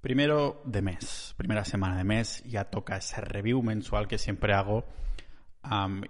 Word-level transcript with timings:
Primero 0.00 0.62
de 0.64 0.80
mes, 0.80 1.34
primera 1.36 1.64
semana 1.64 1.98
de 1.98 2.04
mes, 2.04 2.42
ya 2.44 2.64
toca 2.64 2.96
ese 2.96 3.20
review 3.20 3.62
mensual 3.62 4.08
que 4.08 4.16
siempre 4.16 4.54
hago 4.54 4.86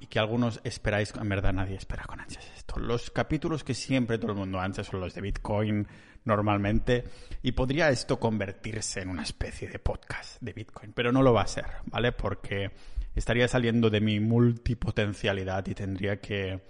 y 0.01 0.07
que 0.07 0.21
algunos 0.21 0.61
esperáis, 0.63 1.13
en 1.21 1.29
verdad 1.29 1.53
nadie 1.53 1.75
espera 1.75 2.05
con 2.05 2.21
ansias 2.21 2.49
esto. 2.57 2.79
Los 2.79 3.11
capítulos 3.11 3.65
que 3.65 3.75
siempre 3.75 4.19
todo 4.19 4.31
el 4.31 4.39
mundo 4.39 4.61
ansia 4.61 4.85
son 4.85 5.01
los 5.01 5.15
de 5.15 5.21
Bitcoin 5.23 5.89
normalmente 6.25 7.03
y 7.43 7.51
podría 7.51 7.91
esto 7.91 8.21
convertirse 8.21 9.01
en 9.01 9.09
una 9.09 9.25
especie 9.25 9.69
de 9.69 9.81
podcast 9.81 10.41
de 10.41 10.53
Bitcoin, 10.53 10.93
pero 10.93 11.11
no 11.11 11.23
lo 11.23 11.33
va 11.33 11.43
a 11.43 11.49
ser, 11.49 11.67
¿vale? 11.87 12.13
Porque 12.13 12.71
estaría 13.17 13.49
saliendo 13.49 13.91
de 13.91 14.01
mi 14.01 14.21
multipotencialidad 14.21 15.67
y 15.67 15.75
tendría 15.75 16.21
que 16.21 16.63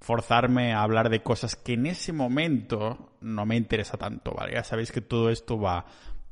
forzarme 0.00 0.72
a 0.72 0.82
hablar 0.82 1.10
de 1.10 1.22
cosas 1.22 1.56
que 1.56 1.74
en 1.74 1.86
ese 1.86 2.14
momento 2.14 3.16
no 3.20 3.44
me 3.44 3.56
interesa 3.56 3.98
tanto, 3.98 4.32
¿vale? 4.32 4.54
Ya 4.54 4.64
sabéis 4.64 4.92
que 4.92 5.00
todo 5.02 5.28
esto 5.28 5.58
va, 5.58 5.86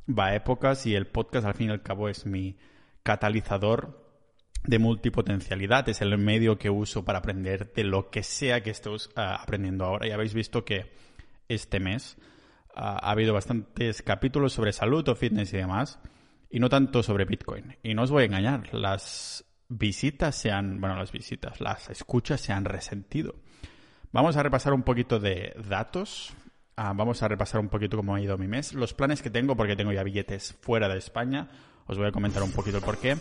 va 0.07 0.27
a 0.27 0.35
épocas 0.35 0.85
y 0.85 0.95
el 0.95 1.07
podcast 1.07 1.45
al 1.45 1.53
fin 1.53 1.69
y 1.69 1.71
al 1.71 1.81
cabo 1.81 2.09
es 2.09 2.25
mi 2.25 2.57
catalizador 3.03 4.03
de 4.65 4.79
multipotencialidad. 4.79 5.87
Es 5.89 6.01
el 6.01 6.17
medio 6.17 6.57
que 6.57 6.69
uso 6.69 7.03
para 7.03 7.19
aprender 7.19 7.73
de 7.73 7.83
lo 7.83 8.09
que 8.09 8.23
sea 8.23 8.61
que 8.63 8.71
esté 8.71 8.89
ah, 9.15 9.35
aprendiendo 9.41 9.85
ahora. 9.85 10.07
Ya 10.07 10.15
habéis 10.15 10.33
visto 10.33 10.65
que 10.65 10.91
este 11.47 11.79
mes 11.79 12.17
ah, 12.75 12.99
ha 13.01 13.11
habido 13.11 13.33
bastantes 13.33 14.01
capítulos 14.01 14.53
sobre 14.53 14.73
salud 14.73 15.07
o 15.07 15.15
fitness 15.15 15.53
y 15.53 15.57
demás, 15.57 15.99
y 16.49 16.59
no 16.59 16.69
tanto 16.69 17.03
sobre 17.03 17.25
Bitcoin. 17.25 17.77
Y 17.83 17.93
no 17.93 18.03
os 18.03 18.11
voy 18.11 18.23
a 18.23 18.25
engañar, 18.25 18.73
las 18.73 19.45
visitas 19.69 20.35
se 20.35 20.51
han, 20.51 20.79
bueno, 20.79 20.95
las 20.95 21.11
visitas, 21.11 21.59
las 21.59 21.89
escuchas 21.89 22.41
se 22.41 22.53
han 22.53 22.65
resentido. 22.65 23.35
Vamos 24.11 24.37
a 24.37 24.43
repasar 24.43 24.73
un 24.73 24.83
poquito 24.83 25.19
de 25.19 25.55
datos. 25.67 26.33
Ah, 26.75 26.93
vamos 26.95 27.21
a 27.21 27.27
repasar 27.27 27.61
un 27.61 27.69
poquito 27.69 27.97
cómo 27.97 28.15
ha 28.15 28.21
ido 28.21 28.37
mi 28.37 28.47
mes. 28.47 28.73
Los 28.73 28.93
planes 28.93 29.21
que 29.21 29.29
tengo, 29.29 29.55
porque 29.55 29.75
tengo 29.75 29.91
ya 29.91 30.03
billetes 30.03 30.53
fuera 30.61 30.87
de 30.89 30.97
España 30.97 31.49
os 31.85 31.97
voy 31.97 32.07
a 32.07 32.11
comentar 32.11 32.43
un 32.43 32.51
poquito 32.51 32.77
el 32.77 32.83
porqué. 32.83 33.17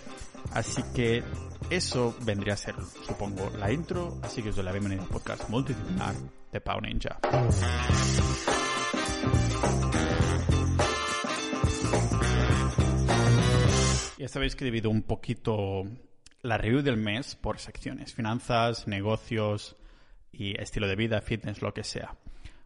Así 0.52 0.82
que 0.94 1.22
eso 1.70 2.16
vendría 2.24 2.54
a 2.54 2.56
ser, 2.56 2.74
supongo, 3.06 3.50
la 3.58 3.72
intro. 3.72 4.18
Así 4.22 4.42
que 4.42 4.50
os 4.50 4.56
doy 4.56 4.64
la 4.64 4.72
bienvenida 4.72 5.02
al 5.02 5.08
podcast 5.08 5.48
multidisciplinar 5.48 6.14
de 6.52 6.60
Pau 6.60 6.80
Ninja. 6.80 7.18
Ya 14.18 14.28
sabéis 14.28 14.54
que 14.54 14.64
he 14.64 14.66
dividido 14.66 14.90
un 14.90 15.02
poquito 15.02 15.82
la 16.42 16.56
review 16.56 16.82
del 16.82 16.96
mes 16.96 17.34
por 17.34 17.58
secciones. 17.58 18.14
Finanzas, 18.14 18.86
negocios 18.86 19.76
y 20.30 20.60
estilo 20.60 20.86
de 20.86 20.96
vida, 20.96 21.20
fitness, 21.20 21.60
lo 21.60 21.74
que 21.74 21.82
sea. 21.82 22.16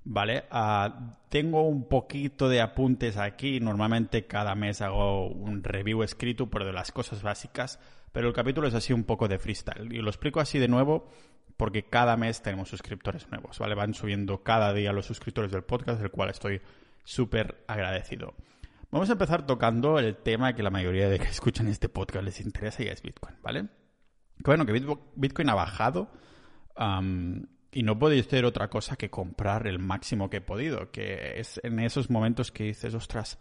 ¿Vale? 0.07 0.45
Ah, 0.51 1.19
tengo 1.29 1.63
un 1.63 1.89
poquito 1.89 2.49
de 2.49 2.61
apuntes 2.61 3.17
aquí. 3.17 3.61
Normalmente 3.61 4.27
cada 4.27 4.55
mes 4.55 4.81
hago 4.81 5.27
un 5.27 5.63
review 5.63 6.03
escrito, 6.03 6.49
pero 6.49 6.65
de 6.65 6.73
las 6.73 6.93
cosas 6.93 7.23
básicas. 7.23 7.79
Pero 8.13 8.29
el 8.29 8.35
capítulo 8.35 8.69
es 8.69 8.75
así 8.75 8.93
un 8.93 9.05
poco 9.05 9.29
de 9.29 9.39
freestyle. 9.39 9.93
Y 9.93 9.99
lo 9.99 10.09
explico 10.09 10.41
así 10.41 10.59
de 10.59 10.69
nuevo 10.69 11.11
porque 11.57 11.85
cada 11.85 12.17
mes 12.17 12.41
tenemos 12.41 12.69
suscriptores 12.69 13.29
nuevos, 13.31 13.59
¿vale? 13.59 13.75
Van 13.75 13.95
subiendo 13.95 14.43
cada 14.43 14.73
día 14.73 14.93
los 14.93 15.07
suscriptores 15.07 15.51
del 15.51 15.65
podcast, 15.65 16.01
del 16.01 16.11
cual 16.11 16.31
estoy 16.31 16.61
súper 17.05 17.65
agradecido. 17.67 18.35
Vamos 18.91 19.09
a 19.09 19.13
empezar 19.13 19.47
tocando 19.47 19.99
el 19.99 20.17
tema 20.17 20.55
que 20.55 20.63
la 20.63 20.71
mayoría 20.71 21.09
de 21.09 21.19
que 21.19 21.27
escuchan 21.27 21.67
este 21.69 21.89
podcast 21.89 22.25
les 22.25 22.41
interesa 22.41 22.83
y 22.83 22.87
es 22.87 23.03
Bitcoin, 23.03 23.37
¿vale? 23.43 23.69
bueno, 24.45 24.67
que 24.67 24.73
Bitcoin 25.17 25.49
ha 25.49 25.55
bajado 25.55 26.11
y 27.73 27.83
no 27.83 27.99
podéis 27.99 28.27
hacer 28.27 28.45
otra 28.45 28.69
cosa 28.69 28.97
que 28.97 29.11
comprar 29.11 29.67
el 29.67 29.79
máximo 29.79 30.31
que 30.31 30.39
he 30.39 30.41
podido, 30.41 30.91
que 30.91 31.39
es 31.39 31.61
en 31.63 31.79
esos 31.81 32.11
momentos 32.11 32.51
que 32.51 32.65
dices, 32.65 32.95
ostras, 32.95 33.39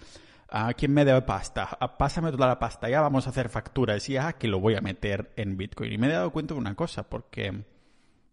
¿a 0.49 0.73
quién 0.73 0.93
me 0.93 1.05
debe 1.05 1.21
pasta? 1.21 1.77
Ah, 1.79 1.97
pásame 1.97 2.31
toda 2.31 2.47
la 2.47 2.59
pasta, 2.59 2.89
ya 2.89 3.01
vamos 3.01 3.27
a 3.27 3.29
hacer 3.29 3.49
facturas, 3.49 4.07
ya 4.07 4.33
que 4.33 4.47
lo 4.47 4.59
voy 4.59 4.75
a 4.75 4.81
meter 4.81 5.31
en 5.35 5.57
Bitcoin. 5.57 5.93
Y 5.93 5.97
me 5.97 6.07
he 6.07 6.11
dado 6.11 6.31
cuenta 6.31 6.53
de 6.53 6.59
una 6.59 6.75
cosa, 6.75 7.09
porque 7.09 7.65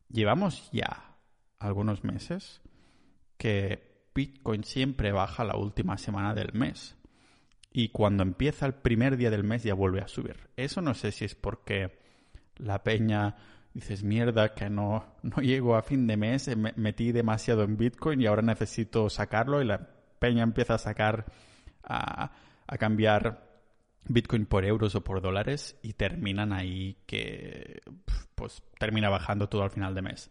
llevamos 0.08 0.70
ya 0.72 1.17
algunos 1.58 2.05
meses 2.05 2.61
que 3.36 4.08
Bitcoin 4.14 4.64
siempre 4.64 5.12
baja 5.12 5.44
la 5.44 5.56
última 5.56 5.98
semana 5.98 6.34
del 6.34 6.52
mes. 6.52 6.96
Y 7.72 7.88
cuando 7.88 8.22
empieza 8.22 8.67
el 8.67 8.74
primer 8.74 9.17
día 9.17 9.30
del 9.30 9.44
mes 9.44 9.62
ya 9.62 9.74
vuelve 9.74 10.00
a 10.00 10.08
subir. 10.08 10.50
Eso 10.56 10.83
no 10.83 10.94
sé 10.94 11.11
si 11.11 11.24
es 11.24 11.34
porque 11.34 11.98
la 12.56 12.83
peña 12.83 13.36
dices, 13.74 14.02
mierda, 14.05 14.55
que 14.55 14.68
no, 14.70 15.05
no 15.22 15.36
llego 15.42 15.77
a 15.77 15.83
fin 15.83 16.06
de 16.06 16.16
mes, 16.16 16.55
me 16.56 16.72
metí 16.77 17.12
demasiado 17.12 17.62
en 17.62 17.77
Bitcoin 17.77 18.20
y 18.20 18.27
ahora 18.27 18.42
necesito 18.42 19.08
sacarlo 19.08 19.62
y 19.62 19.64
la 19.64 19.88
peña 20.18 20.42
empieza 20.42 20.74
a 20.74 20.78
sacar, 20.78 21.27
a, 21.82 22.32
a 22.66 22.78
cambiar 22.78 23.52
Bitcoin 24.05 24.46
por 24.46 24.64
euros 24.64 24.94
o 24.94 25.05
por 25.05 25.20
dólares 25.20 25.78
y 25.82 25.94
terminan 25.94 26.52
ahí 26.52 26.98
que 27.06 27.82
pues 28.34 28.62
termina 28.78 29.08
bajando 29.08 29.48
todo 29.48 29.62
al 29.62 29.70
final 29.70 29.94
de 29.94 30.02
mes. 30.02 30.30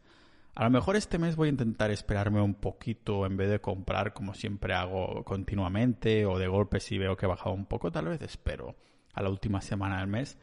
A 0.53 0.65
lo 0.65 0.69
mejor 0.69 0.97
este 0.97 1.17
mes 1.17 1.37
voy 1.37 1.47
a 1.47 1.51
intentar 1.51 1.91
esperarme 1.91 2.41
un 2.41 2.55
poquito 2.55 3.25
en 3.25 3.37
vez 3.37 3.49
de 3.49 3.61
comprar 3.61 4.13
como 4.13 4.33
siempre 4.33 4.73
hago 4.73 5.23
continuamente 5.23 6.25
o 6.25 6.37
de 6.37 6.47
golpe 6.47 6.81
si 6.81 6.97
veo 6.97 7.15
que 7.15 7.25
he 7.25 7.29
bajado 7.29 7.55
un 7.55 7.65
poco, 7.65 7.91
tal 7.91 8.07
vez 8.09 8.21
espero 8.21 8.75
a 9.13 9.21
la 9.21 9.29
última 9.29 9.61
semana 9.61 9.99
del 9.99 10.07
mes 10.07 10.37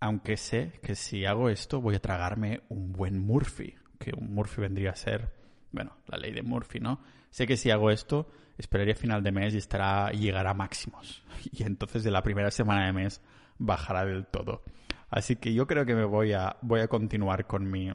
aunque 0.00 0.36
sé 0.36 0.72
que 0.82 0.94
si 0.94 1.26
hago 1.26 1.50
esto 1.50 1.80
voy 1.80 1.94
a 1.94 2.00
tragarme 2.00 2.62
un 2.70 2.92
buen 2.92 3.18
Murphy, 3.18 3.74
que 3.98 4.12
un 4.16 4.34
Murphy 4.34 4.62
vendría 4.62 4.90
a 4.90 4.96
ser, 4.96 5.30
bueno, 5.72 5.96
la 6.06 6.18
ley 6.18 6.32
de 6.32 6.42
Murphy, 6.42 6.80
¿no? 6.80 7.00
Sé 7.30 7.46
que 7.46 7.58
si 7.58 7.70
hago 7.70 7.90
esto, 7.90 8.30
esperaría 8.56 8.94
final 8.94 9.22
de 9.22 9.30
mes 9.30 9.54
y 9.54 9.58
estará, 9.58 10.10
llegará 10.10 10.50
a 10.50 10.54
máximos. 10.54 11.22
Y 11.52 11.62
entonces 11.62 12.02
de 12.02 12.10
la 12.10 12.22
primera 12.22 12.50
semana 12.50 12.86
de 12.86 12.92
mes 12.92 13.20
bajará 13.58 14.04
del 14.04 14.26
todo. 14.26 14.62
Así 15.10 15.36
que 15.36 15.52
yo 15.52 15.66
creo 15.66 15.84
que 15.84 15.94
me 15.94 16.04
voy 16.04 16.32
a, 16.32 16.56
voy 16.62 16.80
a 16.80 16.88
continuar 16.88 17.46
con 17.46 17.70
mi, 17.70 17.90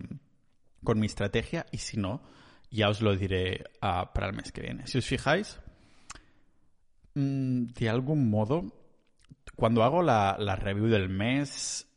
con 0.83 0.99
mi 0.99 1.07
estrategia 1.07 1.65
y 1.71 1.77
si 1.77 1.97
no, 1.97 2.21
ya 2.69 2.89
os 2.89 3.01
lo 3.01 3.15
diré 3.15 3.63
ah, 3.81 4.11
para 4.13 4.27
el 4.27 4.33
mes 4.33 4.51
que 4.51 4.61
viene. 4.61 4.85
Si 4.85 4.97
os 4.97 5.05
fijáis, 5.05 5.59
mm, 7.15 7.67
de 7.67 7.89
algún 7.89 8.29
modo, 8.29 8.65
cuando 9.55 9.83
hago 9.83 10.01
la, 10.01 10.35
la 10.39 10.55
review 10.55 10.87
del 10.87 11.09
mes, 11.09 11.87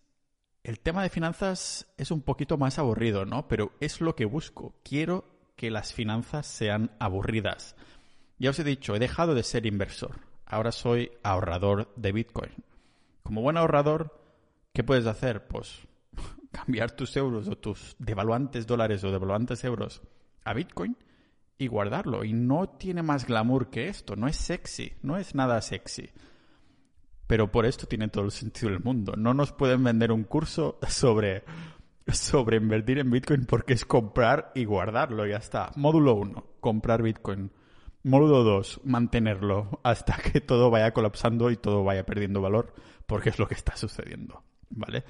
el 0.69 0.81
tema 0.81 1.03
de 1.03 1.09
finanzas 1.09 1.87
es 1.97 2.11
un 2.11 2.21
poquito 2.21 2.59
más 2.59 2.79
aburrido, 2.79 3.25
¿no? 3.25 3.49
Pero 3.49 3.73
es 3.81 4.03
lo 4.03 4.15
que 4.15 4.27
busco. 4.27 4.75
Quiero 4.85 5.25
que 5.57 5.71
las 5.71 5.95
finanzas 5.95 6.47
sean 6.47 6.91
aburridas. 6.99 7.75
Ya 8.39 8.51
os 8.51 8.59
he 8.59 8.65
dicho, 8.65 8.95
he 8.95 8.99
dejado 8.99 9.35
de 9.35 9.45
ser 9.45 9.65
inversor. 9.65 10.17
Ahora 10.45 10.71
soy 10.71 11.11
ahorrador 11.23 11.91
de 11.97 12.13
Bitcoin. 12.13 12.53
Como 13.23 13.41
buen 13.41 13.57
ahorrador, 13.57 14.21
¿qué 14.75 14.85
puedes 14.85 15.07
hacer? 15.07 15.47
Pues 15.47 15.87
cambiar 16.53 16.91
tus 16.91 17.17
euros 17.17 17.49
o 17.49 17.57
tus 17.57 17.97
devaluantes 17.99 18.67
dólares 18.67 19.03
o 19.05 19.11
devaluantes 19.11 19.65
euros 19.65 20.03
a 20.45 20.53
Bitcoin 20.53 20.99
y 21.57 21.69
guardarlo. 21.69 22.25
Y 22.25 22.35
no 22.35 22.69
tiene 22.69 23.03
más 23.03 23.27
glamour 23.27 23.71
que 23.71 23.89
esto. 23.89 24.17
No 24.17 24.29
es 24.29 24.37
sexy. 24.37 24.93
No 25.01 25.17
es 25.17 25.35
nada 25.35 25.63
sexy. 25.63 26.11
Pero 27.29 27.53
por 27.53 27.67
esto 27.67 27.87
tiene 27.87 28.09
todo 28.09 28.25
el 28.25 28.33
sentido 28.33 28.71
del 28.71 28.81
mundo. 28.81 29.13
No 29.17 29.35
nos 29.35 29.53
pueden 29.53 29.85
vender 29.85 30.11
un 30.11 30.25
curso 30.25 30.79
sobre, 30.89 31.45
sobre 32.11 32.57
invertir 32.57 32.99
en 32.99 33.11
Bitcoin 33.11 33.45
porque 33.45 33.75
es 33.75 33.85
comprar 33.85 34.51
y 34.55 34.65
guardarlo. 34.65 35.27
Ya 35.27 35.37
está. 35.37 35.71
Módulo 35.77 36.15
1, 36.15 36.45
comprar 36.59 37.03
Bitcoin. 37.03 37.53
Módulo 38.03 38.45
2, 38.45 38.81
mantenerlo 38.85 39.81
hasta 39.83 40.17
que 40.17 40.41
todo 40.41 40.71
vaya 40.71 40.93
colapsando 40.93 41.51
y 41.51 41.59
todo 41.59 41.85
vaya 41.85 42.07
perdiendo 42.07 42.41
valor, 42.41 42.73
porque 43.07 43.29
es 43.29 43.39
lo 43.39 43.47
que 43.47 43.55
está 43.55 43.77
sucediendo. 43.77 44.43
¿Vale? 44.71 45.05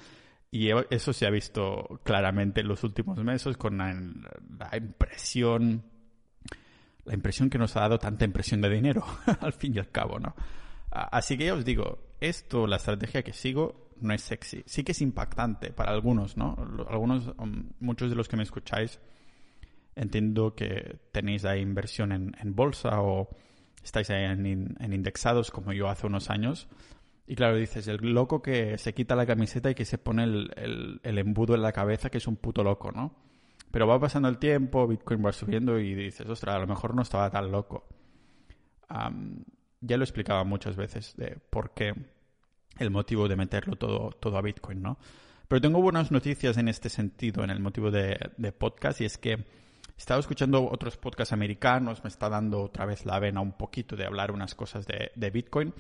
Y 0.51 0.71
eso 0.91 1.13
se 1.13 1.25
ha 1.25 1.31
visto 1.31 2.01
claramente 2.03 2.63
en 2.63 2.69
los 2.69 2.83
últimos 2.83 3.23
meses 3.23 3.57
con 3.57 3.79
la, 3.79 3.93
la 3.93 4.77
impresión, 4.77 5.85
la 7.05 7.15
impresión 7.15 7.49
que 7.49 7.59
nos 7.59 7.77
ha 7.77 7.81
dado 7.83 7.99
tanta 8.01 8.25
impresión 8.25 8.61
de 8.61 8.71
dinero, 8.71 9.05
al 9.41 9.53
fin 9.53 9.77
y 9.77 9.79
al 9.79 9.91
cabo, 9.91 10.19
¿no? 10.19 10.35
Así 10.91 11.37
que 11.37 11.47
ya 11.47 11.55
os 11.55 11.65
digo, 11.65 11.99
esto, 12.21 12.67
la 12.67 12.77
estrategia 12.77 13.23
que 13.23 13.33
sigo, 13.33 13.89
no 14.01 14.15
es 14.15 14.23
sexy. 14.23 14.63
Sí 14.67 14.85
que 14.85 14.93
es 14.93 15.01
impactante 15.01 15.71
para 15.73 15.93
algunos, 15.93 16.37
¿no? 16.37 16.57
Algunos, 16.89 17.29
um, 17.39 17.71
muchos 17.81 18.11
de 18.11 18.17
los 18.17 18.29
que 18.29 18.37
me 18.37 18.43
escucháis, 18.43 19.01
entiendo 19.95 20.55
que 20.55 21.01
tenéis 21.13 21.45
ahí 21.45 21.61
inversión 21.61 22.13
en, 22.13 22.55
bolsa 22.55 23.03
o 23.03 23.29
estáis 23.83 24.11
ahí 24.11 24.25
en, 24.25 24.77
indexados 24.93 25.51
como 25.51 25.73
yo 25.73 25.89
hace 25.89 26.07
unos 26.07 26.31
años. 26.31 26.69
Y 27.27 27.35
claro, 27.35 27.57
dices, 27.57 27.87
el 27.89 27.99
loco 27.99 28.41
que 28.41 28.79
se 28.79 28.95
quita 28.95 29.15
la 29.15 29.27
camiseta 29.27 29.71
y 29.71 29.75
que 29.75 29.85
se 29.85 29.99
pone 29.99 30.25
el, 30.25 31.01
embudo 31.03 31.55
en 31.55 31.63
la 31.63 31.73
cabeza, 31.73 32.09
que 32.09 32.19
es 32.19 32.27
un 32.27 32.37
puto 32.37 32.65
loco, 32.65 32.91
¿no? 32.91 33.15
Pero 33.71 33.87
va 33.87 34.01
pasando 34.01 34.29
el 34.29 34.39
tiempo, 34.39 34.87
Bitcoin 34.87 35.25
va 35.25 35.33
subiendo 35.33 35.79
y 35.79 35.95
dices, 35.95 36.27
ostras, 36.27 36.57
a 36.57 36.59
lo 36.59 36.67
mejor 36.67 36.95
no 36.95 37.03
estaba 37.03 37.29
tan 37.31 37.53
loco 37.53 37.87
ya 39.81 39.97
lo 39.97 40.05
explicaba 40.05 40.45
muchas 40.45 40.77
veces 40.77 41.15
de 41.17 41.39
por 41.51 41.73
qué 41.75 41.95
el 42.79 42.91
motivo 42.91 43.29
de 43.29 43.37
meterlo 43.37 43.77
todo, 43.77 44.11
todo 44.13 44.37
a 44.39 44.43
Bitcoin, 44.43 44.83
¿no? 44.83 44.99
Pero 45.49 45.63
tengo 45.63 45.81
buenas 45.81 46.11
noticias 46.11 46.59
en 46.59 46.69
este 46.69 46.91
sentido, 46.91 47.43
en 47.43 47.49
el 47.49 47.59
motivo 47.59 47.91
de, 47.91 48.19
podcast, 48.59 49.01
y 49.01 49.07
es 49.07 49.17
que 49.17 49.33
he 49.33 49.45
estado 49.97 50.21
escuchando 50.21 50.69
otros 50.71 50.99
podcasts 50.99 51.33
americanos, 51.33 52.05
me 52.05 52.09
está 52.09 52.29
dando 52.29 52.63
otra 52.63 52.85
vez 52.85 53.07
la 53.07 53.19
vena 53.19 53.41
un 53.41 53.53
poquito 53.53 53.97
de 53.97 54.05
hablar 54.05 54.31
unas 54.31 54.55
cosas 54.55 54.87
de, 54.87 55.31
Bitcoin, 55.31 55.73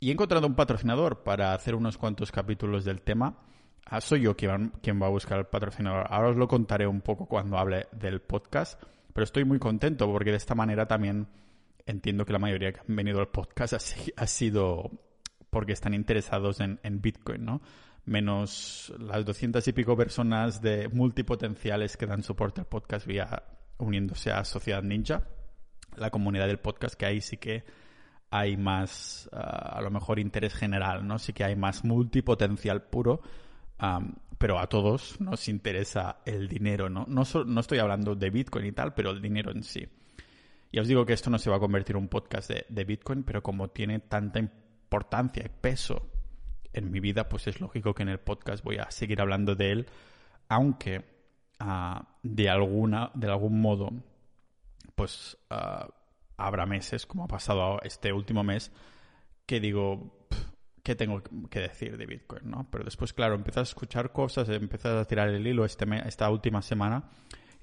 y 0.00 0.08
he 0.08 0.12
encontrado 0.12 0.46
un 0.46 0.54
patrocinador 0.54 1.22
para 1.22 1.52
hacer 1.52 1.74
unos 1.74 1.98
cuantos 1.98 2.32
capítulos 2.32 2.86
del 2.86 3.02
tema. 3.02 3.36
Ah, 3.84 4.00
soy 4.00 4.22
yo 4.22 4.36
quien, 4.36 4.72
quien 4.82 5.00
va 5.00 5.06
a 5.06 5.10
buscar 5.10 5.38
el 5.38 5.46
patrocinador. 5.46 6.06
Ahora 6.08 6.30
os 6.30 6.36
lo 6.36 6.48
contaré 6.48 6.86
un 6.86 7.02
poco 7.02 7.26
cuando 7.26 7.58
hable 7.58 7.86
del 7.92 8.22
podcast, 8.22 8.82
pero 9.12 9.24
estoy 9.24 9.44
muy 9.44 9.58
contento 9.58 10.10
porque 10.10 10.30
de 10.30 10.38
esta 10.38 10.54
manera 10.54 10.86
también 10.86 11.28
entiendo 11.86 12.24
que 12.24 12.32
la 12.32 12.38
mayoría 12.38 12.72
que 12.72 12.80
han 12.80 12.96
venido 12.96 13.20
al 13.20 13.28
podcast 13.28 13.74
ha, 14.16 14.26
sido 14.26 14.90
porque 15.50 15.72
están 15.72 15.94
interesados 15.94 16.60
en, 16.60 16.80
en 16.82 17.00
Bitcoin, 17.00 17.44
¿no? 17.44 17.60
Menos 18.04 18.92
las 18.98 19.24
doscientas 19.24 19.66
y 19.68 19.72
pico 19.72 19.96
personas 19.96 20.60
de 20.60 20.88
multipotenciales 20.88 21.96
que 21.96 22.06
dan 22.06 22.22
soporte 22.22 22.60
al 22.60 22.66
podcast 22.66 23.06
vía 23.06 23.44
uniéndose 23.78 24.30
a 24.30 24.44
Sociedad 24.44 24.82
Ninja, 24.82 25.26
la 25.96 26.10
comunidad 26.10 26.46
del 26.46 26.58
podcast, 26.58 26.94
que 26.94 27.06
ahí 27.06 27.20
sí 27.20 27.36
que 27.36 27.64
hay 28.30 28.56
más, 28.56 29.28
ah, 29.32 29.76
a 29.76 29.80
lo 29.80 29.90
mejor, 29.90 30.18
interés 30.18 30.54
general, 30.54 31.06
¿no? 31.06 31.18
Sí 31.18 31.32
que 31.32 31.44
hay 31.44 31.56
más 31.56 31.84
multipotencial 31.84 32.82
puro, 32.82 33.20
pero 34.38 34.58
a 34.58 34.66
todos 34.68 35.20
nos 35.20 35.48
interesa 35.48 36.18
el 36.24 36.48
dinero, 36.48 36.88
¿no? 36.88 37.06
No, 37.08 37.22
no 37.46 37.60
estoy 37.60 37.78
hablando 37.78 38.14
de 38.14 38.30
Bitcoin 38.30 38.66
y 38.66 38.72
tal, 38.72 38.92
pero 38.94 39.10
el 39.10 39.22
dinero 39.22 39.50
en 39.52 39.62
sí. 39.62 39.86
Ya 40.74 40.80
os 40.80 40.88
digo 40.88 41.06
que 41.06 41.12
esto 41.12 41.30
no 41.30 41.38
se 41.38 41.50
va 41.50 41.56
a 41.58 41.60
convertir 41.60 41.94
en 41.94 42.02
un 42.02 42.08
podcast 42.08 42.50
de, 42.50 42.84
Bitcoin, 42.84 43.22
pero 43.22 43.44
como 43.44 43.68
tiene 43.68 44.00
tanta 44.00 44.40
importancia 44.40 45.44
y 45.46 45.48
peso 45.48 46.10
en 46.72 46.90
mi 46.90 46.98
vida, 46.98 47.28
pues 47.28 47.46
es 47.46 47.60
lógico 47.60 47.94
que 47.94 48.02
en 48.02 48.08
el 48.08 48.18
podcast 48.18 48.64
voy 48.64 48.78
a 48.78 48.90
seguir 48.90 49.20
hablando 49.20 49.54
de 49.54 49.70
él, 49.70 49.86
aunque 50.48 51.04
ah, 51.60 52.16
de 52.24 52.50
alguna, 52.50 53.12
de 53.14 53.28
algún 53.28 53.60
modo, 53.60 53.92
pues 54.96 55.38
ah, 55.48 55.88
habrá 56.38 56.66
meses, 56.66 57.06
como 57.06 57.22
ha 57.22 57.28
pasado 57.28 57.80
este 57.84 58.12
último 58.12 58.42
mes, 58.42 58.72
que 59.46 59.60
digo, 59.60 60.26
¿qué 60.82 60.96
tengo 60.96 61.22
que 61.50 61.60
decir 61.60 61.96
de 61.96 62.06
Bitcoin? 62.06 62.50
¿no? 62.50 62.66
Pero 62.72 62.82
después, 62.82 63.12
claro, 63.12 63.36
empiezas 63.36 63.68
a 63.68 63.70
escuchar 63.70 64.10
cosas, 64.10 64.48
empiezas 64.48 65.00
a 65.00 65.04
tirar 65.04 65.28
el 65.28 65.46
hilo 65.46 65.64
este 65.64 65.86
esta 66.04 66.28
última 66.30 66.62
semana 66.62 67.04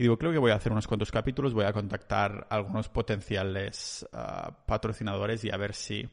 y 0.02 0.06
digo, 0.06 0.18
creo 0.18 0.32
que 0.32 0.40
voy 0.40 0.50
a 0.50 0.56
hacer 0.56 0.72
unos 0.72 0.88
cuantos 0.88 1.12
capítulos, 1.12 1.54
voy 1.54 1.66
a 1.66 1.74
contactar 1.74 2.48
a 2.50 2.56
algunos 2.56 2.90
potenciales 2.90 4.04
ah, 4.14 4.52
patrocinadores 4.66 5.46
y 5.46 5.52
a 5.52 5.58
ver 5.58 5.76
si 5.76 6.10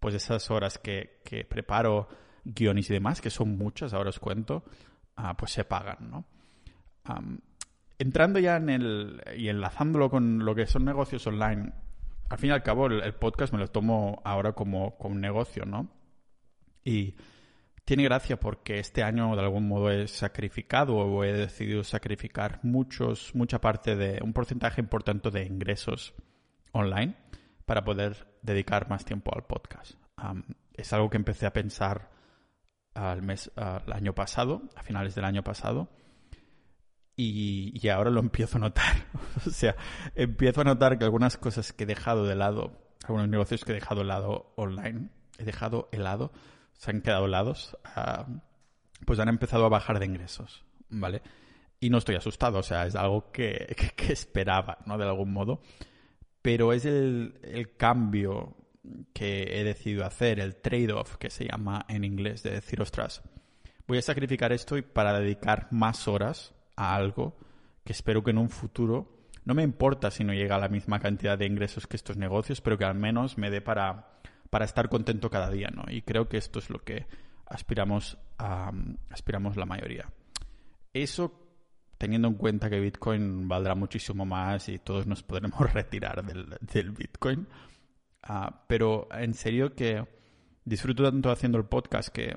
pues 0.00 0.14
esas 0.14 0.50
horas 0.50 0.78
que, 0.78 1.20
preparo 1.46 2.08
guiones 2.42 2.88
y 2.88 2.94
demás, 2.94 3.20
que 3.20 3.28
son 3.28 3.58
muchas, 3.58 3.92
ahora 3.92 4.08
os 4.08 4.18
cuento, 4.18 4.64
ah, 5.16 5.36
pues 5.36 5.52
se 5.52 5.64
pagan, 5.64 6.10
¿no? 6.10 6.24
entrando 7.98 8.38
ya 8.38 8.56
en 8.56 8.70
el 8.70 9.22
y 9.36 9.48
enlazándolo 9.50 10.08
con 10.08 10.46
lo 10.46 10.54
que 10.54 10.64
son 10.64 10.86
negocios 10.86 11.26
online, 11.26 11.74
al 12.30 12.38
fin 12.38 12.48
y 12.48 12.52
al 12.54 12.62
cabo 12.62 12.86
el, 12.86 13.14
podcast 13.14 13.52
me 13.52 13.58
lo 13.58 13.68
tomo 13.68 14.22
ahora 14.24 14.54
como, 14.54 14.96
como 14.96 15.16
un 15.16 15.20
negocio, 15.20 15.66
¿no? 15.66 15.90
Y 16.82 17.14
tiene 17.88 18.02
gracia 18.02 18.38
porque 18.38 18.80
este 18.80 19.02
año 19.02 19.34
de 19.34 19.40
algún 19.40 19.66
modo 19.66 19.90
he 19.90 20.06
sacrificado 20.08 20.94
o 20.94 21.24
he 21.24 21.32
decidido 21.32 21.82
sacrificar 21.82 22.60
muchos, 22.62 23.34
mucha 23.34 23.62
parte 23.62 23.96
de 23.96 24.20
un 24.22 24.34
porcentaje 24.34 24.82
importante 24.82 25.30
de 25.30 25.46
ingresos 25.46 26.14
online 26.72 27.16
para 27.64 27.84
poder 27.84 28.28
dedicar 28.42 28.90
más 28.90 29.06
tiempo 29.06 29.34
al 29.34 29.46
podcast. 29.46 29.92
es 30.74 30.92
algo 30.92 31.08
que 31.08 31.16
empecé 31.16 31.46
a 31.46 31.54
pensar 31.54 32.10
al 32.92 33.22
mes, 33.22 33.50
al 33.56 33.90
año 33.90 34.14
pasado, 34.14 34.64
a 34.76 34.82
finales 34.82 35.14
del 35.14 35.24
año 35.24 35.42
pasado, 35.42 35.88
y, 37.16 37.72
y, 37.72 37.88
ahora 37.88 38.10
lo 38.10 38.20
empiezo 38.28 38.58
a 38.58 38.60
notar. 38.60 39.06
o 39.46 39.48
sea, 39.48 39.76
empiezo 40.14 40.60
a 40.60 40.64
notar 40.64 40.98
que 40.98 41.06
algunas 41.06 41.38
cosas 41.38 41.72
que 41.72 41.84
he 41.84 41.86
dejado 41.86 42.26
de 42.26 42.34
lado, 42.34 42.78
algunos 43.04 43.30
negocios 43.30 43.64
que 43.64 43.72
he 43.72 43.76
dejado 43.76 44.02
de 44.02 44.08
lado 44.08 44.52
online, 44.56 45.08
he 45.38 45.44
dejado 45.44 45.88
helado 45.90 46.32
se 46.78 46.92
han 46.92 47.02
quedado 47.02 47.26
helados, 47.26 47.76
ah, 47.84 48.26
pues 49.04 49.18
han 49.18 49.28
empezado 49.28 49.66
a 49.66 49.68
bajar 49.68 49.98
de 49.98 50.06
ingresos, 50.06 50.64
¿vale? 50.88 51.20
Y 51.80 51.90
no 51.90 51.98
estoy 51.98 52.14
asustado, 52.14 52.58
o 52.58 52.62
sea, 52.62 52.86
es 52.86 52.94
algo 52.94 53.30
que, 53.32 53.76
esperaba, 54.08 54.78
¿no? 54.86 54.96
De 54.96 55.04
algún 55.04 55.32
modo. 55.32 55.60
Pero 56.40 56.72
es 56.72 56.84
el, 56.84 57.38
el 57.42 57.76
cambio 57.76 58.56
que 59.12 59.60
he 59.60 59.64
decidido 59.64 60.06
hacer, 60.06 60.40
el 60.40 60.56
trade-off 60.56 61.16
que 61.16 61.30
se 61.30 61.46
llama 61.46 61.84
en 61.88 62.04
inglés, 62.04 62.42
de 62.42 62.52
decir, 62.52 62.80
ostras, 62.80 63.22
voy 63.86 63.98
a 63.98 64.02
sacrificar 64.02 64.52
esto 64.52 64.78
y 64.78 64.82
para 64.82 65.18
dedicar 65.18 65.66
más 65.72 66.06
horas 66.06 66.54
a 66.76 66.94
algo 66.94 67.36
que 67.84 67.92
espero 67.92 68.22
que 68.22 68.30
en 68.30 68.38
un 68.38 68.50
futuro, 68.50 69.26
no 69.44 69.54
me 69.54 69.62
importa 69.64 70.10
si 70.10 70.22
no 70.22 70.32
llega 70.32 70.56
a 70.56 70.60
la 70.60 70.68
misma 70.68 71.00
cantidad 71.00 71.36
de 71.36 71.46
ingresos 71.46 71.86
que 71.86 71.96
estos 71.96 72.16
negocios, 72.16 72.60
pero 72.60 72.78
que 72.78 72.84
al 72.84 72.94
menos 72.94 73.36
me 73.36 73.50
dé 73.50 73.60
para 73.60 74.17
para 74.50 74.64
estar 74.64 74.88
contento 74.88 75.30
cada 75.30 75.50
día, 75.50 75.68
¿no? 75.68 75.84
Y 75.88 76.02
creo 76.02 76.28
que 76.28 76.36
esto 76.36 76.58
es 76.58 76.70
lo 76.70 76.82
que 76.84 77.06
aspiramos 77.46 78.18
a, 78.38 78.72
aspiramos 79.10 79.56
la 79.56 79.66
mayoría. 79.66 80.10
Eso 80.92 81.48
teniendo 81.98 82.28
en 82.28 82.34
cuenta 82.34 82.70
que 82.70 82.80
Bitcoin 82.80 83.48
valdrá 83.48 83.74
muchísimo 83.74 84.24
más 84.24 84.68
y 84.68 84.78
todos 84.78 85.06
nos 85.06 85.22
podremos 85.22 85.58
retirar 85.72 86.24
del, 86.24 86.90
Bitcoin. 86.92 87.46
Ah, 88.22 88.64
pero 88.66 89.08
en 89.12 89.34
serio 89.34 89.74
que 89.74 90.06
disfruto 90.64 91.02
tanto 91.02 91.30
haciendo 91.30 91.58
el 91.58 91.64
podcast 91.64 92.08
que 92.08 92.36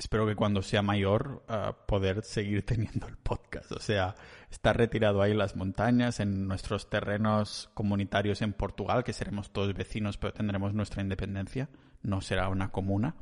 espero 0.00 0.26
que 0.26 0.34
cuando 0.34 0.62
sea 0.62 0.80
mayor 0.80 1.44
uh, 1.48 1.74
poder 1.86 2.24
seguir 2.24 2.64
teniendo 2.64 3.06
el 3.06 3.18
podcast. 3.18 3.70
O 3.72 3.80
sea, 3.80 4.14
estar 4.50 4.76
retirado 4.76 5.20
ahí 5.20 5.32
en 5.32 5.38
las 5.38 5.56
montañas, 5.56 6.20
en 6.20 6.48
nuestros 6.48 6.88
terrenos 6.88 7.70
comunitarios 7.74 8.40
en 8.40 8.54
Portugal, 8.54 9.04
que 9.04 9.12
seremos 9.12 9.52
todos 9.52 9.74
vecinos, 9.74 10.16
pero 10.16 10.32
tendremos 10.32 10.72
nuestra 10.72 11.02
independencia. 11.02 11.68
No 12.02 12.22
será 12.22 12.48
una 12.48 12.72
comuna. 12.72 13.14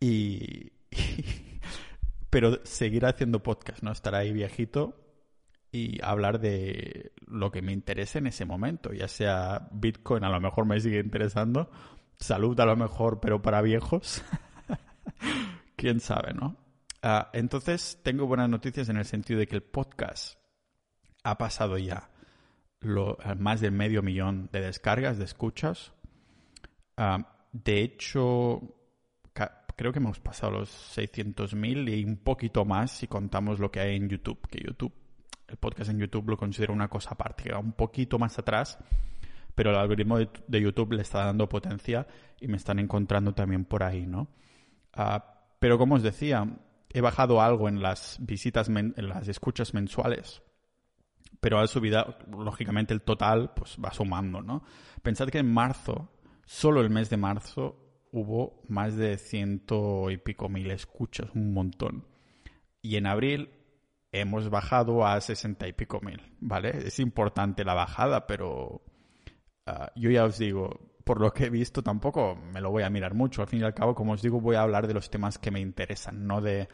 Y, 0.00 0.72
pero 2.30 2.64
seguir 2.64 3.04
haciendo 3.04 3.42
podcast, 3.42 3.82
¿no? 3.82 3.92
Estar 3.92 4.14
ahí 4.14 4.32
viejito 4.32 4.96
y 5.70 6.02
hablar 6.02 6.40
de 6.40 7.12
lo 7.26 7.50
que 7.50 7.60
me 7.60 7.72
interese 7.72 8.18
en 8.18 8.28
ese 8.28 8.46
momento, 8.46 8.94
ya 8.94 9.08
sea 9.08 9.68
Bitcoin 9.72 10.24
a 10.24 10.30
lo 10.30 10.40
mejor 10.40 10.64
me 10.64 10.80
sigue 10.80 11.00
interesando, 11.00 11.70
salud 12.18 12.58
a 12.58 12.64
lo 12.64 12.76
mejor, 12.76 13.20
pero 13.20 13.42
para 13.42 13.60
viejos. 13.60 14.24
quién 15.78 16.00
sabe, 16.00 16.34
¿no? 16.34 16.56
Ah, 17.02 17.30
entonces, 17.32 18.00
tengo 18.02 18.26
buenas 18.26 18.50
noticias 18.50 18.88
en 18.88 18.96
el 18.96 19.04
sentido 19.04 19.38
de 19.38 19.46
que 19.46 19.54
el 19.54 19.62
podcast 19.62 20.36
ha 21.22 21.38
pasado 21.38 21.78
ya 21.78 22.10
lo, 22.80 23.16
más 23.38 23.60
de 23.60 23.70
medio 23.70 24.02
millón 24.02 24.50
de 24.52 24.60
descargas, 24.60 25.18
de 25.18 25.24
escuchas. 25.24 25.92
Ah, 26.96 27.46
de 27.52 27.80
hecho, 27.80 28.74
creo 29.76 29.92
que 29.92 30.00
hemos 30.00 30.18
pasado 30.18 30.58
los 30.58 30.98
600.000 30.98 31.96
y 31.96 32.04
un 32.04 32.16
poquito 32.16 32.64
más 32.64 32.90
si 32.90 33.06
contamos 33.06 33.60
lo 33.60 33.70
que 33.70 33.78
hay 33.78 33.94
en 33.94 34.08
YouTube, 34.08 34.40
que 34.48 34.58
YouTube, 34.58 34.92
el 35.46 35.56
podcast 35.58 35.90
en 35.90 36.00
YouTube 36.00 36.30
lo 36.30 36.36
considero 36.36 36.72
una 36.72 36.88
cosa 36.88 37.10
aparte, 37.12 37.44
que 37.44 37.52
va 37.52 37.60
un 37.60 37.72
poquito 37.72 38.18
más 38.18 38.36
atrás, 38.36 38.78
pero 39.54 39.70
el 39.70 39.76
algoritmo 39.76 40.18
de, 40.18 40.60
YouTube 40.60 40.94
le 40.94 41.02
está 41.02 41.24
dando 41.24 41.48
potencia 41.48 42.08
y 42.40 42.48
me 42.48 42.56
están 42.56 42.80
encontrando 42.80 43.32
también 43.32 43.64
por 43.64 43.84
ahí, 43.84 44.04
¿no? 44.04 44.28
Uh, 44.96 45.37
pero 45.58 45.78
como 45.78 45.96
os 45.96 46.02
decía, 46.02 46.46
he 46.90 47.00
bajado 47.00 47.40
algo 47.40 47.68
en 47.68 47.82
las 47.82 48.18
visitas, 48.20 48.68
en 48.68 48.94
las 48.96 49.28
escuchas 49.28 49.74
mensuales. 49.74 50.42
Pero 51.40 51.58
al 51.58 51.68
subido, 51.68 52.16
lógicamente, 52.30 52.94
el 52.94 53.02
total 53.02 53.52
pues 53.54 53.76
va 53.82 53.92
sumando, 53.92 54.40
¿no? 54.40 54.64
Pensad 55.02 55.28
que 55.28 55.38
en 55.38 55.52
marzo, 55.52 56.10
solo 56.46 56.80
el 56.80 56.90
mes 56.90 57.10
de 57.10 57.16
marzo, 57.16 57.88
hubo 58.10 58.62
más 58.68 58.96
de 58.96 59.18
ciento 59.18 60.10
y 60.10 60.16
pico 60.16 60.48
mil 60.48 60.70
escuchas, 60.70 61.30
un 61.34 61.52
montón. 61.52 62.06
Y 62.82 62.96
en 62.96 63.06
abril 63.06 63.50
hemos 64.12 64.50
bajado 64.50 65.06
a 65.06 65.20
sesenta 65.20 65.68
y 65.68 65.72
pico 65.72 66.00
mil, 66.00 66.20
¿vale? 66.40 66.70
Es 66.86 66.98
importante 66.98 67.64
la 67.64 67.74
bajada, 67.74 68.26
pero 68.26 68.82
ah, 69.66 69.92
yo 69.94 70.10
ya 70.10 70.24
os 70.24 70.38
digo, 70.38 70.97
por 71.08 71.22
lo 71.22 71.32
que 71.32 71.46
he 71.46 71.48
visto, 71.48 71.82
tampoco 71.82 72.36
me 72.36 72.60
lo 72.60 72.70
voy 72.70 72.82
a 72.82 72.90
mirar 72.90 73.14
mucho. 73.14 73.40
Al 73.40 73.48
fin 73.48 73.60
y 73.60 73.62
al 73.62 73.72
cabo, 73.72 73.94
como 73.94 74.12
os 74.12 74.20
digo, 74.20 74.42
voy 74.42 74.56
a 74.56 74.60
hablar 74.60 74.86
de 74.86 74.92
los 74.92 75.08
temas 75.08 75.38
que 75.38 75.50
me 75.50 75.58
interesan, 75.58 76.26
no 76.26 76.42
de 76.42 76.68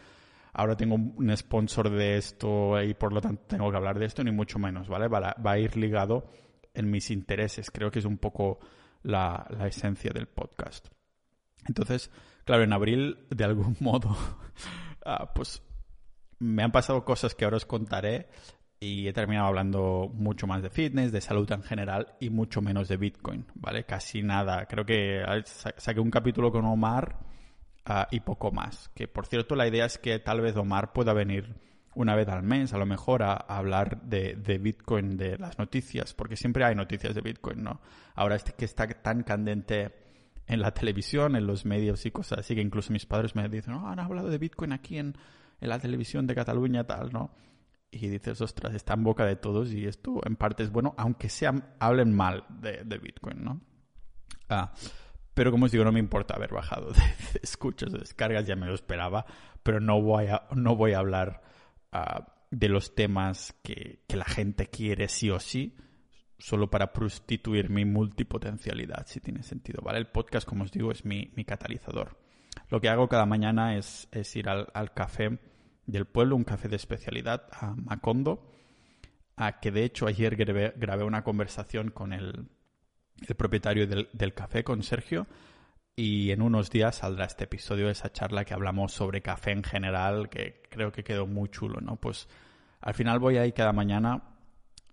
ahora 0.53 0.76
tengo 0.76 0.97
un 0.97 1.37
sponsor 1.37 1.88
de 1.88 2.17
esto 2.17 2.83
y 2.83 2.95
por 2.95 3.12
lo 3.12 3.21
tanto 3.21 3.45
tengo 3.47 3.71
que 3.71 3.76
hablar 3.76 3.97
de 3.97 4.07
esto, 4.07 4.25
ni 4.25 4.33
mucho 4.33 4.59
menos, 4.59 4.88
¿vale? 4.88 5.07
Va 5.07 5.37
a, 5.41 5.59
ir 5.61 5.76
ligado 5.76 6.26
en 6.75 6.91
mis 6.91 7.12
intereses. 7.12 7.71
Creo 7.71 7.93
que 7.93 8.00
es 8.00 8.05
un 8.07 8.19
poco 8.19 8.59
la, 9.05 9.47
esencia 9.69 10.11
del 10.12 10.26
podcast. 10.26 10.88
Entonces, 11.69 12.11
claro, 12.45 12.64
en 12.64 12.73
abril, 12.73 13.29
de 13.31 13.45
algún 13.45 13.76
modo, 13.81 14.17
ah, 15.07 15.33
pues 15.33 15.62
me 16.41 16.64
han 16.64 16.73
pasado 16.73 17.05
cosas 17.05 17.37
que 17.37 17.45
ahora 17.45 17.59
os 17.59 17.67
contaré 17.67 18.26
y 18.85 19.09
he 19.09 19.12
terminado 19.14 19.47
hablando 19.47 20.11
mucho 20.12 20.47
más 20.47 20.62
de 20.62 20.69
fitness, 20.69 21.11
de 21.11 21.23
salud 21.23 21.50
en 21.50 21.62
general 21.62 22.14
y 22.21 22.29
mucho 22.29 22.61
menos 22.61 22.87
de 22.87 22.99
Bitcoin, 22.99 23.47
¿vale? 23.55 23.85
Casi 23.85 24.23
nada. 24.23 24.67
Creo 24.67 24.85
que 24.85 25.25
saqué 25.79 26.00
un 26.00 26.11
capítulo 26.11 26.53
con 26.53 26.67
Omar 26.67 27.19
ah, 27.87 28.07
y 28.11 28.21
poco 28.21 28.53
más. 28.53 28.91
Que 28.95 29.09
por 29.09 29.26
cierto, 29.26 29.57
la 29.57 29.67
idea 29.67 29.87
es 29.87 29.97
que 29.97 30.19
tal 30.19 30.43
vez 30.43 30.55
Omar 30.57 30.93
pueda 30.93 31.14
venir 31.14 31.55
una 31.95 32.14
vez 32.14 32.29
al 32.29 32.43
mes, 32.43 32.75
a 32.75 32.79
lo 32.79 32.85
mejor, 32.85 33.23
a, 33.23 33.35
hablar 33.35 34.03
de, 34.03 34.59
Bitcoin, 34.59 35.17
de 35.17 35.38
las 35.38 35.59
noticias, 35.59 36.12
porque 36.12 36.37
siempre 36.37 36.64
hay 36.64 36.75
noticias 36.75 37.14
de 37.14 37.23
Bitcoin, 37.23 37.62
¿no? 37.62 37.81
Ahora 38.14 38.37
este 38.37 38.53
que 38.53 38.67
está 38.67 38.87
tan 38.87 39.23
candente 39.23 39.95
en 40.47 40.61
la 40.61 40.73
televisión, 40.73 41.37
en 41.37 41.47
los 41.47 41.64
medios 41.64 42.05
y 42.05 42.11
cosas 42.11 42.41
así, 42.41 42.55
que 42.55 42.61
incluso 42.61 42.93
mis 42.93 43.07
padres 43.07 43.35
me 43.35 43.49
dicen, 43.49 43.73
no, 43.73 43.88
han 43.88 43.99
hablado 43.99 44.29
de 44.29 44.37
Bitcoin 44.37 44.73
aquí 44.73 44.99
en, 44.99 45.17
en 45.61 45.69
la 45.71 45.79
televisión 45.79 46.26
de 46.26 46.35
Cataluña, 46.35 46.85
tal, 46.85 47.12
¿no? 47.12 47.31
Y 47.95 48.09
dices, 48.09 48.41
ostras, 48.41 48.75
está 48.75 48.95
en 48.95 49.05
boca 49.05 49.25
de 49.25 49.37
todos 49.37 49.73
y 49.73 49.87
esto 49.87 50.21
en 50.27 50.35
parte 50.35 50.65
es 50.65 50.71
bueno, 50.71 50.95
aunque 50.97 51.29
sean, 51.29 51.65
hablen 51.79 52.13
mal 52.13 52.45
de, 52.49 52.83
de 52.85 52.99
Bitcoin, 52.99 53.45
¿no? 53.45 53.61
Ah, 54.49 54.73
pero 55.33 55.51
como 55.51 55.67
os 55.67 55.73
digo, 55.73 55.85
no 55.85 55.93
me 55.93 56.01
importa 56.01 56.35
haber 56.35 56.53
bajado 56.53 56.93
de, 56.93 57.03
escuchas 57.43 57.95
o 57.95 57.99
descargas, 57.99 58.47
ya 58.47 58.57
me 58.57 58.67
lo 58.67 58.75
esperaba, 58.75 59.27
pero 59.63 59.81
no 59.81 60.03
voy 60.03 60.27
a, 60.27 60.49
no 60.55 60.75
voy 60.75 60.93
a 60.93 60.99
hablar 60.99 61.43
uh, 61.93 62.23
de 62.51 62.69
los 62.69 62.95
temas 62.95 63.55
que, 63.63 64.03
que, 64.09 64.17
la 64.17 64.25
gente 64.25 64.67
quiere 64.67 65.09
sí 65.09 65.31
o 65.31 65.39
sí, 65.39 65.77
solo 66.39 66.71
para 66.71 66.93
prostituir 66.93 67.71
mi 67.71 67.85
multipotencialidad, 67.85 69.07
si 69.07 69.21
tiene 69.21 69.43
sentido, 69.43 69.83
¿vale? 69.83 69.99
El 69.99 70.09
podcast, 70.09 70.49
como 70.49 70.65
os 70.65 70.73
digo, 70.73 70.91
es 70.91 71.05
mi, 71.05 71.33
mi 71.37 71.45
catalizador. 71.45 72.19
Lo 72.69 72.81
que 72.81 72.89
hago 72.89 73.09
cada 73.09 73.27
mañana 73.27 73.77
es, 73.77 74.09
es 74.13 74.35
ir 74.37 74.49
al, 74.49 74.69
al, 74.75 74.93
café 74.95 75.39
del 75.87 76.07
pueblo, 76.07 76.37
un 76.37 76.45
café 76.45 76.69
de 76.69 76.76
especialidad, 76.76 77.49
a 77.53 77.75
Macondo, 77.75 78.50
a 79.37 79.61
que 79.61 79.71
de 79.71 79.85
hecho 79.85 80.07
ayer 80.07 80.37
grabé, 80.37 80.73
grabé 80.76 81.05
una 81.05 81.25
conversación 81.25 81.91
con 81.91 82.12
el, 82.12 82.49
el 83.26 83.35
propietario 83.35 83.87
del, 83.87 84.09
del, 84.12 84.35
café, 84.35 84.64
con 84.64 84.83
Sergio, 84.83 85.26
y 85.97 86.31
en 86.31 86.43
unos 86.43 86.71
días 86.71 86.97
saldrá 86.97 87.26
este 87.26 87.45
episodio, 87.45 87.88
esa 87.88 88.12
charla 88.12 88.45
que 88.45 88.55
hablamos 88.55 88.93
sobre 88.93 89.23
café 89.23 89.53
en 89.53 89.62
general, 89.62 90.29
que 90.29 90.62
creo 90.69 90.93
que 90.93 91.05
quedó 91.05 91.26
muy 91.26 91.49
chulo, 91.49 91.81
¿no? 91.81 91.97
Pues 91.97 92.29
al 92.81 92.95
final 92.95 93.19
voy 93.19 93.37
ahí 93.37 93.53
cada 93.53 93.73
mañana, 93.73 94.23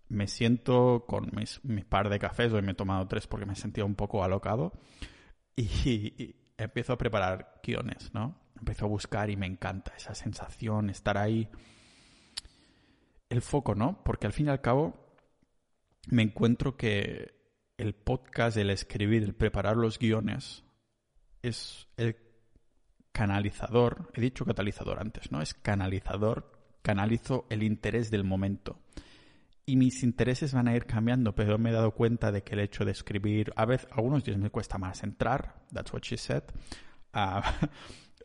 me 0.10 0.27
siento 0.27 1.05
con 1.07 1.29
mis, 1.33 1.63
mi 1.63 1.83
par 1.83 2.10
de 2.10 2.19
cafés, 2.19 2.51
hoy 2.53 2.62
me 2.62 2.74
he 2.74 2.75
tomado 2.75 3.07
tres 3.07 3.27
porque 3.27 3.45
me 3.45 3.55
sentía 3.55 3.86
un 3.86 3.95
poco 3.95 4.24
alocado, 4.24 4.74
y, 5.55 5.63
y 5.63 6.36
empiezo 6.57 6.93
a 6.93 6.98
preparar 6.98 7.60
guiones, 7.63 8.13
¿no? 8.13 8.40
Empiezo 8.61 8.85
a 8.85 8.89
buscar 8.89 9.29
y 9.31 9.35
me 9.35 9.47
encanta 9.47 9.91
esa 9.97 10.13
sensación, 10.13 10.91
estar 10.91 11.17
ahí. 11.17 11.49
El 13.27 13.41
foco, 13.41 13.73
¿no? 13.73 14.03
Porque 14.03 14.27
al 14.27 14.33
fin 14.33 14.45
y 14.45 14.49
al 14.49 14.61
cabo 14.61 15.15
me 16.07 16.21
encuentro 16.21 16.77
que 16.77 17.33
el 17.77 17.95
podcast, 17.95 18.57
el 18.57 18.69
escribir, 18.69 19.23
el 19.23 19.33
preparar 19.33 19.77
los 19.77 19.97
guiones, 19.97 20.63
es 21.41 21.87
el 21.97 22.17
canalizador, 23.11 24.11
he 24.13 24.21
dicho 24.21 24.45
catalizador 24.45 24.99
antes, 24.99 25.31
¿no? 25.31 25.41
Es 25.41 25.55
canalizador, 25.55 26.77
canalizo 26.83 27.47
el 27.49 27.63
interés 27.63 28.11
del 28.11 28.23
momento. 28.23 28.79
Y 29.65 29.75
mis 29.75 30.03
intereses 30.03 30.53
van 30.53 30.67
a 30.67 30.75
ir 30.75 30.85
cambiando, 30.85 31.33
pero 31.33 31.57
me 31.57 31.71
he 31.71 31.73
dado 31.73 31.95
cuenta 31.95 32.31
de 32.31 32.43
que 32.43 32.53
el 32.53 32.59
hecho 32.59 32.85
de 32.85 32.91
escribir, 32.91 33.53
a 33.55 33.65
veces, 33.65 33.87
algunos 33.91 34.23
días 34.23 34.37
me 34.37 34.51
cuesta 34.51 34.77
más 34.77 35.01
entrar, 35.01 35.65
that's 35.73 35.91
what 35.91 36.01
she 36.03 36.17
said, 36.17 36.43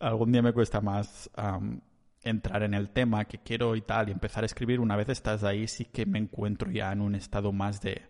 algún 0.00 0.32
día 0.32 0.42
me 0.42 0.52
cuesta 0.52 0.80
más 0.80 1.30
um, 1.36 1.80
entrar 2.22 2.62
en 2.62 2.74
el 2.74 2.90
tema 2.90 3.24
que 3.24 3.38
quiero 3.38 3.76
y 3.76 3.82
tal, 3.82 4.08
y 4.08 4.12
empezar 4.12 4.42
a 4.42 4.46
escribir, 4.46 4.80
una 4.80 4.96
vez 4.96 5.08
estás 5.08 5.44
ahí 5.44 5.68
sí 5.68 5.84
que 5.86 6.06
me 6.06 6.18
encuentro 6.18 6.70
ya 6.70 6.92
en 6.92 7.00
un 7.00 7.14
estado 7.14 7.52
más 7.52 7.80
de, 7.80 8.02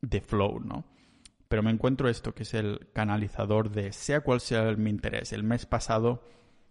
de 0.00 0.20
flow, 0.20 0.60
¿no? 0.60 0.84
Pero 1.48 1.62
me 1.62 1.70
encuentro 1.70 2.08
esto, 2.08 2.34
que 2.34 2.44
es 2.44 2.54
el 2.54 2.90
canalizador 2.92 3.70
de 3.70 3.92
sea 3.92 4.20
cual 4.20 4.40
sea 4.40 4.72
mi 4.76 4.90
interés. 4.90 5.32
El 5.32 5.42
mes 5.42 5.66
pasado, 5.66 6.24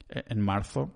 eh, 0.07 0.23
en 0.27 0.41
marzo, 0.41 0.95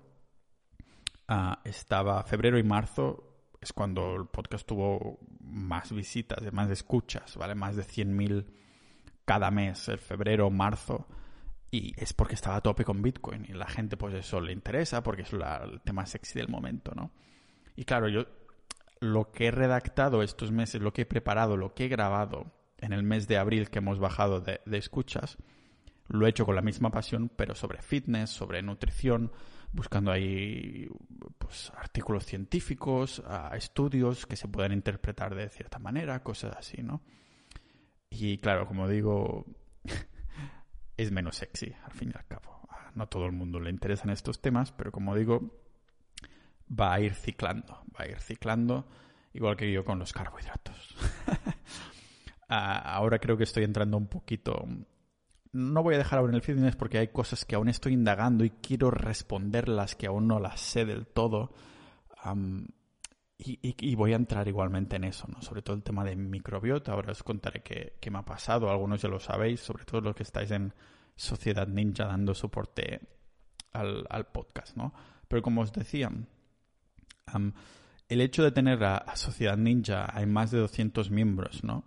uh, 1.28 1.54
estaba 1.64 2.22
febrero 2.24 2.58
y 2.58 2.62
marzo, 2.62 3.48
es 3.60 3.72
cuando 3.72 4.16
el 4.16 4.26
podcast 4.26 4.66
tuvo 4.66 5.18
más 5.40 5.92
visitas, 5.92 6.38
más 6.52 6.70
escuchas, 6.70 7.36
¿vale? 7.36 7.54
Más 7.54 7.76
de 7.76 7.82
100.000 7.82 8.46
cada 9.24 9.50
mes, 9.50 9.88
el 9.88 9.98
febrero, 9.98 10.50
marzo. 10.50 11.06
Y 11.74 11.92
es 11.96 12.12
porque 12.12 12.36
estaba 12.36 12.54
a 12.54 12.60
tope 12.60 12.84
con 12.84 13.02
Bitcoin. 13.02 13.46
Y 13.48 13.52
la 13.52 13.66
gente, 13.66 13.96
pues 13.96 14.14
eso 14.14 14.40
le 14.40 14.52
interesa 14.52 15.02
porque 15.02 15.22
es 15.22 15.32
el 15.32 15.80
tema 15.80 16.06
sexy 16.06 16.38
del 16.38 16.46
momento, 16.46 16.92
¿no? 16.94 17.10
Y 17.74 17.84
claro, 17.84 18.08
yo 18.08 18.26
lo 19.00 19.32
que 19.32 19.46
he 19.46 19.50
redactado 19.50 20.22
estos 20.22 20.52
meses, 20.52 20.80
lo 20.80 20.92
que 20.92 21.02
he 21.02 21.06
preparado, 21.06 21.56
lo 21.56 21.74
que 21.74 21.86
he 21.86 21.88
grabado 21.88 22.52
en 22.78 22.92
el 22.92 23.02
mes 23.02 23.26
de 23.26 23.38
abril 23.38 23.70
que 23.70 23.78
hemos 23.78 23.98
bajado 23.98 24.40
de, 24.40 24.60
de 24.64 24.78
escuchas, 24.78 25.36
lo 26.06 26.26
he 26.26 26.30
hecho 26.30 26.46
con 26.46 26.54
la 26.54 26.62
misma 26.62 26.92
pasión, 26.92 27.28
pero 27.34 27.56
sobre 27.56 27.82
fitness, 27.82 28.30
sobre 28.30 28.62
nutrición, 28.62 29.32
buscando 29.72 30.12
ahí 30.12 30.88
pues, 31.38 31.72
artículos 31.76 32.24
científicos, 32.24 33.20
estudios 33.52 34.26
que 34.26 34.36
se 34.36 34.46
puedan 34.46 34.70
interpretar 34.70 35.34
de 35.34 35.48
cierta 35.48 35.80
manera, 35.80 36.22
cosas 36.22 36.54
así, 36.56 36.84
¿no? 36.84 37.02
Y 38.10 38.38
claro, 38.38 38.68
como 38.68 38.86
digo, 38.86 39.44
es 40.96 41.10
menos 41.10 41.36
sexy, 41.36 41.74
al 41.84 41.92
fin 41.92 42.12
y 42.14 42.18
al 42.18 42.26
cabo. 42.26 42.68
No 42.94 43.04
a 43.04 43.06
todo 43.06 43.26
el 43.26 43.32
mundo 43.32 43.58
le 43.60 43.70
interesan 43.70 44.10
estos 44.10 44.40
temas, 44.40 44.72
pero 44.72 44.92
como 44.92 45.16
digo, 45.16 45.50
va 46.70 46.94
a 46.94 47.00
ir 47.00 47.14
ciclando, 47.14 47.84
va 47.98 48.04
a 48.04 48.08
ir 48.08 48.20
ciclando, 48.20 48.86
igual 49.32 49.56
que 49.56 49.70
yo 49.72 49.84
con 49.84 49.98
los 49.98 50.12
carbohidratos. 50.12 50.96
Ahora 52.48 53.18
creo 53.18 53.36
que 53.36 53.44
estoy 53.44 53.64
entrando 53.64 53.96
un 53.96 54.06
poquito... 54.06 54.66
No 55.52 55.82
voy 55.84 55.94
a 55.94 55.98
dejar 55.98 56.18
ahora 56.18 56.32
en 56.32 56.34
el 56.34 56.42
fitness 56.42 56.74
porque 56.74 56.98
hay 56.98 57.08
cosas 57.08 57.44
que 57.44 57.54
aún 57.54 57.68
estoy 57.68 57.92
indagando 57.92 58.44
y 58.44 58.50
quiero 58.50 58.90
responderlas 58.90 59.94
que 59.94 60.08
aún 60.08 60.26
no 60.26 60.40
las 60.40 60.60
sé 60.60 60.84
del 60.84 61.06
todo. 61.06 61.54
Um, 62.24 62.66
y, 63.44 63.58
y, 63.62 63.94
voy 63.94 64.12
a 64.14 64.16
entrar 64.16 64.48
igualmente 64.48 64.96
en 64.96 65.04
eso, 65.04 65.26
¿no? 65.28 65.42
Sobre 65.42 65.62
todo 65.62 65.76
el 65.76 65.82
tema 65.82 66.02
de 66.04 66.16
microbiota. 66.16 66.92
Ahora 66.92 67.12
os 67.12 67.22
contaré 67.22 67.62
qué, 67.62 67.94
qué 68.00 68.10
me 68.10 68.18
ha 68.18 68.24
pasado. 68.24 68.70
Algunos 68.70 69.02
ya 69.02 69.08
lo 69.08 69.20
sabéis, 69.20 69.60
sobre 69.60 69.84
todo 69.84 70.00
los 70.00 70.16
que 70.16 70.22
estáis 70.22 70.50
en 70.50 70.72
Sociedad 71.16 71.68
Ninja 71.68 72.06
dando 72.06 72.34
soporte 72.34 73.00
al, 73.72 74.06
al 74.08 74.26
podcast, 74.26 74.76
¿no? 74.76 74.94
Pero 75.28 75.42
como 75.42 75.60
os 75.60 75.72
decía, 75.72 76.10
um, 77.34 77.52
el 78.08 78.20
hecho 78.20 78.42
de 78.42 78.52
tener 78.52 78.82
a, 78.84 79.16
Sociedad 79.16 79.56
Ninja, 79.56 80.06
hay 80.16 80.26
más 80.26 80.50
de 80.50 80.58
200 80.58 81.10
miembros, 81.10 81.64
¿no? 81.64 81.84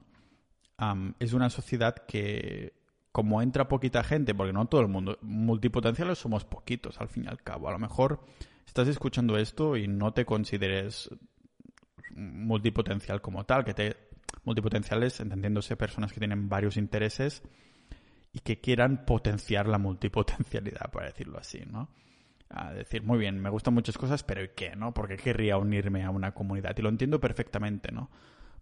Es 1.19 1.33
una 1.33 1.49
sociedad 1.49 1.95
que, 2.07 2.73
como 3.11 3.41
entra 3.41 3.67
poquita 3.67 4.03
gente, 4.03 4.35
porque 4.35 4.53
no 4.53 4.67
todo 4.67 4.81
el 4.81 4.87
mundo, 4.87 5.17
multipotenciales 5.21 6.19
somos 6.19 6.45
poquitos 6.45 7.01
al 7.01 7.07
fin 7.07 7.23
y 7.23 7.27
al 7.27 7.41
cabo. 7.41 7.67
A 7.67 7.71
lo 7.71 7.79
mejor 7.79 8.23
estás 8.65 8.87
escuchando 8.87 9.37
esto 9.37 9.75
y 9.75 9.87
no 9.87 10.13
te 10.13 10.25
consideres 10.25 11.09
multipotencial 12.17 13.21
como 13.21 13.45
tal, 13.45 13.63
que 13.63 13.73
te 13.73 13.95
multipotenciales 14.43 15.19
entendiéndose 15.19 15.75
personas 15.75 16.11
que 16.11 16.19
tienen 16.19 16.49
varios 16.49 16.77
intereses 16.77 17.43
y 18.33 18.39
que 18.39 18.59
quieran 18.59 19.05
potenciar 19.05 19.67
la 19.67 19.77
multipotencialidad, 19.77 20.89
por 20.91 21.03
decirlo 21.03 21.37
así, 21.37 21.63
¿no? 21.69 21.89
A 22.49 22.71
decir, 22.71 23.03
muy 23.03 23.19
bien, 23.19 23.41
me 23.41 23.49
gustan 23.49 23.73
muchas 23.73 23.97
cosas, 23.97 24.23
pero 24.23 24.43
¿y 24.43 24.49
qué, 24.55 24.75
no? 24.75 24.93
Porque 24.93 25.17
querría 25.17 25.57
unirme 25.57 26.03
a 26.03 26.09
una 26.09 26.33
comunidad 26.33 26.75
y 26.77 26.81
lo 26.81 26.89
entiendo 26.89 27.19
perfectamente, 27.19 27.91
¿no? 27.91 28.09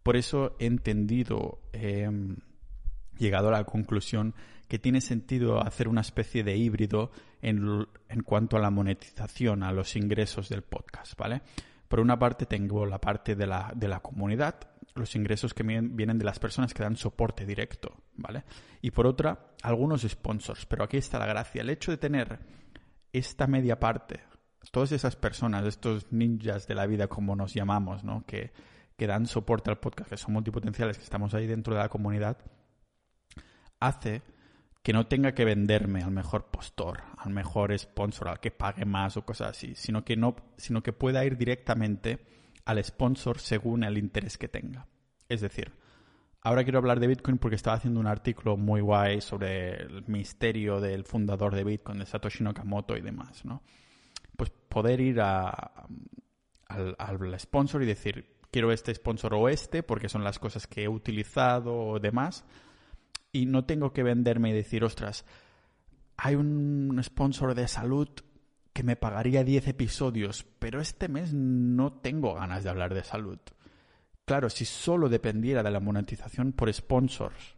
Por 0.01 0.15
eso 0.15 0.55
he 0.59 0.65
entendido, 0.65 1.61
he 1.71 2.09
llegado 3.17 3.49
a 3.49 3.51
la 3.51 3.63
conclusión 3.63 4.33
que 4.67 4.79
tiene 4.79 5.01
sentido 5.01 5.61
hacer 5.61 5.87
una 5.87 6.01
especie 6.01 6.43
de 6.43 6.57
híbrido 6.57 7.11
en, 7.41 7.87
en 8.09 8.23
cuanto 8.23 8.57
a 8.57 8.59
la 8.59 8.71
monetización, 8.71 9.61
a 9.61 9.71
los 9.71 9.95
ingresos 9.95 10.49
del 10.49 10.63
podcast, 10.63 11.15
¿vale? 11.17 11.41
Por 11.87 11.99
una 11.99 12.17
parte 12.17 12.45
tengo 12.45 12.85
la 12.85 12.99
parte 12.99 13.35
de 13.35 13.47
la, 13.47 13.71
de 13.75 13.87
la 13.87 13.99
comunidad, 13.99 14.55
los 14.95 15.15
ingresos 15.15 15.53
que 15.53 15.63
vienen 15.63 16.17
de 16.17 16.25
las 16.25 16.39
personas 16.39 16.73
que 16.73 16.83
dan 16.83 16.95
soporte 16.95 17.45
directo, 17.45 17.95
¿vale? 18.15 18.43
Y 18.81 18.91
por 18.91 19.07
otra, 19.07 19.53
algunos 19.61 20.01
sponsors, 20.03 20.65
pero 20.65 20.83
aquí 20.83 20.97
está 20.97 21.19
la 21.19 21.25
gracia. 21.25 21.61
El 21.61 21.69
hecho 21.69 21.91
de 21.91 21.97
tener 21.97 22.39
esta 23.11 23.47
media 23.47 23.79
parte, 23.79 24.21
todas 24.71 24.91
esas 24.91 25.15
personas, 25.15 25.65
estos 25.65 26.11
ninjas 26.11 26.67
de 26.67 26.75
la 26.75 26.87
vida 26.87 27.07
como 27.07 27.35
nos 27.35 27.53
llamamos, 27.53 28.03
¿no? 28.03 28.25
Que, 28.25 28.51
que 28.97 29.07
dan 29.07 29.25
soporte 29.25 29.69
al 29.69 29.79
podcast, 29.79 30.09
que 30.09 30.17
son 30.17 30.33
multipotenciales, 30.33 30.97
que 30.97 31.03
estamos 31.03 31.33
ahí 31.33 31.45
dentro 31.45 31.73
de 31.73 31.81
la 31.81 31.89
comunidad, 31.89 32.37
hace 33.79 34.21
que 34.85 34.93
no 34.93 35.07
tenga 35.07 35.31
que 35.31 35.45
venderme 35.45 36.03
al 36.03 36.11
mejor 36.11 36.51
postor, 36.51 37.01
al 37.17 37.33
mejor 37.33 37.75
sponsor, 37.75 38.27
al 38.27 38.39
que 38.39 38.51
pague 38.51 38.85
más 38.85 39.17
o 39.17 39.25
cosas 39.25 39.49
así, 39.49 39.73
sino 39.73 40.05
que 40.05 40.15
no, 40.15 40.35
sino 40.57 40.83
que 40.83 40.93
pueda 40.93 41.25
ir 41.25 41.37
directamente 41.37 42.19
al 42.65 42.83
sponsor 42.83 43.39
según 43.39 43.83
el 43.83 43.97
interés 43.97 44.37
que 44.37 44.47
tenga. 44.47 44.85
Es 45.27 45.41
decir, 45.41 45.71
ahora 46.39 46.63
quiero 46.63 46.77
hablar 46.77 46.99
de 46.99 47.07
Bitcoin 47.07 47.39
porque 47.39 47.55
estaba 47.55 47.77
haciendo 47.77 47.99
un 47.99 48.05
artículo 48.05 48.57
muy 48.57 48.79
guay 48.79 49.21
sobre 49.21 49.73
el 49.73 50.03
misterio 50.05 50.79
del 50.79 51.03
fundador 51.03 51.55
de 51.55 51.63
Bitcoin, 51.63 51.97
de 51.97 52.05
Satoshi 52.05 52.43
Nakamoto 52.43 52.95
y 52.95 53.01
demás, 53.01 53.43
¿no? 53.43 53.63
Pues 54.37 54.51
poder 54.51 55.01
ir 55.01 55.19
al, 55.19 55.65
al 56.67 57.39
sponsor 57.39 57.81
y 57.81 57.87
decir, 57.87 58.35
quiero 58.51 58.71
este 58.71 58.93
sponsor 58.93 59.33
o 59.33 59.49
este 59.49 59.81
porque 59.81 60.09
son 60.09 60.23
las 60.23 60.37
cosas 60.37 60.67
que 60.67 60.83
he 60.83 60.87
utilizado 60.87 61.75
o 61.75 61.99
demás. 61.99 62.45
Y 63.35 63.47
no 63.47 63.65
tengo 63.65 63.91
que 63.91 64.01
venderme 64.01 64.51
y 64.51 64.53
decir, 64.53 64.85
ostras, 64.85 65.25
hay 66.15 66.35
un 66.35 66.97
sponsor 67.03 67.53
de 67.53 67.67
salud 67.67 68.07
que 68.71 68.81
me 68.81 68.95
pagaría 68.95 69.43
10 69.43 69.67
episodios, 69.67 70.45
pero 70.57 70.79
este 70.79 71.09
mes 71.09 71.33
no 71.33 71.91
tengo 71.91 72.35
ganas 72.35 72.63
de 72.63 72.69
hablar 72.69 72.93
de 72.93 73.03
salud. 73.03 73.39
Claro, 74.23 74.49
si 74.49 74.63
solo 74.63 75.09
dependiera 75.09 75.63
de 75.63 75.71
la 75.71 75.81
monetización 75.81 76.53
por 76.53 76.73
sponsors, 76.73 77.57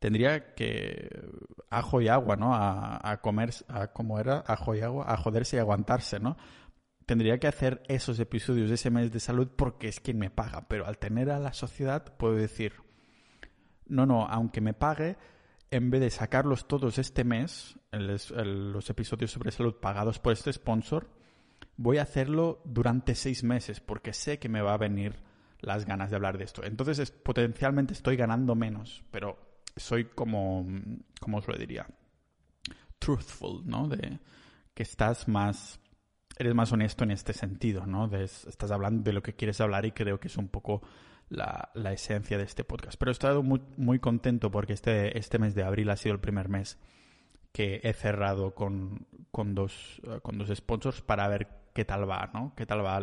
tendría 0.00 0.52
que 0.56 1.08
ajo 1.70 2.00
y 2.00 2.08
agua, 2.08 2.34
¿no? 2.34 2.50
A, 2.52 3.20
comer, 3.22 3.50
a 3.68 3.92
como 3.92 4.18
era, 4.18 4.42
ajo 4.48 4.74
y 4.74 4.80
agua, 4.80 5.04
a 5.06 5.16
joderse 5.16 5.58
y 5.58 5.60
aguantarse, 5.60 6.18
¿no? 6.18 6.36
Tendría 7.06 7.38
que 7.38 7.46
hacer 7.46 7.84
esos 7.86 8.18
episodios 8.18 8.68
de 8.68 8.74
ese 8.74 8.90
mes 8.90 9.12
de 9.12 9.20
salud 9.20 9.46
porque 9.54 9.86
es 9.86 10.00
quien 10.00 10.18
me 10.18 10.28
paga, 10.30 10.66
pero 10.66 10.88
al 10.88 10.98
tener 10.98 11.30
a 11.30 11.38
la 11.38 11.52
sociedad 11.52 12.16
puedo 12.16 12.34
decir, 12.34 12.89
no, 13.90 14.06
no, 14.06 14.26
aunque 14.26 14.60
me 14.60 14.72
pague, 14.72 15.16
en 15.70 15.90
vez 15.90 16.00
de 16.00 16.10
sacarlos 16.10 16.66
todos 16.66 16.98
este 16.98 17.24
mes, 17.24 17.78
los 17.92 18.90
episodios 18.90 19.30
sobre 19.30 19.50
salud 19.50 19.74
pagados 19.74 20.18
por 20.18 20.32
este 20.32 20.52
sponsor, 20.52 21.08
voy 21.76 21.98
a 21.98 22.02
hacerlo 22.02 22.60
durante 22.64 23.14
seis 23.14 23.44
meses 23.44 23.80
porque 23.80 24.12
sé 24.12 24.38
que 24.38 24.48
me 24.48 24.62
va 24.62 24.74
a 24.74 24.78
venir 24.78 25.16
las 25.60 25.84
ganas 25.84 26.10
de 26.10 26.16
hablar 26.16 26.38
de 26.38 26.44
esto. 26.44 26.64
Entonces 26.64 27.10
potencialmente 27.10 27.92
estoy 27.92 28.16
ganando 28.16 28.54
menos, 28.54 29.04
pero 29.10 29.38
soy 29.76 30.06
como, 30.06 30.66
¿cómo 31.20 31.38
os 31.38 31.48
lo 31.48 31.56
diría? 31.56 31.86
Truthful, 32.98 33.62
¿no? 33.64 33.88
De 33.88 34.18
que 34.74 34.82
estás 34.82 35.28
más, 35.28 35.80
eres 36.36 36.54
más 36.54 36.72
honesto 36.72 37.04
en 37.04 37.12
este 37.12 37.32
sentido, 37.32 37.86
¿no? 37.86 38.08
De, 38.08 38.24
estás 38.24 38.70
hablando 38.70 39.02
de 39.02 39.12
lo 39.12 39.22
que 39.22 39.34
quieres 39.34 39.60
hablar 39.60 39.84
y 39.84 39.92
creo 39.92 40.18
que 40.18 40.28
es 40.28 40.36
un 40.36 40.48
poco 40.48 40.82
la, 41.30 41.70
esencia 41.92 42.36
de 42.36 42.44
este 42.44 42.64
podcast. 42.64 42.98
Pero 42.98 43.10
he 43.10 43.12
estado 43.12 43.42
muy, 43.42 43.62
muy 43.76 43.98
contento 43.98 44.50
porque 44.50 44.74
este, 44.74 45.16
este 45.18 45.38
mes 45.38 45.54
de 45.54 45.62
abril 45.62 45.88
ha 45.90 45.96
sido 45.96 46.14
el 46.14 46.20
primer 46.20 46.48
mes 46.48 46.78
que 47.52 47.80
he 47.82 47.92
cerrado 47.94 48.54
con, 48.54 49.06
con, 49.30 49.54
dos, 49.54 50.02
con 50.22 50.38
dos 50.38 50.50
sponsors 50.54 51.00
para 51.00 51.26
ver 51.28 51.48
qué 51.72 51.84
tal 51.84 52.08
va, 52.08 52.30
¿no? 52.34 52.52
Qué 52.56 52.66
tal 52.66 52.84
va 52.84 53.00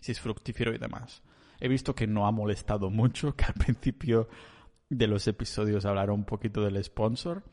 si 0.00 0.12
es 0.12 0.20
fructífero 0.20 0.74
y 0.74 0.78
demás. 0.78 1.22
He 1.60 1.68
visto 1.68 1.94
que 1.94 2.06
no 2.06 2.26
ha 2.26 2.32
molestado 2.32 2.90
mucho, 2.90 3.34
que 3.36 3.44
al 3.44 3.54
principio 3.54 4.28
de 4.88 5.06
los 5.06 5.26
episodios 5.28 5.84
hablaron 5.84 6.20
un 6.20 6.24
poquito 6.24 6.62
del 6.62 6.82
sponsor 6.82 7.44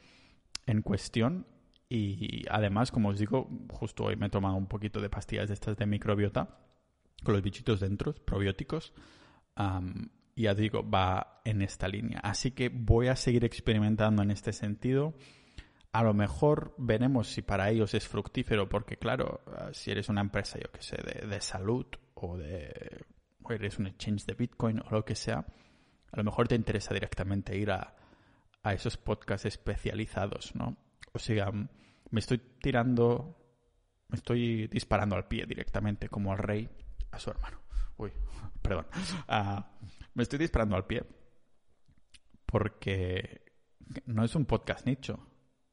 en 0.66 0.82
cuestión 0.82 1.46
y 1.90 2.44
además, 2.50 2.92
como 2.92 3.10
os 3.10 3.20
digo, 3.20 3.50
justo 3.72 4.06
hoy 4.06 4.16
me 4.16 4.28
he 4.28 4.30
tomado 4.30 4.56
un 4.56 4.68
poquito 4.68 5.00
de 5.00 5.10
pastillas 5.10 5.48
de 5.48 5.54
estas 5.54 5.78
de 5.78 5.86
microbiota 5.86 6.60
con 7.24 7.34
los 7.34 7.44
bichitos 7.44 7.80
dentro, 7.80 8.14
probióticos. 8.14 8.94
Y 10.36 10.44
ya 10.44 10.54
digo, 10.54 10.88
va 10.88 11.42
en 11.46 11.62
esta 11.62 11.88
línea. 11.88 12.20
Así 12.20 12.52
que 12.52 12.70
voy 12.70 13.08
a 13.08 13.16
seguir 13.16 13.44
experimentando 13.44 14.22
en 14.22 14.32
este 14.32 14.54
sentido. 14.54 15.16
A 15.92 16.04
lo 16.04 16.14
mejor 16.14 16.76
veremos 16.78 17.28
si 17.28 17.42
para 17.42 17.70
ellos 17.70 17.94
es 17.94 18.08
fructífero, 18.08 18.70
porque 18.70 18.98
claro, 18.98 19.42
ah, 19.48 19.70
si 19.74 19.90
eres 19.90 20.10
una 20.10 20.22
empresa, 20.22 20.60
yo 20.60 20.72
que 20.72 20.82
sé, 20.84 20.98
de, 20.98 21.42
salud 21.42 21.88
o 22.14 22.38
de 22.38 23.04
o 23.42 23.52
eres 23.52 23.80
un 23.80 23.88
exchange 23.88 24.26
de 24.26 24.34
Bitcoin 24.34 24.80
o 24.80 24.92
lo 24.92 25.06
que 25.06 25.16
sea, 25.16 25.46
a 26.12 26.18
lo 26.18 26.24
mejor 26.24 26.48
te 26.48 26.56
interesa 26.56 26.94
directamente 26.94 27.58
ir 27.58 27.72
a, 27.72 27.96
a 28.62 28.74
esos 28.74 28.98
podcasts 28.98 29.46
especializados, 29.46 30.54
¿no? 30.54 30.78
O 31.14 31.20
sea, 31.20 31.52
me 31.52 32.20
estoy 32.20 32.40
tirando, 32.62 33.38
me 34.10 34.18
estoy 34.18 34.68
disparando 34.68 35.16
al 35.16 35.28
pie 35.28 35.46
directamente, 35.46 36.10
como 36.10 36.32
al 36.32 36.40
rey 36.40 36.70
a 37.12 37.20
su 37.20 37.30
hermano. 37.30 37.67
Uy, 37.98 38.12
perdón. 38.62 38.88
Ah, 39.28 39.72
me 40.14 40.24
estoy 40.24 40.40
disparando 40.40 40.76
al 40.76 40.86
pie 40.86 41.04
porque 42.46 43.42
no 44.06 44.24
es 44.24 44.36
un 44.36 44.46
podcast 44.46 44.86
nicho. 44.86 45.20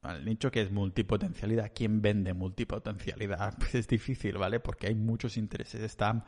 El 0.03 0.25
nicho 0.25 0.51
que 0.51 0.61
es 0.61 0.71
multipotencialidad. 0.71 1.73
¿Quién 1.75 2.03
vende 2.03 2.35
multipotencialidad? 2.35 3.55
Pues 3.59 3.75
es 3.75 3.89
difícil, 3.89 4.37
¿vale? 4.37 4.61
Porque 4.61 4.89
hay 4.89 4.95
muchos 4.95 5.37
intereses. 5.39 5.81
Están, 5.81 6.25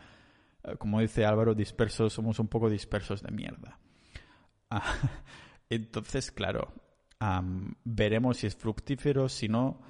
eh, 0.63 0.77
como 0.79 1.01
dice 1.01 1.27
Álvaro, 1.27 1.55
dispersos. 1.55 2.13
Somos 2.13 2.39
un 2.39 2.49
poco 2.49 2.71
dispersos 2.71 3.23
de 3.23 3.33
mierda. 3.33 3.79
Ah, 4.71 4.83
entonces, 5.69 6.33
claro, 6.33 6.73
veremos 7.85 8.39
si 8.39 8.47
es 8.47 8.57
fructífero, 8.57 9.29
si 9.29 9.49
no. 9.49 9.83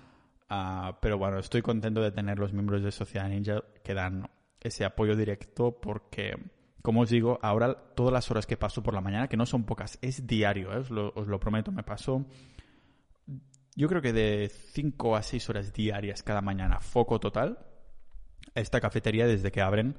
Ah, 0.49 0.99
pero 1.01 1.19
bueno, 1.19 1.39
estoy 1.39 1.63
contento 1.63 2.01
de 2.01 2.13
tener 2.13 2.39
los 2.39 2.53
miembros 2.53 2.83
de 2.83 2.93
Sociedad 2.93 3.29
Ninja 3.29 3.63
que 3.85 3.95
dan 3.95 4.29
ese 4.67 4.85
apoyo 4.85 5.17
directo 5.17 5.79
porque, 5.81 6.37
como 6.83 7.03
os 7.03 7.11
digo, 7.11 7.39
ahora 7.43 7.75
todas 7.95 8.13
las 8.13 8.31
horas 8.31 8.47
que 8.47 8.57
paso 8.57 8.83
por 8.83 8.95
la 8.95 9.01
mañana, 9.01 9.29
que 9.29 9.37
no 9.37 9.47
son 9.47 9.65
pocas, 9.65 9.99
es 10.03 10.27
diario, 10.27 10.73
¿eh? 10.73 10.79
os, 10.79 10.91
lo, 10.91 11.41
prometo, 11.41 11.73
me 11.73 11.83
paso 11.83 12.27
yo 13.75 13.89
creo 13.89 14.01
que 14.01 14.15
de 14.15 14.51
5 14.73 15.17
a 15.17 15.23
6 15.23 15.51
horas 15.51 15.73
diarias 15.73 16.23
cada 16.23 16.41
mañana, 16.41 16.81
foco 16.81 17.21
total, 17.21 17.59
esta 18.55 18.81
cafetería 18.81 19.27
desde 19.27 19.53
que 19.53 19.61
abren 19.61 19.97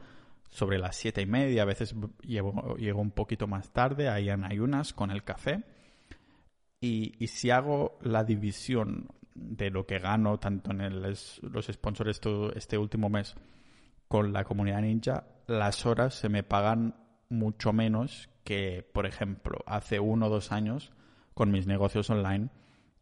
sobre 0.49 0.79
las 0.79 0.95
siete 0.95 1.21
y 1.21 1.25
media, 1.25 1.61
a 1.61 1.65
veces 1.65 1.93
llego, 2.21 2.75
llego 2.77 3.01
un 3.01 3.11
poquito 3.11 3.47
más 3.47 3.71
tarde, 3.71 4.09
ahí 4.09 4.29
en 4.29 4.45
ayunas 4.45 4.93
con 4.93 5.11
el 5.11 5.23
café. 5.23 5.63
Y, 6.79 7.13
y, 7.19 7.27
si 7.27 7.49
hago 7.49 7.99
la 8.01 8.23
división 8.23 9.09
de 9.33 9.69
lo 9.69 9.85
que 9.85 9.99
gano 9.99 10.39
tanto 10.39 10.71
en 10.71 11.01
los 11.01 11.39
sponsors 11.71 12.21
este 12.55 12.77
último 12.77 13.09
mes 13.09 13.35
con 14.07 14.33
la 14.33 14.43
comunidad 14.43 14.81
ninja, 14.81 15.25
las 15.47 15.85
horas 15.85 16.13
se 16.13 16.29
me 16.29 16.43
pagan 16.43 16.95
mucho 17.29 17.73
menos 17.73 18.29
que, 18.43 18.89
por 18.93 19.05
ejemplo, 19.05 19.59
hace 19.65 19.99
uno 19.99 20.27
o 20.27 20.29
dos 20.29 20.51
años 20.51 20.93
con 21.33 21.51
mis 21.51 21.67
negocios 21.67 22.09
online, 22.09 22.49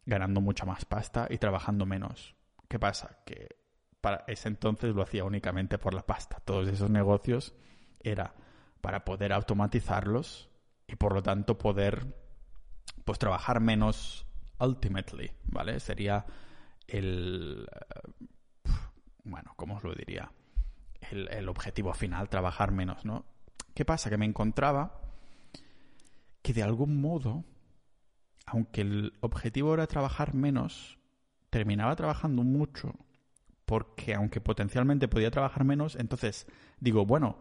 ganando 0.04 0.40
mucha 0.40 0.66
más 0.66 0.84
pasta 0.84 1.26
y 1.30 1.38
trabajando 1.38 1.86
menos. 1.86 2.34
¿Qué 2.68 2.78
pasa? 2.78 3.20
Que 3.24 3.56
para 4.00 4.24
ese 4.26 4.48
entonces 4.48 4.94
lo 4.94 5.02
hacía 5.02 5.24
únicamente 5.24 5.78
por 5.78 5.94
la 5.94 6.04
pasta. 6.04 6.40
Todos 6.44 6.68
esos 6.68 6.90
negocios 6.90 7.54
era 8.00 8.34
para 8.80 9.04
poder 9.04 9.32
automatizarlos 9.32 10.50
y 10.86 10.96
por 10.96 11.12
lo 11.14 11.22
tanto 11.22 11.58
poder 11.58 12.06
pues 13.04 13.18
trabajar 13.18 13.60
menos 13.60 14.26
ultimately, 14.58 15.30
¿vale? 15.44 15.80
Sería 15.80 16.24
el 16.86 17.68
eh, 17.72 18.72
bueno, 19.24 19.52
¿cómo 19.56 19.76
os 19.76 19.84
lo 19.84 19.94
diría? 19.94 20.30
El, 21.12 21.48
objetivo 21.48 21.92
final, 21.94 22.28
trabajar 22.28 22.72
menos, 22.72 23.04
¿no? 23.04 23.24
¿Qué 23.74 23.84
pasa? 23.84 24.10
Que 24.10 24.16
me 24.16 24.26
encontraba 24.26 25.00
que 26.42 26.52
de 26.52 26.62
algún 26.62 27.00
modo, 27.00 27.44
aunque 28.46 28.82
el 28.82 29.12
objetivo 29.20 29.74
era 29.74 29.86
trabajar 29.86 30.34
menos, 30.34 30.98
terminaba 31.50 31.94
trabajando 31.96 32.42
mucho 32.42 32.94
porque 33.64 34.14
aunque 34.14 34.40
potencialmente 34.40 35.08
podía 35.08 35.30
trabajar 35.30 35.64
menos, 35.64 35.96
entonces 35.96 36.46
digo, 36.78 37.04
bueno, 37.04 37.38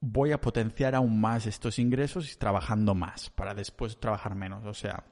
voy 0.00 0.32
a 0.32 0.40
potenciar 0.40 0.94
aún 0.94 1.20
más 1.20 1.46
estos 1.46 1.78
ingresos 1.78 2.30
y 2.32 2.36
trabajando 2.36 2.94
más 2.94 3.30
para 3.30 3.54
después 3.54 3.98
trabajar 3.98 4.34
menos. 4.34 4.64
O 4.66 4.74
sea, 4.74 5.04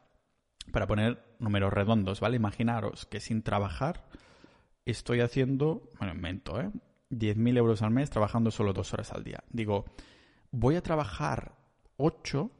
para 0.70 0.86
poner 0.86 1.24
números 1.38 1.72
redondos, 1.72 2.20
¿vale? 2.20 2.36
Imaginaros 2.36 3.06
que 3.06 3.20
sin 3.20 3.42
trabajar 3.42 4.04
estoy 4.84 5.20
haciendo, 5.20 5.90
bueno, 5.98 6.14
invento, 6.14 6.60
¿eh? 6.60 6.70
10.000 7.12 7.56
euros 7.58 7.82
al 7.82 7.90
mes 7.90 8.10
trabajando 8.10 8.50
solo 8.50 8.72
dos 8.72 8.92
horas 8.92 9.12
al 9.12 9.22
día. 9.22 9.44
Digo, 9.50 9.84
voy 10.50 10.76
a 10.76 10.82
trabajar 10.82 11.56
8, 11.96 12.50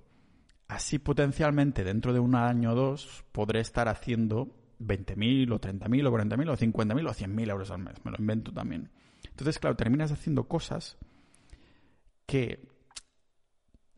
así 0.68 0.98
potencialmente 0.98 1.84
dentro 1.84 2.12
de 2.12 2.20
un 2.20 2.34
año 2.34 2.72
o 2.72 2.74
dos 2.74 3.24
podré 3.32 3.60
estar 3.60 3.88
haciendo 3.88 4.48
20.000 4.80 5.52
o 5.52 5.60
30.000 5.60 6.06
o 6.06 6.12
40.000 6.12 6.50
o 6.50 6.56
50.000 6.56 7.08
o 7.08 7.14
100.000 7.14 7.50
euros 7.50 7.70
al 7.70 7.78
mes. 7.78 8.04
Me 8.04 8.10
lo 8.10 8.18
invento 8.18 8.52
también. 8.52 8.90
Entonces, 9.28 9.58
claro, 9.58 9.76
terminas 9.76 10.12
haciendo 10.12 10.44
cosas 10.44 10.98
que 12.26 12.68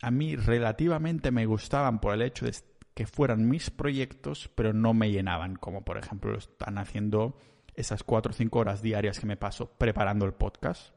a 0.03 0.11
mí 0.11 0.37
relativamente 0.37 1.31
me 1.31 1.47
gustaban 1.47 2.01
por 2.01 2.14
el 2.14 2.23
hecho 2.23 2.47
de 2.47 2.55
que 2.95 3.07
fueran 3.07 3.49
mis 3.49 3.71
proyectos, 3.71 4.51
pero 4.55 4.73
no 4.73 4.95
me 4.95 5.11
llenaban, 5.11 5.57
como 5.57 5.85
por 5.85 5.99
ejemplo 5.99 6.33
lo 6.33 6.38
están 6.38 6.79
haciendo 6.79 7.37
esas 7.74 8.02
cuatro 8.02 8.30
o 8.30 8.34
cinco 8.34 8.60
horas 8.60 8.82
diarias 8.82 9.18
que 9.18 9.26
me 9.26 9.37
paso 9.37 9.70
preparando 9.78 10.24
el 10.24 10.32
podcast, 10.32 10.94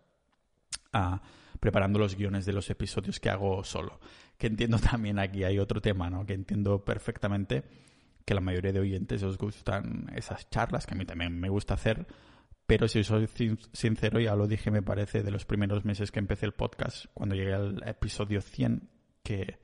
ah, 0.94 1.22
preparando 1.60 2.00
los 2.00 2.16
guiones 2.16 2.46
de 2.46 2.54
los 2.54 2.70
episodios 2.70 3.20
que 3.20 3.30
hago 3.30 3.64
solo. 3.64 4.00
Que 4.38 4.48
entiendo 4.48 4.80
también 4.92 5.20
aquí 5.20 5.44
hay 5.44 5.60
otro 5.60 5.82
tema, 5.82 6.10
¿no? 6.10 6.26
Que 6.26 6.34
entiendo 6.34 6.84
perfectamente 6.84 7.64
que 8.26 8.34
la 8.34 8.42
mayoría 8.42 8.74
de 8.74 8.82
oyentes 8.82 9.24
os 9.24 9.38
gustan 9.38 10.12
esas 10.16 10.50
charlas, 10.50 10.86
que 10.86 10.94
a 10.94 10.98
mí 10.98 11.06
también 11.06 11.40
me 11.40 11.48
gusta 11.48 11.76
hacer, 11.76 12.06
pero 12.68 12.90
si 12.90 13.02
soy 13.06 13.30
sincero, 13.72 14.20
ya 14.20 14.36
lo 14.36 14.46
dije, 14.46 14.70
me 14.70 14.82
parece, 14.82 15.24
de 15.24 15.32
los 15.32 15.46
primeros 15.46 15.86
meses 15.86 16.12
que 16.12 16.20
empecé 16.20 16.46
el 16.46 16.52
podcast, 16.52 17.06
cuando 17.14 17.34
llegué 17.34 17.54
al 17.54 17.82
episodio 17.88 18.42
100, 18.42 18.90
que, 19.24 19.60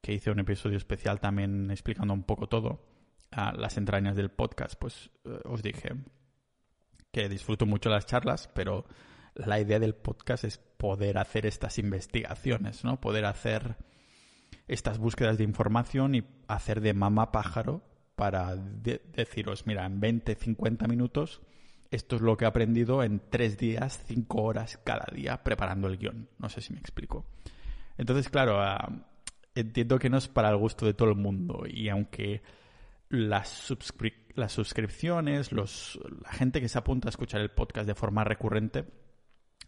que 0.00 0.14
hice 0.14 0.30
un 0.30 0.38
episodio 0.38 0.78
especial 0.78 1.20
también 1.20 1.70
explicando 1.70 2.14
un 2.14 2.22
poco 2.22 2.48
todo, 2.48 2.82
a 3.30 3.52
las 3.52 3.76
entrañas 3.76 4.16
del 4.16 4.30
podcast, 4.30 4.78
pues 4.80 5.10
eh, 5.26 5.40
os 5.44 5.62
dije, 5.62 5.90
que 7.12 7.28
disfruto 7.28 7.66
mucho 7.66 7.90
las 7.90 8.06
charlas, 8.06 8.48
pero 8.54 8.84
la 9.34 9.60
idea 9.60 9.78
del 9.78 9.94
podcast 9.94 10.44
es 10.44 10.58
poder 10.58 11.18
hacer 11.18 11.46
estas 11.46 11.78
investigaciones, 11.78 12.84
¿no? 12.84 13.00
Poder 13.00 13.24
hacer 13.24 13.76
estas 14.66 14.98
búsquedas 14.98 15.38
de 15.38 15.44
información 15.44 16.14
y 16.14 16.24
hacer 16.46 16.80
de 16.80 16.94
mamá 16.94 17.32
pájaro 17.32 17.82
para 18.16 18.56
deciros, 18.56 19.66
mira, 19.66 19.86
en 19.86 20.00
20, 20.00 20.34
50 20.34 20.88
minutos, 20.88 21.40
esto 21.90 22.16
es 22.16 22.22
lo 22.22 22.36
que 22.36 22.44
he 22.44 22.48
aprendido 22.48 23.02
en 23.02 23.22
tres 23.30 23.56
días, 23.56 24.02
cinco 24.06 24.42
horas 24.42 24.78
cada 24.84 25.06
día 25.12 25.42
preparando 25.42 25.88
el 25.88 25.96
guion. 25.96 26.28
No 26.38 26.48
sé 26.48 26.60
si 26.60 26.72
me 26.72 26.80
explico. 26.80 27.24
Entonces, 27.96 28.28
claro, 28.28 28.60
ah, 28.60 28.90
entiendo 29.54 29.98
que 29.98 30.10
no 30.10 30.18
es 30.18 30.28
para 30.28 30.50
el 30.50 30.56
gusto 30.56 30.84
de 30.84 30.94
todo 30.94 31.08
el 31.08 31.14
mundo 31.14 31.62
y 31.66 31.88
aunque 31.88 32.42
las, 33.08 33.70
las 34.38 34.52
suscripciones, 34.52 35.52
los, 35.52 35.98
la 36.22 36.32
gente 36.32 36.60
que 36.60 36.68
se 36.68 36.78
apunta 36.78 37.08
a 37.08 37.10
escuchar 37.10 37.40
el 37.40 37.50
podcast 37.50 37.86
de 37.86 37.94
forma 37.94 38.24
recurrente, 38.24 38.84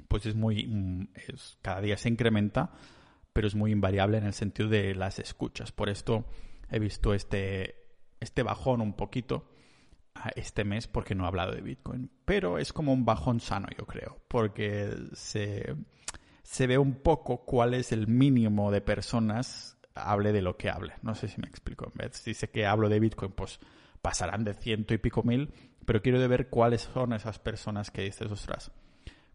pues 0.09 0.27
es 0.27 0.35
muy, 0.35 0.67
mm, 0.67 1.09
es, 1.15 1.59
cada 1.63 1.81
día 1.81 1.97
se 1.97 2.09
incrementa, 2.09 2.73
pero 3.33 3.47
es 3.47 3.55
muy 3.55 3.73
invariable 3.73 4.19
en 4.19 4.25
el 4.25 4.33
sentido 4.33 4.69
de 4.69 4.95
las 4.95 5.19
escuchas. 5.19 5.73
Por 5.73 5.89
esto 5.89 6.27
he 6.71 6.79
visto 6.79 7.15
este, 7.15 7.77
este 8.21 8.43
bajón 8.43 8.81
un 8.81 8.95
poquito 8.95 9.51
este 10.35 10.65
mes 10.65 10.87
porque 10.87 11.15
no 11.15 11.25
he 11.25 11.29
hablado 11.29 11.53
de 11.53 11.61
Bitcoin. 11.61 12.11
Pero 12.25 12.59
es 12.59 12.73
como 12.73 12.93
un 12.93 13.05
bajón 13.05 13.41
sano, 13.41 13.69
yo 13.79 13.87
creo, 13.87 14.19
porque 14.29 14.95
se, 15.13 15.75
se 16.43 16.67
ve 16.67 16.79
un 16.79 16.95
poco 16.95 17.45
cuál 17.45 17.75
es 17.75 17.93
el 17.93 18.07
mínimo 18.07 18.71
de 18.71 18.81
personas 18.81 19.79
hable 19.95 20.33
de 20.33 20.43
lo 20.43 20.57
que 20.57 20.71
hable. 20.71 20.95
No 21.03 21.15
sé 21.15 21.29
si 21.29 21.41
me 21.41 21.49
explico. 21.49 21.87
En 21.87 21.93
vez, 21.95 22.17
si 22.17 22.35
sé 22.35 22.51
que 22.51 22.67
hablo 22.67 22.89
de 22.89 23.01
Bitcoin, 23.01 23.33
pues 23.33 23.61
pasarán 24.03 24.45
de 24.45 24.55
ciento 24.55 24.95
y 24.95 24.99
pico 24.99 25.23
mil, 25.23 25.53
pero 25.85 26.03
quiero 26.03 26.21
de 26.21 26.29
ver 26.29 26.49
cuáles 26.49 26.83
son 26.83 27.13
esas 27.13 27.39
personas 27.39 27.91
que 27.91 28.03
dices, 28.03 28.31
ostras, 28.31 28.71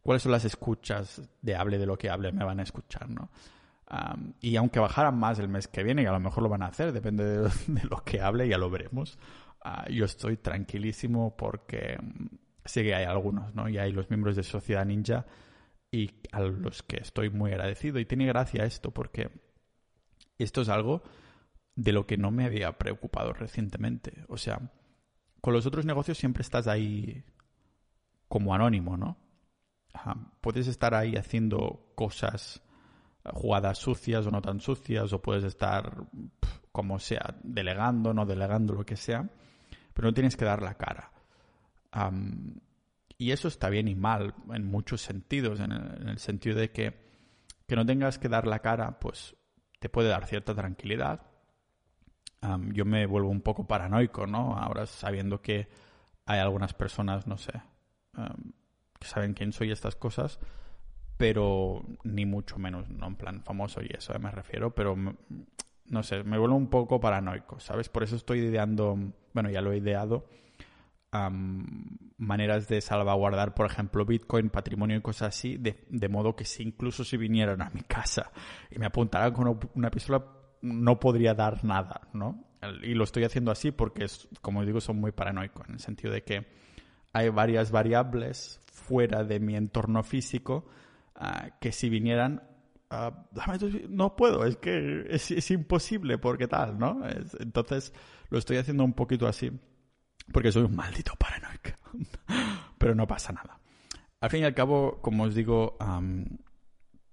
cuáles 0.02 0.24
son 0.24 0.32
las 0.32 0.46
escuchas 0.46 1.22
de 1.42 1.56
hable 1.56 1.78
de 1.78 1.86
lo 1.86 1.98
que 1.98 2.10
hable, 2.10 2.32
me 2.32 2.46
van 2.46 2.60
a 2.60 2.64
escuchar, 2.64 3.10
¿no? 3.10 3.30
y 4.42 4.56
aunque 4.56 4.80
bajaran 4.80 5.18
más 5.18 5.40
el 5.40 5.48
mes 5.48 5.68
que 5.68 5.84
viene, 5.84 6.04
y 6.04 6.06
a 6.06 6.12
lo 6.12 6.20
mejor 6.20 6.44
lo 6.44 6.50
van 6.50 6.64
a 6.64 6.68
hacer, 6.68 6.92
depende 6.92 7.24
de, 7.68 7.84
lo 7.90 8.04
que 8.04 8.22
hable, 8.22 8.48
ya 8.48 8.58
lo 8.58 8.70
veremos. 8.70 9.18
Ah, 9.64 9.86
yo 9.90 10.06
estoy 10.06 10.38
tranquilísimo 10.38 11.36
porque 11.38 11.98
mm, 12.02 12.26
sé 12.66 12.84
que 12.84 12.96
hay 12.96 13.06
algunos, 13.06 13.54
¿no? 13.54 13.70
Y 13.70 13.78
hay 13.78 13.92
los 13.92 14.10
miembros 14.10 14.36
de 14.36 14.44
Sociedad 14.44 14.86
Ninja 14.86 15.26
y 15.92 16.12
a 16.32 16.42
los 16.42 16.84
que 16.84 16.98
estoy 16.98 17.30
muy 17.30 17.52
agradecido. 17.52 18.00
Y 18.00 18.06
tiene 18.06 18.26
gracia 18.26 18.66
esto 18.66 18.92
porque 18.92 19.30
esto 20.38 20.62
es 20.62 20.70
algo 20.70 21.04
de 21.76 21.92
lo 21.92 22.08
que 22.08 22.18
no 22.18 22.32
me 22.32 22.46
había 22.46 22.78
preocupado 22.78 23.34
recientemente. 23.34 24.24
O 24.28 24.38
sea, 24.38 24.72
con 25.42 25.54
los 25.54 25.66
otros 25.66 25.86
negocios 25.86 26.18
siempre 26.18 26.42
estás 26.42 26.68
ahí 26.68 27.24
como 28.28 28.54
anónimo, 28.54 28.98
¿no? 28.98 29.18
Puedes 30.42 30.68
estar 30.68 30.94
ahí 30.94 31.16
haciendo 31.16 31.92
cosas, 31.96 32.62
jugadas 33.24 33.78
sucias 33.78 34.26
o 34.26 34.32
no 34.32 34.42
tan 34.42 34.60
sucias, 34.60 35.14
o 35.14 35.22
puedes 35.22 35.44
estar 35.44 36.06
como 36.72 37.00
sea, 37.00 37.36
delegando, 37.44 38.14
no 38.14 38.26
delegando, 38.26 38.74
lo 38.74 38.86
que 38.86 38.98
sea, 38.98 39.30
pero 39.94 40.10
no 40.10 40.14
tienes 40.14 40.36
que 40.36 40.46
dar 40.46 40.62
la 40.62 40.76
cara. 40.76 41.12
y 43.18 43.32
eso 43.32 43.48
está 43.48 43.70
bien 43.70 43.88
y 43.88 43.96
mal 43.96 44.36
en 44.54 44.66
muchos 44.66 45.02
sentidos, 45.02 45.62
en 45.62 45.72
el, 45.72 46.20
sentido 46.20 46.58
de 46.58 46.72
que, 46.72 46.94
que 47.66 47.76
no 47.76 47.86
tengas 47.86 48.20
que 48.20 48.28
dar 48.28 48.46
la 48.46 48.60
cara, 48.60 49.00
pues 49.00 49.36
te 49.80 49.88
puede 49.88 50.10
dar 50.10 50.26
cierta 50.26 50.54
tranquilidad. 50.54 51.22
Yo 52.74 52.86
me 52.86 53.06
vuelvo 53.06 53.30
un 53.30 53.42
poco 53.42 53.68
paranoico, 53.68 54.28
¿no? 54.28 54.58
Ahora 54.58 54.86
sabiendo 54.86 55.42
que 55.42 55.68
hay 56.26 56.40
algunas 56.40 56.74
personas, 56.74 57.28
no 57.28 57.38
sé, 57.38 57.54
que 59.00 59.08
saben 59.08 59.34
quién 59.34 59.52
soy 59.52 59.70
y 59.70 59.72
estas 59.72 59.96
cosas, 59.96 60.40
pero 61.18 61.86
ni 62.04 62.26
mucho 62.26 62.58
menos, 62.58 62.90
no 62.90 63.08
en 63.08 63.16
plan 63.16 63.44
famoso 63.44 63.82
y 63.82 63.90
eso 63.96 64.18
me 64.20 64.32
refiero, 64.32 64.74
pero 64.74 64.96
no 65.86 66.04
sé, 66.04 66.24
me 66.24 66.38
vuelvo 66.38 66.56
un 66.56 66.70
poco 66.70 67.00
paranoico, 67.00 67.60
¿sabes? 67.60 67.90
Por 67.90 68.04
eso 68.04 68.16
estoy 68.16 68.40
ideando, 68.40 68.98
bueno, 69.34 69.50
ya 69.50 69.62
lo 69.62 69.72
he 69.72 69.78
ideado, 69.78 70.26
maneras 72.18 72.68
de 72.68 72.82
salvaguardar, 72.82 73.54
por 73.54 73.66
ejemplo, 73.66 74.06
Bitcoin, 74.06 74.50
patrimonio 74.50 74.98
y 74.98 75.02
cosas 75.02 75.30
así, 75.30 75.58
de, 75.58 76.10
modo 76.10 76.36
que 76.36 76.46
si 76.46 76.64
incluso 76.64 77.04
si 77.04 77.18
vinieran 77.18 77.62
a 77.62 77.70
mi 77.70 77.82
casa 77.82 78.32
y 78.70 78.80
me 78.80 78.86
apuntaran 78.86 79.34
con 79.34 79.60
una 79.76 79.92
pistola, 79.92 80.26
no 80.66 81.00
podría 81.00 81.34
dar 81.34 81.64
nada, 81.64 82.02
¿no? 82.14 82.44
Y 82.82 82.96
lo 82.96 83.04
estoy 83.04 83.24
haciendo 83.24 83.52
así 83.52 83.72
porque, 83.72 84.06
es, 84.06 84.28
como 84.42 84.66
digo, 84.66 84.82
son 84.82 85.00
muy 85.00 85.12
paranoico, 85.12 85.64
en 85.68 85.76
el 85.76 85.80
sentido 85.80 86.12
de 86.12 86.24
que 86.24 86.48
hay 87.14 87.30
varias 87.30 87.72
variables 87.72 88.60
fuera 88.72 89.24
de 89.24 89.40
mi 89.40 89.56
entorno 89.56 90.04
físico 90.04 90.66
ah, 91.16 91.50
que 91.62 91.72
si 91.72 91.90
vinieran 91.90 92.44
ah, 92.90 93.26
no 93.90 94.16
puedo, 94.16 94.46
es 94.46 94.58
que 94.58 95.06
es, 95.10 95.52
imposible 95.52 96.18
porque 96.18 96.48
tal, 96.48 96.78
¿no? 96.78 97.02
entonces 97.40 97.94
lo 98.30 98.38
estoy 98.38 98.58
haciendo 98.58 98.84
un 98.84 98.94
poquito 98.94 99.28
así 99.28 99.52
porque 100.32 100.52
soy 100.52 100.64
un 100.64 100.76
maldito 100.76 101.14
paranoico. 101.18 101.72
Pero 102.78 102.96
no 102.96 103.08
pasa 103.08 103.32
nada. 103.32 103.60
Al 104.20 104.30
fin 104.30 104.42
y 104.42 104.46
al 104.46 104.54
cabo, 104.54 105.00
como 105.02 105.24
os 105.24 105.36
digo, 105.36 105.78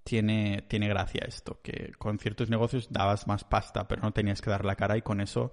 tiene, 0.04 0.64
tiene 0.68 0.88
gracia 0.88 1.24
esto, 1.26 1.60
que 1.62 1.92
con 1.98 2.18
ciertos 2.18 2.50
negocios 2.50 2.88
dabas 2.90 3.26
más 3.26 3.44
pasta, 3.44 3.86
pero 3.86 4.02
no 4.02 4.12
tenías 4.12 4.40
que 4.40 4.50
dar 4.50 4.64
la 4.64 4.76
cara 4.76 4.96
y 4.96 5.02
con 5.02 5.20
eso 5.20 5.52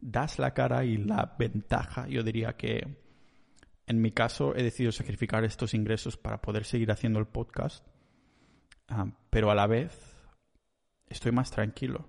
das 0.00 0.38
la 0.38 0.54
cara 0.54 0.84
y 0.84 0.96
la 0.96 1.36
ventaja, 1.38 2.08
yo 2.08 2.22
diría 2.22 2.56
que 2.56 2.96
en 3.86 4.00
mi 4.00 4.12
caso 4.12 4.54
he 4.54 4.62
decidido 4.62 4.92
sacrificar 4.92 5.44
estos 5.44 5.74
ingresos 5.74 6.16
para 6.16 6.40
poder 6.40 6.64
seguir 6.64 6.90
haciendo 6.90 7.18
el 7.18 7.26
podcast, 7.26 7.86
pero 9.28 9.50
a 9.50 9.54
la 9.54 9.66
vez 9.66 10.16
estoy 11.08 11.32
más 11.32 11.50
tranquilo 11.50 12.08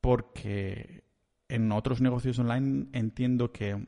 porque 0.00 1.04
en 1.48 1.70
otros 1.72 2.00
negocios 2.00 2.38
online 2.38 2.88
entiendo 2.92 3.52
que 3.52 3.86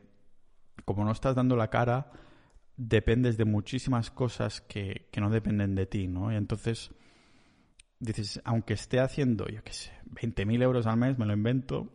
como 0.85 1.05
no 1.05 1.13
estás 1.13 1.35
dando 1.35 1.57
la 1.57 1.71
cara, 1.71 2.11
dependes 2.77 3.37
de 3.37 3.45
muchísimas 3.45 4.11
cosas 4.11 4.61
que, 4.61 5.09
no 5.17 5.31
dependen 5.31 5.75
de 5.75 5.87
ti, 5.87 6.09
¿no? 6.09 6.33
Y 6.33 6.37
entonces 6.37 6.91
dices, 8.01 8.41
aunque 8.45 8.75
esté 8.75 9.01
haciendo, 9.01 9.47
yo 9.47 9.63
qué 9.63 9.73
sé, 9.73 9.93
20.000 10.11 10.63
euros 10.63 10.87
al 10.87 10.97
mes, 10.97 11.19
me 11.19 11.27
lo 11.27 11.33
invento, 11.33 11.93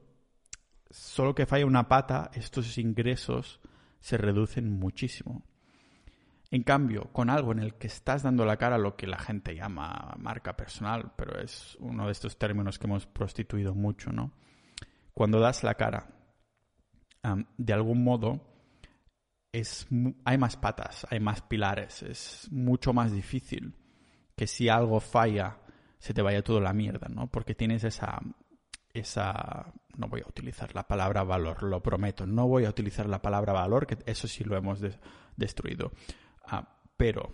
solo 0.89 1.35
que 1.35 1.45
falla 1.45 1.65
una 1.65 1.87
pata, 1.87 2.31
estos 2.33 2.77
ingresos 2.77 3.59
se 3.99 4.17
reducen 4.17 4.79
muchísimo. 4.79 5.43
En 6.51 6.63
cambio, 6.63 7.11
con 7.11 7.29
algo 7.29 7.51
en 7.51 7.59
el 7.59 7.75
que 7.75 7.87
estás 7.87 8.23
dando 8.23 8.43
la 8.43 8.57
cara 8.57 8.77
a 8.77 8.79
lo 8.79 8.95
que 8.95 9.05
la 9.05 9.19
gente 9.19 9.53
llama 9.53 10.15
marca 10.17 10.57
personal, 10.57 11.13
pero 11.15 11.39
es 11.39 11.77
uno 11.79 12.07
de 12.07 12.11
estos 12.11 12.39
términos 12.39 12.79
que 12.79 12.87
hemos 12.87 13.05
prostituido 13.05 13.75
mucho, 13.75 14.11
¿no? 14.11 14.33
cuando 15.19 15.41
das 15.41 15.65
la 15.65 15.73
cara, 15.73 16.07
de 17.57 17.73
algún 17.73 18.05
modo, 18.05 18.48
es, 19.51 19.88
hay 20.25 20.38
más 20.38 20.57
patas, 20.57 21.07
hay 21.09 21.19
más 21.19 21.41
pilares, 21.41 22.03
es 22.03 22.47
mucho 22.51 22.93
más 22.93 23.12
difícil 23.12 23.75
que 24.35 24.47
si 24.47 24.69
algo 24.69 24.99
falla 24.99 25.59
se 25.97 26.13
te 26.13 26.21
vaya 26.21 26.43
todo 26.43 26.62
la 26.62 26.73
mierda, 26.73 27.09
¿no? 27.09 27.27
Porque 27.27 27.55
tienes 27.55 27.83
esa, 27.83 28.19
esa, 28.93 29.73
no 29.97 30.07
voy 30.07 30.21
a 30.21 30.29
utilizar 30.29 30.73
la 30.73 30.88
palabra 30.88 31.23
valor, 31.23 31.63
lo 31.63 31.83
prometo, 31.83 32.25
no 32.25 32.47
voy 32.47 32.65
a 32.65 32.69
utilizar 32.69 33.07
la 33.07 33.21
palabra 33.21 33.53
valor, 33.53 33.85
que 33.85 33.97
eso 34.05 34.27
sí 34.27 34.43
lo 34.43 34.55
hemos 34.55 34.79
destruido. 35.35 35.91
Ah, 36.45 36.77
pero 36.95 37.29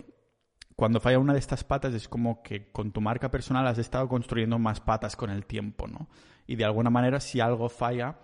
cuando 0.75 0.99
falla 0.99 1.19
una 1.19 1.34
de 1.34 1.39
estas 1.39 1.63
patas 1.63 1.93
es 1.93 2.08
como 2.08 2.41
que 2.41 2.71
con 2.71 2.91
tu 2.91 3.01
marca 3.01 3.30
personal 3.30 3.67
has 3.67 3.78
estado 3.78 4.08
construyendo 4.10 4.58
más 4.60 4.80
patas 4.80 5.15
con 5.15 5.30
el 5.30 5.45
tiempo, 5.45 5.88
¿no? 5.88 6.10
Y 6.47 6.56
de 6.56 6.65
alguna 6.65 6.89
manera 6.89 7.19
si 7.19 7.39
algo 7.39 7.69
falla, 7.69 8.17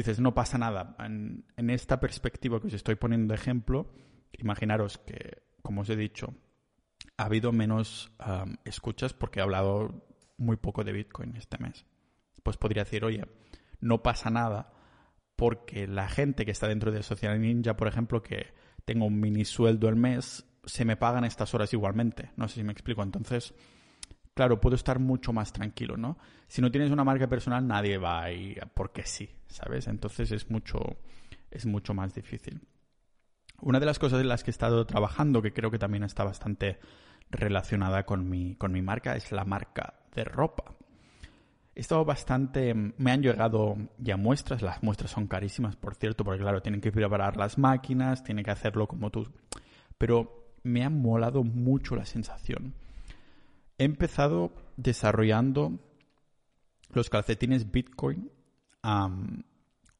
dices, 0.00 0.20
no 0.20 0.34
pasa 0.34 0.58
nada. 0.58 0.96
En, 0.98 1.44
esta 1.70 2.00
perspectiva 2.00 2.60
que 2.60 2.68
os 2.68 2.74
estoy 2.74 2.96
poniendo 2.96 3.32
de 3.32 3.40
ejemplo, 3.40 3.92
imaginaros 4.32 4.98
que, 4.98 5.42
como 5.62 5.80
os 5.80 5.90
he 5.90 5.96
dicho, 5.96 6.34
ha 7.16 7.24
habido 7.24 7.52
menos 7.52 8.12
escuchas 8.64 9.14
porque 9.14 9.40
he 9.40 9.42
hablado 9.42 10.06
muy 10.36 10.56
poco 10.56 10.84
de 10.84 10.92
Bitcoin 10.92 11.36
este 11.36 11.58
mes. 11.58 11.86
Pues 12.42 12.56
podría 12.56 12.84
decir, 12.84 13.04
oye, 13.04 13.24
no 13.80 14.02
pasa 14.02 14.30
nada 14.30 14.72
porque 15.34 15.86
la 15.86 16.08
gente 16.08 16.44
que 16.44 16.50
está 16.50 16.68
dentro 16.68 16.92
de 16.92 17.02
Social 17.02 17.40
Ninja, 17.40 17.76
por 17.76 17.88
ejemplo, 17.88 18.22
que 18.22 18.54
tengo 18.84 19.06
un 19.06 19.20
mini 19.20 19.44
sueldo 19.44 19.88
al 19.88 19.96
mes, 19.96 20.46
se 20.64 20.84
me 20.84 20.96
pagan 20.96 21.24
estas 21.24 21.54
horas 21.54 21.72
igualmente. 21.72 22.30
No 22.36 22.48
sé 22.48 22.56
si 22.56 22.64
me 22.64 22.72
explico. 22.72 23.02
Entonces, 23.02 23.54
claro, 24.36 24.60
puedo 24.60 24.76
estar 24.76 24.98
mucho 24.98 25.32
más 25.32 25.50
tranquilo, 25.50 25.96
¿no? 25.96 26.18
Si 26.46 26.60
no 26.60 26.70
tienes 26.70 26.90
una 26.90 27.04
marca 27.04 27.26
personal, 27.26 27.66
nadie 27.66 27.96
va 27.96 28.22
ahí 28.22 28.54
porque 28.74 29.02
sí, 29.02 29.30
¿sabes? 29.48 29.88
Entonces 29.88 30.30
es 30.30 30.50
mucho, 30.50 30.78
es 31.50 31.64
mucho 31.64 31.94
más 31.94 32.14
difícil. 32.14 32.60
Una 33.62 33.80
de 33.80 33.86
las 33.86 33.98
cosas 33.98 34.20
en 34.20 34.28
las 34.28 34.44
que 34.44 34.50
he 34.50 34.52
estado 34.52 34.84
trabajando, 34.86 35.40
que 35.40 35.54
creo 35.54 35.70
que 35.70 35.78
también 35.78 36.04
está 36.04 36.22
bastante 36.22 36.78
relacionada 37.30 38.04
con 38.04 38.28
mi, 38.28 38.56
con 38.56 38.72
mi 38.72 38.82
marca, 38.82 39.16
es 39.16 39.32
la 39.32 39.46
marca 39.46 39.94
de 40.14 40.24
ropa. 40.24 40.74
He 41.74 41.80
estado 41.80 42.04
bastante. 42.04 42.74
Me 42.74 43.12
han 43.12 43.22
llegado 43.22 43.76
ya 43.96 44.18
muestras. 44.18 44.60
Las 44.60 44.82
muestras 44.82 45.10
son 45.10 45.28
carísimas, 45.28 45.76
por 45.76 45.94
cierto, 45.94 46.24
porque, 46.24 46.42
claro, 46.42 46.60
tienen 46.60 46.82
que 46.82 46.92
preparar 46.92 47.38
las 47.38 47.56
máquinas, 47.56 48.22
tienen 48.22 48.44
que 48.44 48.50
hacerlo 48.50 48.86
como 48.86 49.10
tú. 49.10 49.32
Pero 49.96 50.52
me 50.62 50.84
ha 50.84 50.90
molado 50.90 51.42
mucho 51.42 51.96
la 51.96 52.04
sensación. 52.04 52.74
He 53.78 53.84
empezado 53.84 54.52
desarrollando 54.76 55.78
los 56.90 57.10
calcetines 57.10 57.70
Bitcoin 57.70 58.30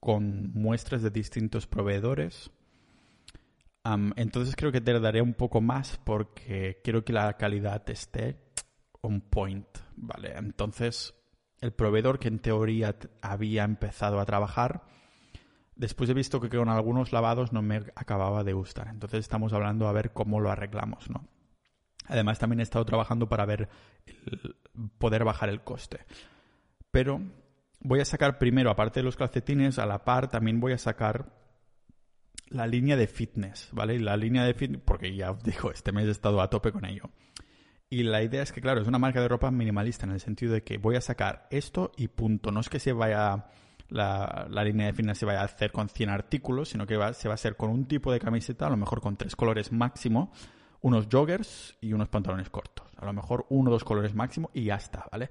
con 0.01 0.53
muestras 0.55 1.03
de 1.03 1.11
distintos 1.11 1.67
proveedores. 1.67 2.51
entonces 4.17 4.57
creo 4.57 4.73
que 4.73 4.81
te 4.81 4.99
daré 4.99 5.21
un 5.21 5.35
poco 5.35 5.61
más 5.61 6.01
porque 6.05 6.81
quiero 6.83 7.05
que 7.05 7.13
la 7.13 7.37
calidad 7.37 7.89
esté 7.91 8.39
on 9.01 9.21
point, 9.21 9.67
¿vale? 9.97 10.37
Entonces 10.37 11.15
el 11.61 11.73
proveedor 11.73 12.19
que 12.19 12.29
en 12.29 12.39
teoría 12.39 12.97
había 13.23 13.65
empezado 13.65 14.21
a 14.21 14.27
trabajar, 14.27 14.85
después 15.75 16.09
he 16.11 16.15
visto 16.15 16.41
que 16.41 16.49
con 16.49 16.69
algunos 16.69 17.13
lavados 17.13 17.53
no 17.53 17.63
me 17.63 17.83
acababa 17.95 18.45
de 18.45 18.53
gustar. 18.53 18.89
Entonces 18.89 19.21
estamos 19.21 19.53
hablando 19.53 19.89
a 19.89 19.93
ver 19.93 20.13
cómo 20.13 20.41
lo 20.41 20.51
arreglamos, 20.51 21.11
¿no? 21.11 21.29
Además 22.09 22.39
también 22.39 22.61
he 22.61 22.63
estado 22.63 22.85
trabajando 22.85 23.29
para 23.29 23.47
ver 23.47 23.69
poder 24.99 25.25
bajar 25.25 25.49
el 25.49 25.63
coste. 25.63 26.01
Pero 26.91 27.21
voy 27.81 28.01
a 28.01 28.05
sacar 28.05 28.39
primero, 28.39 28.71
aparte 28.71 29.01
de 29.01 29.05
los 29.05 29.17
calcetines, 29.17 29.79
a 29.79 29.87
la 29.87 30.05
par 30.05 30.29
también 30.29 30.61
voy 30.61 30.73
a 30.73 30.79
sacar 30.79 31.33
la 32.49 32.67
línea 32.67 32.97
de 32.97 33.07
fitness, 33.07 33.69
¿vale? 33.73 33.99
La 33.99 34.17
línea 34.17 34.45
de 34.45 34.55
fitness, 34.55 34.83
porque 34.85 35.15
ya 35.15 35.33
os 35.33 35.43
digo, 35.43 35.71
este 35.73 35.93
mes 35.93 36.07
he 36.07 36.13
estado 36.13 36.41
a 36.41 36.51
tope 36.51 36.73
con 36.73 36.85
ello. 36.85 37.11
Y 37.89 38.03
la 38.03 38.23
idea 38.23 38.43
es 38.43 38.53
que, 38.53 38.61
claro, 38.61 38.81
es 38.81 38.89
una 38.89 38.99
marca 38.99 39.21
de 39.21 39.29
ropa 39.29 39.51
minimalista 39.51 40.07
en 40.07 40.13
el 40.13 40.21
sentido 40.21 40.53
de 40.53 40.63
que 40.63 40.79
voy 40.79 40.97
a 40.97 41.01
sacar 41.01 41.47
esto 41.51 41.93
y 41.97 42.09
punto. 42.09 42.51
No 42.51 42.61
es 42.61 42.69
que 42.69 42.81
se 42.81 42.93
vaya 42.93 43.47
la, 43.89 44.49
línea 44.65 44.87
de 44.87 44.93
fitness 44.93 45.19
se 45.19 45.27
vaya 45.27 45.43
a 45.43 45.45
hacer 45.45 45.71
con 45.73 45.89
100 45.89 46.11
artículos, 46.11 46.71
sino 46.71 46.87
que 46.87 46.95
se 47.15 47.29
va 47.29 47.35
a 47.35 47.35
hacer 47.35 47.57
con 47.57 47.71
un 47.71 47.87
tipo 47.87 48.13
de 48.13 48.19
camiseta, 48.19 48.67
a 48.67 48.71
lo 48.71 48.77
mejor 48.77 49.01
con 49.01 49.17
tres 49.17 49.37
colores 49.37 49.73
máximo, 49.73 50.33
unos 50.81 51.09
joggers 51.11 51.77
y 51.81 51.93
unos 51.93 52.09
pantalones 52.09 52.51
cortos. 52.51 52.87
A 52.97 53.05
lo 53.05 53.13
mejor 53.13 53.47
uno 53.51 53.71
o 53.71 53.73
dos 53.73 53.85
colores 53.85 54.15
máximo 54.15 54.51
y 54.55 54.65
ya 54.65 54.77
está, 54.77 55.07
¿vale? 55.11 55.31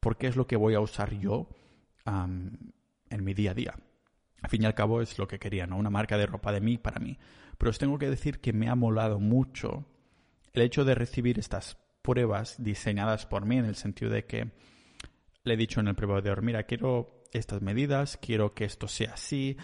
Porque 0.00 0.26
es 0.26 0.36
lo 0.36 0.46
que 0.46 0.56
voy 0.56 0.74
a 0.74 0.80
usar 0.80 1.14
yo 1.14 1.48
en 2.06 3.24
mi 3.24 3.34
día 3.34 3.52
a 3.52 3.54
día. 3.54 3.74
Al 4.42 4.50
fin 4.50 4.62
y 4.62 4.66
al 4.66 4.74
cabo 4.74 5.00
es 5.00 5.18
lo 5.18 5.26
que 5.26 5.38
quería, 5.38 5.66
¿no? 5.66 5.76
Una 5.76 5.90
marca 5.90 6.18
de 6.18 6.26
ropa 6.26 6.52
de 6.52 6.60
mí 6.60 6.76
para 6.76 7.00
mí. 7.00 7.18
Pero 7.56 7.70
os 7.70 7.78
tengo 7.78 7.98
que 7.98 8.10
decir 8.10 8.40
que 8.40 8.52
me 8.52 8.68
ha 8.68 8.74
molado 8.74 9.18
mucho 9.18 9.86
el 10.52 10.62
hecho 10.62 10.84
de 10.84 10.94
recibir 10.94 11.38
estas 11.38 11.78
pruebas 12.02 12.62
diseñadas 12.62 13.24
por 13.26 13.46
mí 13.46 13.56
en 13.56 13.64
el 13.64 13.76
sentido 13.76 14.10
de 14.10 14.26
que 14.26 14.52
le 15.42 15.54
he 15.54 15.56
dicho 15.56 15.80
en 15.80 15.88
el 15.88 15.94
probador, 15.94 16.42
mira, 16.42 16.64
quiero 16.64 17.24
estas 17.32 17.62
medidas, 17.62 18.18
quiero 18.18 18.54
que 18.54 18.64
esto 18.64 18.88
sea 18.88 19.14
así, 19.14 19.56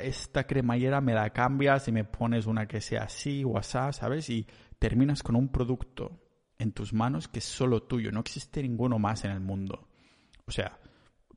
esta 0.00 0.46
cremallera 0.46 1.00
me 1.00 1.14
la 1.14 1.30
cambias 1.30 1.88
y 1.88 1.92
me 1.92 2.04
pones 2.04 2.46
una 2.46 2.66
que 2.66 2.80
sea 2.80 3.04
así 3.04 3.44
o 3.44 3.58
así, 3.58 3.78
¿sabes? 3.92 4.30
Y 4.30 4.46
terminas 4.78 5.22
con 5.22 5.36
un 5.36 5.48
producto 5.48 6.20
en 6.58 6.72
tus 6.72 6.92
manos 6.92 7.28
que 7.28 7.38
es 7.38 7.44
solo 7.44 7.82
tuyo, 7.82 8.12
no 8.12 8.20
existe 8.20 8.62
ninguno 8.62 8.98
más 8.98 9.24
en 9.24 9.30
el 9.30 9.40
mundo. 9.40 9.88
O 10.46 10.50
sea, 10.50 10.78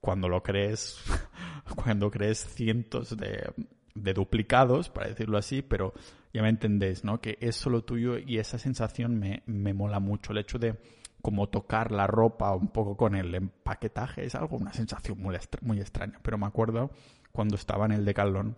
cuando 0.02 0.30
lo 0.30 0.44
crees, 0.44 1.04
cuando 1.76 2.12
crees 2.12 2.46
cientos 2.54 3.16
de, 3.18 3.52
de 3.96 4.14
duplicados, 4.14 4.90
para 4.90 5.08
decirlo 5.08 5.38
así, 5.38 5.62
pero 5.62 5.94
ya 6.34 6.42
me 6.42 6.50
entendéis, 6.50 7.04
¿no? 7.04 7.20
Que 7.20 7.38
es 7.42 7.56
solo 7.56 7.84
tuyo 7.84 8.18
y 8.18 8.38
esa 8.38 8.58
sensación 8.58 9.18
me, 9.20 9.44
me 9.46 9.74
mola 9.74 10.00
mucho. 10.00 10.32
El 10.32 10.40
hecho 10.40 10.60
de 10.60 10.78
como 11.22 11.50
tocar 11.50 11.92
la 11.92 12.08
ropa 12.08 12.54
un 12.56 12.68
poco 12.68 12.96
con 12.96 13.16
el 13.16 13.34
empaquetaje 13.34 14.26
es 14.26 14.36
algo, 14.36 14.58
una 14.58 14.74
sensación 14.74 15.20
muy, 15.20 15.36
muy 15.62 15.80
extraña. 15.80 16.20
Pero 16.22 16.38
me 16.38 16.46
acuerdo 16.46 16.92
cuando 17.38 17.56
estaba 17.56 17.86
en 17.86 17.92
el 17.92 18.04
Decathlon 18.04 18.56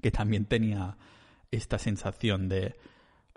que 0.00 0.12
también 0.12 0.44
tenía 0.44 0.96
esta 1.50 1.76
sensación 1.76 2.48
de... 2.48 2.78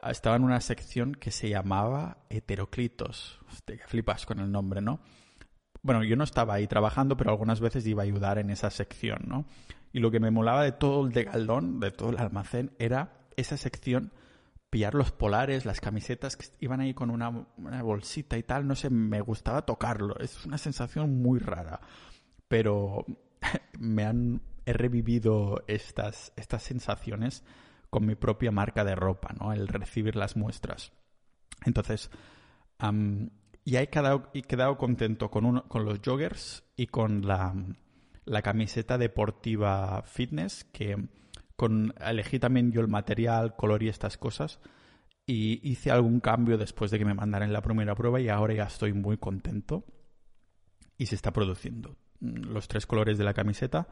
Estaba 0.03 0.35
en 0.35 0.43
una 0.43 0.61
sección 0.61 1.15
que 1.15 1.31
se 1.31 1.49
llamaba 1.49 2.19
Heteroclitos. 2.29 3.39
Hostia, 3.49 3.79
flipas 3.87 4.27
con 4.27 4.39
el 4.39 4.51
nombre, 4.51 4.79
¿no? 4.79 4.99
Bueno, 5.81 6.03
yo 6.03 6.15
no 6.15 6.23
estaba 6.23 6.53
ahí 6.53 6.67
trabajando, 6.67 7.17
pero 7.17 7.31
algunas 7.31 7.61
veces 7.61 7.87
iba 7.87 8.03
a 8.03 8.05
ayudar 8.05 8.37
en 8.37 8.51
esa 8.51 8.69
sección, 8.69 9.23
¿no? 9.25 9.45
Y 9.91 10.01
lo 10.01 10.11
que 10.11 10.19
me 10.19 10.29
molaba 10.29 10.63
de 10.63 10.71
todo 10.71 11.03
el 11.03 11.13
Decathlon, 11.13 11.79
de 11.79 11.89
todo 11.89 12.11
el 12.11 12.19
almacén, 12.19 12.71
era 12.77 13.25
esa 13.37 13.57
sección 13.57 14.13
pillar 14.69 14.93
los 14.93 15.11
polares, 15.11 15.65
las 15.65 15.81
camisetas 15.81 16.37
que 16.37 16.45
iban 16.59 16.79
ahí 16.79 16.93
con 16.93 17.09
una, 17.09 17.31
bolsita 17.81 18.37
y 18.37 18.43
tal, 18.43 18.67
no 18.67 18.75
sé, 18.75 18.91
me 18.91 19.19
gustaba 19.19 19.63
tocarlo. 19.63 20.19
Es 20.19 20.45
una 20.45 20.59
sensación 20.59 21.23
muy 21.23 21.39
rara. 21.39 21.81
Pero 22.47 23.07
me 23.79 24.05
han 24.05 24.41
he 24.69 24.73
revivido 24.73 25.63
estas, 25.67 26.33
estas 26.35 26.63
sensaciones 26.63 27.43
con 27.89 28.05
mi 28.05 28.15
propia 28.15 28.51
marca 28.51 28.83
de 28.83 28.95
ropa, 28.95 29.33
¿no? 29.39 29.51
El 29.51 29.67
recibir 29.67 30.15
las 30.15 30.35
muestras. 30.35 30.91
Entonces, 31.65 32.11
y 33.65 33.75
he 33.75 33.89
quedado, 33.89 34.29
he 34.33 34.43
quedado 34.43 34.77
contento 34.77 35.29
con, 35.29 35.45
uno, 35.45 35.67
con 35.67 35.85
los 35.85 35.99
joggers 36.03 36.63
y 36.75 36.87
con 36.87 37.25
la, 37.27 37.53
la 38.25 38.41
camiseta 38.41 38.97
deportiva 38.97 40.03
fitness 40.03 40.63
que 40.65 41.09
con, 41.55 41.93
elegí 41.99 42.39
también 42.39 42.71
yo 42.71 42.79
el 42.81 42.87
material, 42.87 43.55
color 43.55 43.83
y 43.83 43.89
estas 43.89 44.17
cosas. 44.17 44.59
Y 45.25 45.59
hice 45.69 45.91
algún 45.91 46.21
cambio 46.21 46.57
después 46.57 46.89
de 46.89 46.97
que 46.97 47.05
me 47.05 47.13
mandaran 47.13 47.53
la 47.53 47.61
primera 47.61 47.93
prueba 47.95 48.19
y 48.19 48.29
ahora 48.29 48.53
ya 48.53 48.63
estoy 48.63 48.93
muy 48.93 49.17
contento. 49.17 49.83
Y 50.97 51.07
se 51.07 51.15
está 51.15 51.31
produciendo 51.31 51.97
mm, 52.21 52.51
los 52.51 52.67
tres 52.67 52.85
colores 52.85 53.17
de 53.17 53.25
la 53.25 53.33
camiseta. 53.33 53.87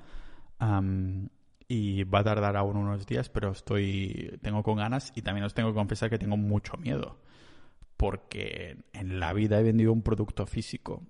Y 1.67 2.03
va 2.05 2.19
a 2.19 2.23
tardar 2.23 2.55
aún 2.57 2.77
unos 2.77 3.05
días, 3.05 3.29
pero 3.29 3.51
estoy 3.51 4.39
tengo 4.41 4.63
con 4.63 4.77
ganas 4.77 5.11
y 5.15 5.21
también 5.21 5.45
os 5.45 5.53
tengo 5.53 5.69
que 5.69 5.75
confesar 5.75 6.09
que 6.09 6.17
tengo 6.17 6.37
mucho 6.37 6.77
miedo. 6.77 7.19
Porque 7.97 8.85
en 8.93 9.19
la 9.19 9.33
vida 9.33 9.59
he 9.59 9.63
vendido 9.63 9.91
un 9.91 10.03
producto 10.03 10.45
físico 10.45 11.03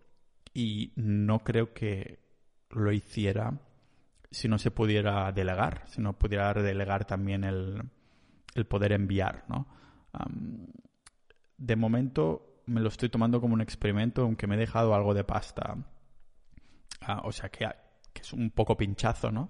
y 0.53 0.93
no 0.95 1.39
creo 1.39 1.73
que 1.73 2.19
lo 2.69 2.91
hiciera 2.91 3.59
si 4.31 4.47
no 4.47 4.57
se 4.57 4.71
pudiera 4.71 5.31
delegar, 5.31 5.83
si 5.87 6.01
no 6.01 6.13
pudiera 6.13 6.53
delegar 6.53 7.05
también 7.05 7.43
el, 7.43 7.81
el 8.55 8.65
poder 8.65 8.91
enviar, 8.91 9.45
¿no? 9.47 9.67
de 11.57 11.75
momento 11.75 12.61
me 12.65 12.81
lo 12.81 12.89
estoy 12.89 13.09
tomando 13.09 13.39
como 13.41 13.53
un 13.53 13.61
experimento, 13.61 14.23
aunque 14.23 14.47
me 14.47 14.55
he 14.55 14.59
dejado 14.59 14.93
algo 14.93 15.13
de 15.13 15.23
pasta. 15.23 15.77
Ah, 17.01 17.21
o 17.23 17.31
sea 17.31 17.49
que, 17.49 17.67
que, 18.17 18.21
es 18.23 18.33
un 18.33 18.51
poco 18.51 18.77
pinchazo, 18.77 19.31
¿no? 19.31 19.49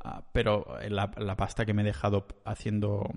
Ah, 0.00 0.22
pero 0.32 0.66
la, 0.88 1.10
la, 1.16 1.36
pasta 1.36 1.64
que 1.64 1.74
me 1.74 1.82
he 1.82 1.84
dejado 1.84 2.26
haciendo, 2.44 3.08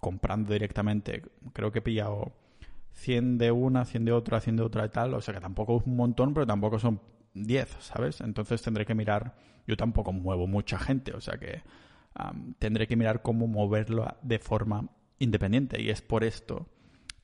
comprando 0.00 0.52
directamente, 0.52 1.22
creo 1.52 1.72
que 1.72 1.80
he 1.80 1.82
pillado 1.82 2.32
100 2.92 3.38
de 3.38 3.50
una, 3.50 3.84
100 3.84 4.04
de 4.04 4.12
otra, 4.12 4.40
100 4.40 4.56
de 4.56 4.62
otra 4.62 4.86
y 4.86 4.88
tal. 4.90 5.14
O 5.14 5.20
sea 5.20 5.34
que 5.34 5.40
tampoco 5.40 5.78
es 5.78 5.86
un 5.86 5.96
montón, 5.96 6.34
pero 6.34 6.46
tampoco 6.46 6.78
son 6.78 7.00
10, 7.34 7.76
¿sabes? 7.80 8.20
Entonces 8.20 8.62
tendré 8.62 8.84
que 8.86 8.94
mirar, 8.94 9.34
yo 9.66 9.76
tampoco 9.76 10.12
muevo 10.12 10.46
mucha 10.46 10.78
gente, 10.78 11.12
o 11.12 11.20
sea 11.20 11.38
que 11.38 11.62
tendré 12.58 12.88
que 12.88 12.96
mirar 12.96 13.22
cómo 13.22 13.46
moverlo 13.46 14.06
de 14.22 14.40
forma 14.40 14.88
independiente 15.20 15.80
y 15.80 15.90
es 15.90 16.02
por 16.02 16.24
esto 16.24 16.66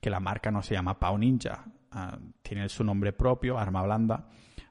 que 0.00 0.10
la 0.10 0.20
marca 0.20 0.50
no 0.50 0.62
se 0.62 0.74
llama 0.74 1.00
Pau 1.00 1.18
Ninja, 1.18 1.64
ah, 1.90 2.18
tiene 2.42 2.68
su 2.68 2.84
nombre 2.84 3.12
propio, 3.12 3.58
Arma 3.58 3.82
Blanda, 3.82 4.28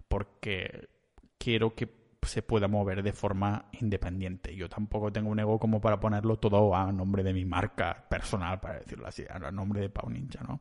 porque 0.08 0.89
quiero 1.38 1.76
que 1.76 1.88
se 2.26 2.42
pueda 2.42 2.68
mover 2.68 3.04
de 3.04 3.14
forma 3.14 3.66
independiente. 3.80 4.56
Yo 4.56 4.70
tampoco 4.70 5.12
tengo 5.12 5.30
un 5.30 5.40
ego 5.40 5.60
como 5.60 5.82
para 5.82 6.00
ponerlo 6.00 6.38
todo 6.38 6.76
a 6.76 6.92
nombre 6.92 7.24
de 7.24 7.34
mi 7.34 7.46
marca 7.46 8.06
personal, 8.10 8.60
para 8.60 8.80
decirlo 8.80 9.08
así, 9.08 9.24
a 9.30 9.52
nombre 9.52 9.82
de 9.82 9.90
Pau 9.90 10.10
Ninja, 10.10 10.44
¿no? 10.44 10.60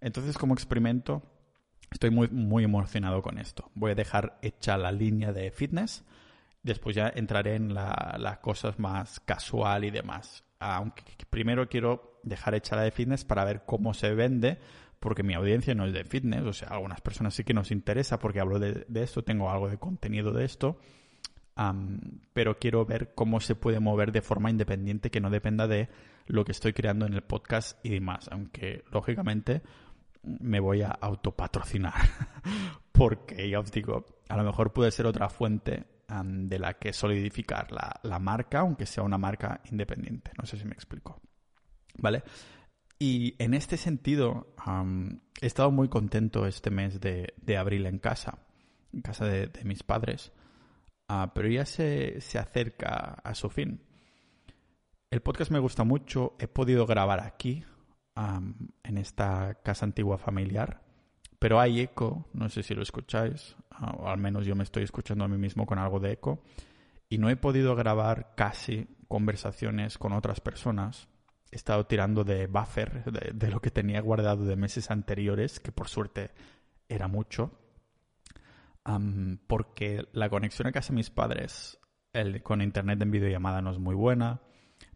Entonces, 0.00 0.36
como 0.36 0.54
experimento, 0.54 1.22
Estoy 1.92 2.10
muy, 2.10 2.28
muy 2.28 2.64
emocionado 2.64 3.20
con 3.22 3.38
esto. 3.38 3.70
Voy 3.74 3.92
a 3.92 3.94
dejar 3.94 4.38
hecha 4.40 4.78
la 4.78 4.92
línea 4.92 5.32
de 5.32 5.50
fitness. 5.50 6.04
Después 6.62 6.96
ya 6.96 7.12
entraré 7.14 7.54
en 7.54 7.74
las 7.74 8.38
cosas 8.38 8.78
más 8.78 9.20
casual 9.20 9.84
y 9.84 9.90
demás. 9.90 10.42
Aunque 10.58 11.02
primero 11.28 11.68
quiero 11.68 12.20
dejar 12.22 12.54
hecha 12.54 12.76
la 12.76 12.82
de 12.82 12.92
fitness 12.92 13.24
para 13.24 13.44
ver 13.44 13.64
cómo 13.66 13.92
se 13.94 14.14
vende, 14.14 14.58
porque 15.02 15.22
mi 15.22 15.34
audiencia 15.34 15.74
no 15.74 15.84
es 15.84 15.92
de 15.92 16.04
fitness. 16.04 16.44
O 16.44 16.52
sea, 16.52 16.68
algunas 16.68 17.00
personas 17.00 17.34
sí 17.34 17.44
que 17.44 17.52
nos 17.52 17.70
interesa 17.70 18.18
porque 18.18 18.40
hablo 18.40 18.58
de, 18.58 18.86
esto, 18.94 19.22
tengo 19.22 19.50
algo 19.50 19.68
de 19.68 19.76
contenido 19.76 20.32
de 20.32 20.44
esto. 20.44 20.78
pero 22.32 22.58
quiero 22.58 22.86
ver 22.86 23.12
cómo 23.14 23.40
se 23.40 23.56
puede 23.56 23.80
mover 23.80 24.12
de 24.12 24.22
forma 24.22 24.48
independiente 24.48 25.10
que 25.10 25.20
no 25.20 25.28
dependa 25.28 25.66
de 25.66 25.88
lo 26.26 26.44
que 26.44 26.52
estoy 26.52 26.72
creando 26.72 27.04
en 27.04 27.14
el 27.14 27.22
podcast 27.22 27.84
y 27.84 27.90
demás. 27.90 28.28
Aunque, 28.30 28.84
lógicamente, 28.92 29.60
me 30.22 30.60
voy 30.60 30.82
a 30.82 30.90
autopatrocinar. 30.90 31.94
Porque 32.92 33.50
ya 33.50 33.58
os 33.58 33.72
digo, 33.72 34.06
a 34.28 34.36
lo 34.36 34.44
mejor 34.44 34.72
puede 34.72 34.92
ser 34.92 35.06
otra 35.06 35.28
fuente 35.28 35.84
de 36.22 36.58
la 36.58 36.74
que 36.74 36.92
solidificar 36.92 37.68
la, 37.72 38.18
marca, 38.18 38.60
aunque 38.60 38.86
sea 38.86 39.02
una 39.02 39.18
marca 39.18 39.62
independiente. 39.70 40.30
No 40.38 40.46
sé 40.46 40.58
si 40.58 40.64
me 40.64 40.74
explico. 40.74 41.20
¿Vale? 41.98 42.22
Y 43.04 43.34
en 43.40 43.52
este 43.52 43.78
sentido, 43.78 44.54
he 45.40 45.46
estado 45.48 45.72
muy 45.72 45.88
contento 45.88 46.46
este 46.46 46.70
mes 46.70 47.00
de, 47.00 47.56
abril 47.58 47.86
en 47.86 47.98
casa, 47.98 48.38
en 48.92 49.02
casa 49.02 49.24
de, 49.24 49.50
mis 49.64 49.82
padres. 49.82 50.30
Ah, 51.08 51.32
pero 51.34 51.48
ya 51.48 51.66
se, 51.66 52.20
se 52.20 52.38
acerca 52.38 53.14
a 53.24 53.34
su 53.34 53.50
fin. 53.50 53.82
El 55.10 55.20
podcast 55.20 55.50
me 55.50 55.58
gusta 55.58 55.82
mucho, 55.82 56.36
he 56.38 56.46
podido 56.46 56.86
grabar 56.86 57.18
aquí, 57.18 57.64
en 58.14 58.98
esta 58.98 59.58
casa 59.64 59.84
antigua 59.84 60.16
familiar. 60.16 60.80
Pero 61.40 61.58
hay 61.58 61.80
eco, 61.80 62.28
no 62.32 62.48
sé 62.50 62.62
si 62.62 62.72
lo 62.72 62.82
escucháis, 62.82 63.56
ah, 63.72 63.96
o 63.98 64.08
al 64.10 64.18
menos 64.18 64.46
yo 64.46 64.54
me 64.54 64.62
estoy 64.62 64.84
escuchando 64.84 65.24
a 65.24 65.28
mí 65.28 65.38
mismo 65.38 65.66
con 65.66 65.80
algo 65.80 65.98
de 65.98 66.12
eco, 66.12 66.44
y 67.08 67.18
no 67.18 67.30
he 67.30 67.36
podido 67.36 67.74
grabar 67.74 68.36
casi 68.36 68.86
conversaciones 69.08 69.98
con 69.98 70.12
otras 70.12 70.40
personas. 70.40 71.08
He 71.52 71.56
estado 71.56 71.84
tirando 71.84 72.24
de 72.24 72.46
buffer, 72.46 73.04
de, 73.04 73.50
lo 73.50 73.60
que 73.60 73.70
tenía 73.70 74.00
guardado 74.00 74.46
de 74.46 74.56
meses 74.56 74.90
anteriores, 74.90 75.60
que 75.60 75.70
por 75.70 75.86
suerte 75.86 76.30
era 76.88 77.08
mucho. 77.08 77.52
porque 79.46 80.08
la 80.12 80.30
conexión 80.30 80.66
a 80.66 80.72
casa 80.72 80.94
de 80.94 80.96
mis 80.96 81.10
padres 81.10 81.78
con 82.42 82.62
internet 82.62 83.02
en 83.02 83.10
videollamada 83.10 83.60
no 83.60 83.70
es 83.70 83.78
muy 83.78 83.94
buena. 83.94 84.40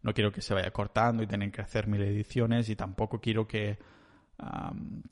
No 0.01 0.15
quiero 0.15 0.33
que 0.33 0.41
se 0.41 0.55
vaya 0.55 0.71
cortando 0.71 1.23
y 1.23 1.27
tener 1.27 1.53
que 1.53 1.61
hacer 1.61 1.89
mil 1.89 2.01
ediciones 2.01 2.71
y 2.71 2.75
tampoco 2.75 3.21
quiero 3.21 3.47
que, 3.47 3.79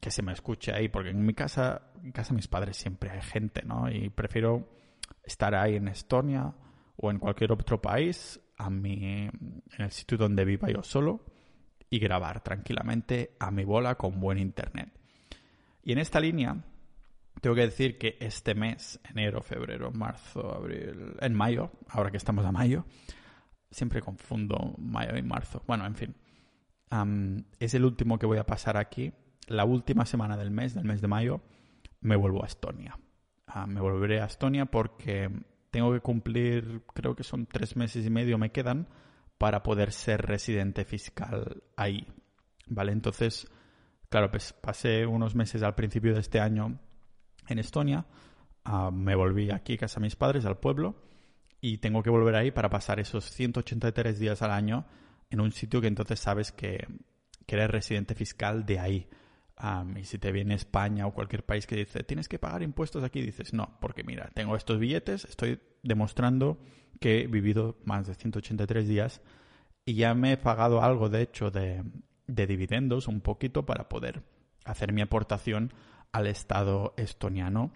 que 0.01 0.11
se 0.11 0.23
me 0.23 0.33
escuche 0.33 0.73
ahí, 0.73 0.89
porque 0.89 1.11
en 1.11 1.27
mi 1.27 1.35
casa, 1.35 1.93
en 2.03 2.13
casa 2.13 2.31
de 2.31 2.37
mis 2.37 2.49
padres 2.49 2.79
siempre 2.79 3.11
hay 3.11 3.21
gente, 3.21 3.61
¿no? 3.67 3.91
Y 3.91 4.09
prefiero 4.09 4.67
estar 5.23 5.55
ahí 5.55 5.77
en 5.77 5.89
Estonia 5.89 6.55
o 6.97 7.11
en 7.11 7.19
cualquier 7.19 7.53
otro 7.53 7.83
país, 7.83 8.41
a 8.57 8.71
mi, 8.71 9.05
en 9.05 9.63
el 9.77 9.91
sitio 9.91 10.17
donde 10.17 10.47
viva 10.47 10.71
yo 10.71 10.83
solo 10.83 11.34
y 11.95 12.01
grabar 12.01 12.41
tranquilamente 12.41 13.37
a 13.39 13.53
mi 13.53 13.63
bola 13.63 13.95
con 13.95 14.19
buen 14.19 14.37
internet. 14.37 14.89
Y 15.85 15.93
en 15.93 15.99
esta 15.99 16.19
línea, 16.19 16.57
tengo 17.41 17.55
que 17.55 17.63
decir 17.63 17.99
que 17.99 18.17
este 18.19 18.57
mes, 18.57 18.99
enero, 19.09 19.41
febrero, 19.43 19.93
marzo, 19.93 20.53
abril, 20.53 21.15
en 21.21 21.35
mayo, 21.35 21.71
ahora 21.89 22.11
que 22.11 22.17
estamos 22.17 22.45
a 22.45 22.51
mayo, 22.51 22.85
siempre 23.71 24.01
confundo 24.01 24.75
mayo 24.77 25.17
y 25.17 25.23
marzo. 25.23 25.63
Bueno, 25.69 25.87
en 25.87 25.95
fin, 25.95 26.17
es 27.61 27.75
el 27.75 27.85
último 27.85 28.19
que 28.19 28.27
voy 28.27 28.39
a 28.39 28.47
pasar 28.47 28.77
aquí. 28.77 29.13
La 29.47 29.65
última 29.65 30.05
semana 30.05 30.37
del 30.37 30.51
mes, 30.51 30.75
del 30.75 30.87
mes 30.87 31.01
de 31.01 31.07
mayo, 31.07 31.43
me 32.01 32.17
vuelvo 32.17 32.43
a 32.43 32.49
Estonia. 32.49 32.99
me 33.69 33.81
volveré 33.81 34.21
a 34.21 34.25
Estonia 34.25 34.67
porque 34.67 35.31
tengo 35.71 35.93
que 35.93 36.01
cumplir, 36.01 36.83
creo 36.93 37.15
que 37.15 37.23
son 37.23 37.47
tres 37.47 37.77
meses 37.77 38.05
y 38.05 38.11
medio 38.11 38.37
me 38.37 38.51
quedan 38.51 38.89
para 39.45 39.63
poder 39.63 39.93
ser 39.93 40.23
residente 40.23 40.87
fiscal 40.87 41.65
ahí. 41.77 42.07
¿Vale? 42.67 42.93
Entonces, 42.93 43.47
claro, 44.09 44.31
pues 44.31 44.55
pasé 44.55 45.05
unos 45.05 45.35
meses 45.35 45.63
al 45.63 45.75
principio 45.75 46.15
de 46.15 46.21
este 46.21 46.41
año 46.41 46.81
en 47.47 47.59
Estonia. 47.59 48.07
Ah, 48.65 48.91
me 48.91 49.15
volví 49.15 49.51
aquí 49.51 49.75
a 49.75 49.81
casa 49.81 50.01
de 50.01 50.05
mis 50.05 50.17
padres, 50.17 50.47
al 50.47 50.61
pueblo, 50.61 50.97
y 51.61 51.77
tengo 51.77 52.03
que 52.03 52.09
volver 52.09 52.37
ahí 52.37 52.53
para 52.53 52.71
pasar 52.71 53.01
esos 53.01 53.27
183 53.33 54.19
días 54.19 54.41
al 54.41 54.51
año 54.51 54.87
en 55.29 55.43
un 55.43 55.53
sitio 55.53 55.83
que 55.83 55.89
entonces 55.89 56.21
sabes 56.21 56.51
que, 56.51 56.89
eres 57.47 57.71
residente 57.71 58.15
fiscal 58.15 58.65
de 58.65 58.79
ahí. 58.79 59.09
y 59.95 60.05
si 60.05 60.19
te 60.19 60.33
viene 60.33 60.55
España 60.55 61.07
o 61.07 61.13
cualquier 61.13 61.45
país 61.45 61.67
que 61.67 61.77
dice, 61.77 62.03
tienes 62.03 62.29
que 62.29 62.39
pagar 62.39 62.63
impuestos 62.63 63.05
aquí, 63.05 63.21
dices, 63.21 63.53
no, 63.53 63.77
porque 63.79 64.05
mira, 64.05 64.31
tengo 64.33 64.57
estos 64.57 64.79
billetes, 64.79 65.27
estoy 65.27 65.61
demostrando 65.85 66.59
que 67.01 67.23
he 67.23 67.27
vivido 67.27 67.77
más 67.85 68.07
de 68.07 68.15
183 68.15 68.89
días 68.89 69.21
y 69.85 69.95
ya 69.95 70.15
me 70.15 70.33
he 70.33 70.37
pagado 70.37 70.83
algo, 70.83 71.09
de 71.09 71.23
hecho, 71.23 71.51
de, 71.51 71.85
de 72.27 72.47
dividendos, 72.47 73.09
un 73.09 73.21
poquito, 73.21 73.67
para 73.67 73.89
poder 73.89 74.23
hacer 74.65 74.93
mi 74.93 75.03
aportación 75.03 75.73
al 76.13 76.27
Estado 76.27 76.95
estoniano 76.97 77.73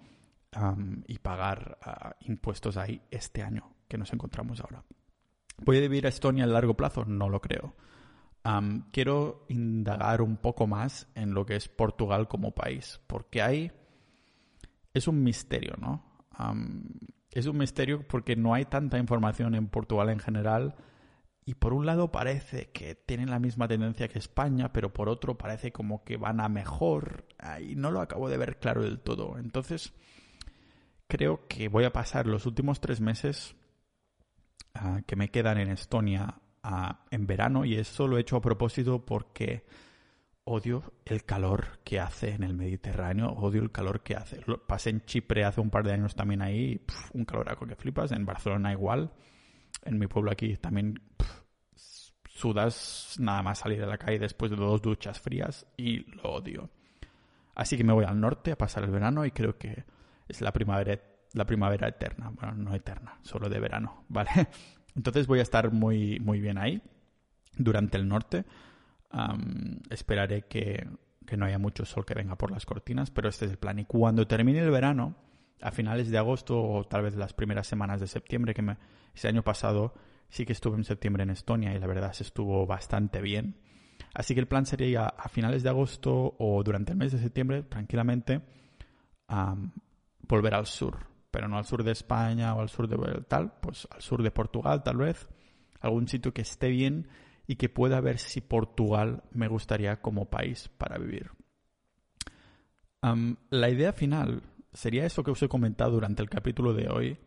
y 1.06 1.18
pagar 1.18 1.78
ah, 1.82 2.16
impuestos 2.20 2.76
ahí 2.76 3.02
este 3.10 3.42
año 3.42 3.70
que 3.86 3.98
nos 3.98 4.12
encontramos 4.12 4.60
ahora. 4.60 4.82
¿Puede 5.64 5.80
vivir 5.82 6.06
a 6.06 6.08
Estonia 6.08 6.44
a 6.44 6.46
largo 6.46 6.74
plazo? 6.74 7.04
No 7.04 7.28
lo 7.28 7.40
creo. 7.40 7.74
quiero 8.92 9.44
indagar 9.48 10.22
un 10.22 10.36
poco 10.36 10.66
más 10.66 11.08
en 11.14 11.34
lo 11.34 11.44
que 11.44 11.56
es 11.56 11.68
Portugal 11.68 12.28
como 12.28 12.54
país, 12.54 13.00
porque 13.06 13.42
ahí 13.42 13.72
es 14.94 15.08
un 15.08 15.22
misterio, 15.22 15.74
¿no? 15.78 16.07
Es 17.30 17.46
un 17.46 17.58
misterio 17.58 18.06
porque 18.06 18.36
no 18.36 18.54
hay 18.54 18.64
tanta 18.64 18.98
información 18.98 19.54
en 19.54 19.68
Portugal 19.68 20.08
en 20.10 20.18
general 20.18 20.74
y 21.48 21.54
por 21.54 21.72
un 21.72 21.86
lado 21.86 22.12
parece 22.12 22.68
que 22.72 22.94
tienen 22.94 23.30
la 23.30 23.38
misma 23.38 23.66
tendencia 23.68 24.06
que 24.08 24.18
España, 24.18 24.70
pero 24.70 24.92
por 24.92 25.08
otro 25.08 25.38
parece 25.38 25.72
como 25.72 26.04
que 26.04 26.18
van 26.18 26.42
a 26.42 26.50
mejor. 26.50 27.24
Y 27.66 27.74
no 27.74 27.90
lo 27.90 28.02
acabo 28.02 28.28
de 28.28 28.36
ver 28.36 28.58
claro 28.58 28.82
del 28.82 29.00
todo. 29.00 29.38
Entonces, 29.38 29.94
creo 31.06 31.48
que 31.48 31.68
voy 31.68 31.84
a 31.84 31.92
pasar 31.94 32.26
los 32.26 32.44
últimos 32.44 32.82
tres 32.82 33.00
meses 33.00 33.56
ah, 34.74 35.00
que 35.06 35.16
me 35.16 35.30
quedan 35.30 35.56
en 35.56 35.70
Estonia 35.70 36.38
ah, 36.62 37.06
en 37.10 37.26
verano. 37.26 37.64
Y 37.64 37.76
eso 37.76 38.06
lo 38.06 38.18
he 38.18 38.20
hecho 38.20 38.36
a 38.36 38.42
propósito 38.42 39.06
porque 39.06 39.64
odio 40.48 40.94
el 41.04 41.24
calor 41.24 41.78
que 41.84 42.00
hace 42.00 42.30
en 42.30 42.42
el 42.42 42.54
Mediterráneo. 42.54 43.28
Odio 43.28 43.62
el 43.62 43.70
calor 43.70 44.02
que 44.02 44.16
hace. 44.16 44.40
pasé 44.66 44.90
en 44.90 45.04
Chipre 45.04 45.44
hace 45.44 45.60
un 45.60 45.70
par 45.70 45.84
de 45.84 45.92
años 45.92 46.14
también 46.14 46.42
ahí. 46.42 46.80
un 47.12 47.24
caloraco 47.24 47.66
que 47.66 47.76
flipas. 47.76 48.12
En 48.12 48.24
Barcelona 48.24 48.72
igual. 48.72 49.12
En 49.84 49.98
mi 49.98 50.06
pueblo 50.06 50.30
aquí 50.30 50.56
también 50.56 51.00
sudas 52.38 53.16
nada 53.18 53.42
más 53.42 53.58
salir 53.58 53.80
de 53.80 53.86
la 53.86 53.98
calle 53.98 54.18
después 54.18 54.50
de 54.50 54.56
dos 54.56 54.80
duchas 54.80 55.20
frías 55.20 55.66
y 55.76 55.98
lo 56.16 56.34
odio. 56.34 56.70
Así 57.54 57.76
que 57.76 57.84
me 57.84 57.92
voy 57.92 58.04
al 58.04 58.20
norte 58.20 58.52
a 58.52 58.58
pasar 58.58 58.84
el 58.84 58.90
verano 58.90 59.24
y 59.26 59.32
creo 59.32 59.58
que 59.58 59.84
es 60.28 60.40
la 60.40 60.52
primavera, 60.52 61.00
la 61.34 61.44
primavera 61.44 61.88
eterna. 61.88 62.30
Bueno, 62.30 62.54
no 62.54 62.74
eterna, 62.74 63.18
solo 63.22 63.48
de 63.48 63.58
verano, 63.58 64.04
¿vale? 64.08 64.30
Entonces 64.94 65.26
voy 65.26 65.40
a 65.40 65.42
estar 65.42 65.72
muy, 65.72 66.20
muy 66.20 66.40
bien 66.40 66.58
ahí 66.58 66.80
durante 67.56 67.98
el 67.98 68.08
norte. 68.08 68.44
Esperaré 69.90 70.42
que, 70.42 70.86
que 71.26 71.36
no 71.36 71.46
haya 71.46 71.58
mucho 71.58 71.84
sol 71.84 72.04
que 72.04 72.14
venga 72.14 72.36
por 72.36 72.50
las 72.50 72.66
cortinas, 72.66 73.10
pero 73.10 73.28
este 73.28 73.46
es 73.46 73.52
el 73.52 73.58
plan. 73.58 73.78
Y 73.78 73.84
cuando 73.84 74.26
termine 74.26 74.60
el 74.60 74.70
verano, 74.70 75.16
a 75.60 75.70
finales 75.70 76.10
de 76.10 76.18
agosto 76.18 76.60
o 76.60 76.84
tal 76.84 77.02
vez 77.02 77.16
las 77.16 77.32
primeras 77.32 77.66
semanas 77.66 78.00
de 78.00 78.06
septiembre, 78.06 78.54
que 78.54 78.62
me, 78.62 78.76
ese 79.14 79.28
año 79.28 79.42
pasado 79.42 79.94
sí 80.28 80.44
que 80.44 80.52
estuve 80.52 80.76
en 80.76 80.84
septiembre 80.84 81.22
en 81.22 81.30
Estonia 81.30 81.74
y 81.74 81.78
la 81.78 81.86
verdad 81.86 82.12
se 82.12 82.22
estuvo 82.22 82.66
bastante 82.66 83.20
bien. 83.20 83.56
Así 84.14 84.34
que 84.34 84.40
el 84.40 84.48
plan 84.48 84.66
sería 84.66 85.06
a 85.06 85.28
finales 85.28 85.62
de 85.62 85.68
agosto 85.68 86.36
o 86.38 86.62
durante 86.62 86.92
el 86.92 86.98
mes 86.98 87.12
de 87.12 87.18
septiembre, 87.18 87.62
tranquilamente, 87.64 88.42
volver 90.26 90.54
al 90.54 90.66
sur. 90.66 91.06
Pero 91.30 91.46
no 91.48 91.58
al 91.58 91.64
sur 91.64 91.82
de 91.82 91.92
España 91.92 92.54
o 92.54 92.60
al 92.60 92.68
sur 92.68 92.88
de 92.88 93.22
tal, 93.22 93.52
pues 93.60 93.86
al 93.90 94.00
sur 94.00 94.22
de 94.22 94.30
Portugal 94.30 94.82
tal 94.82 94.96
vez. 94.96 95.28
Algún 95.80 96.08
sitio 96.08 96.32
que 96.32 96.42
esté 96.42 96.68
bien 96.68 97.08
y 97.48 97.56
que 97.56 97.70
pueda 97.70 98.00
ver 98.00 98.18
si 98.18 98.42
Portugal 98.42 99.24
me 99.32 99.48
gustaría 99.48 100.00
como 100.02 100.26
país 100.26 100.68
para 100.76 100.98
vivir. 100.98 101.32
la 103.50 103.70
idea 103.70 103.92
final 103.94 104.42
sería 104.72 105.06
eso 105.06 105.24
que 105.24 105.30
os 105.30 105.42
he 105.42 105.48
comentado 105.48 105.92
durante 105.92 106.22
el 106.22 106.28
capítulo 106.28 106.74
de 106.74 106.88
hoy, 106.90 107.18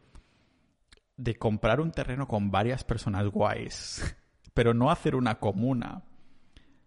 de 1.18 1.36
comprar 1.36 1.82
un 1.82 1.92
terreno 1.92 2.28
con 2.28 2.52
varias 2.52 2.84
personas 2.84 3.28
guays, 3.30 4.16
pero 4.54 4.76
no 4.76 4.92
hacer 4.92 5.16
una 5.16 5.40
comuna, 5.40 6.04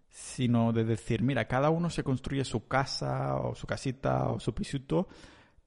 sino 0.09 0.73
de 0.73 0.85
decir, 0.85 1.23
mira, 1.23 1.49
cada 1.49 1.70
uno 1.70 1.90
se 1.90 2.05
construye 2.05 2.44
su 2.44 2.68
casa 2.68 3.35
o 3.37 3.57
su 3.57 3.66
casita 3.66 4.29
o 4.29 4.38
su 4.38 4.55
pisito 4.55 5.09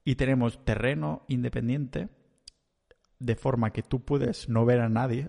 y 0.06 0.16
tenemos 0.16 0.64
terreno 0.64 1.26
independiente 1.28 2.08
de 3.20 3.36
forma 3.36 3.72
que 3.72 3.84
tú 3.84 4.06
puedes 4.06 4.48
no 4.48 4.64
ver 4.64 4.80
a 4.80 4.88
nadie 4.88 5.28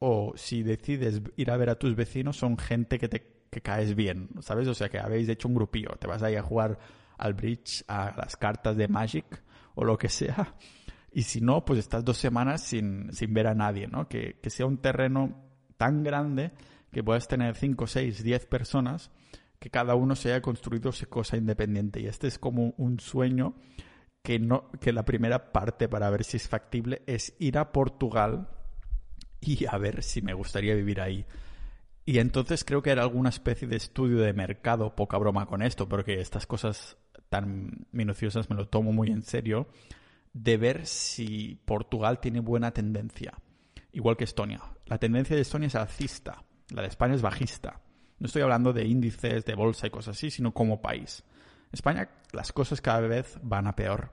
o 0.00 0.32
si 0.34 0.64
decides 0.64 1.22
ir 1.36 1.50
a 1.50 1.56
ver 1.56 1.70
a 1.70 1.78
tus 1.78 1.94
vecinos 1.94 2.36
son 2.36 2.58
gente 2.58 2.98
que 2.98 3.08
te 3.08 3.40
que 3.50 3.62
caes 3.62 3.96
bien, 3.96 4.28
¿sabes? 4.40 4.68
O 4.68 4.74
sea, 4.74 4.88
que 4.88 4.98
habéis 4.98 5.28
hecho 5.28 5.48
un 5.48 5.54
grupillo, 5.54 5.90
te 5.98 6.06
vas 6.06 6.22
a 6.22 6.30
ir 6.30 6.38
a 6.38 6.42
jugar 6.42 6.78
al 7.18 7.34
bridge, 7.34 7.84
a 7.88 8.14
las 8.16 8.36
cartas 8.36 8.76
de 8.76 8.86
Magic 8.86 9.42
o 9.74 9.84
lo 9.84 9.98
que 9.98 10.08
sea 10.08 10.54
y 11.12 11.22
si 11.22 11.40
no, 11.40 11.64
pues 11.64 11.78
estás 11.78 12.04
dos 12.04 12.18
semanas 12.18 12.62
sin, 12.62 13.12
sin 13.12 13.34
ver 13.34 13.48
a 13.48 13.54
nadie, 13.54 13.88
¿no? 13.88 14.08
Que, 14.08 14.38
que, 14.40 14.50
sea 14.50 14.66
un 14.66 14.78
terreno 14.78 15.34
tan 15.76 16.02
grande 16.02 16.52
que 16.92 17.02
puedas 17.02 17.26
tener 17.26 17.56
cinco, 17.56 17.86
seis, 17.86 18.22
diez 18.22 18.46
personas, 18.46 19.10
que 19.58 19.70
cada 19.70 19.94
uno 19.94 20.14
se 20.14 20.30
haya 20.30 20.42
construido 20.42 20.92
su 20.92 21.08
cosa 21.08 21.36
independiente. 21.36 22.00
Y 22.00 22.06
este 22.06 22.28
es 22.28 22.38
como 22.38 22.74
un 22.76 23.00
sueño 23.00 23.54
que, 24.22 24.38
no, 24.38 24.70
que 24.80 24.92
la 24.92 25.04
primera 25.04 25.52
parte 25.52 25.88
para 25.88 26.10
ver 26.10 26.24
si 26.24 26.36
es 26.36 26.48
factible 26.48 27.02
es 27.06 27.34
ir 27.38 27.58
a 27.58 27.72
Portugal 27.72 28.48
y 29.40 29.66
a 29.66 29.76
ver 29.78 30.02
si 30.02 30.22
me 30.22 30.34
gustaría 30.34 30.74
vivir 30.74 31.00
ahí. 31.00 31.26
Y 32.04 32.18
entonces 32.18 32.64
creo 32.64 32.82
que 32.82 32.90
era 32.90 33.02
alguna 33.02 33.28
especie 33.28 33.68
de 33.68 33.76
estudio 33.76 34.18
de 34.18 34.32
mercado, 34.32 34.96
poca 34.96 35.18
broma 35.18 35.46
con 35.46 35.62
esto, 35.62 35.88
porque 35.88 36.20
estas 36.20 36.46
cosas 36.46 36.96
tan 37.28 37.86
minuciosas 37.92 38.50
me 38.50 38.56
lo 38.56 38.68
tomo 38.68 38.92
muy 38.92 39.08
en 39.08 39.22
serio 39.22 39.68
de 40.32 40.56
ver 40.56 40.86
si 40.86 41.60
Portugal 41.64 42.20
tiene 42.20 42.40
buena 42.40 42.72
tendencia, 42.72 43.34
igual 43.92 44.16
que 44.16 44.24
Estonia. 44.24 44.60
La 44.86 44.98
tendencia 44.98 45.36
de 45.36 45.42
Estonia 45.42 45.68
es 45.68 45.74
alcista, 45.74 46.44
la 46.70 46.82
de 46.82 46.88
España 46.88 47.14
es 47.14 47.22
bajista. 47.22 47.80
No 48.18 48.26
estoy 48.26 48.42
hablando 48.42 48.72
de 48.72 48.86
índices, 48.86 49.44
de 49.44 49.54
bolsa 49.54 49.86
y 49.86 49.90
cosas 49.90 50.16
así, 50.16 50.30
sino 50.30 50.52
como 50.52 50.82
país. 50.82 51.24
España 51.72 52.10
las 52.32 52.52
cosas 52.52 52.80
cada 52.80 53.00
vez 53.00 53.38
van 53.42 53.66
a 53.66 53.76
peor. 53.76 54.10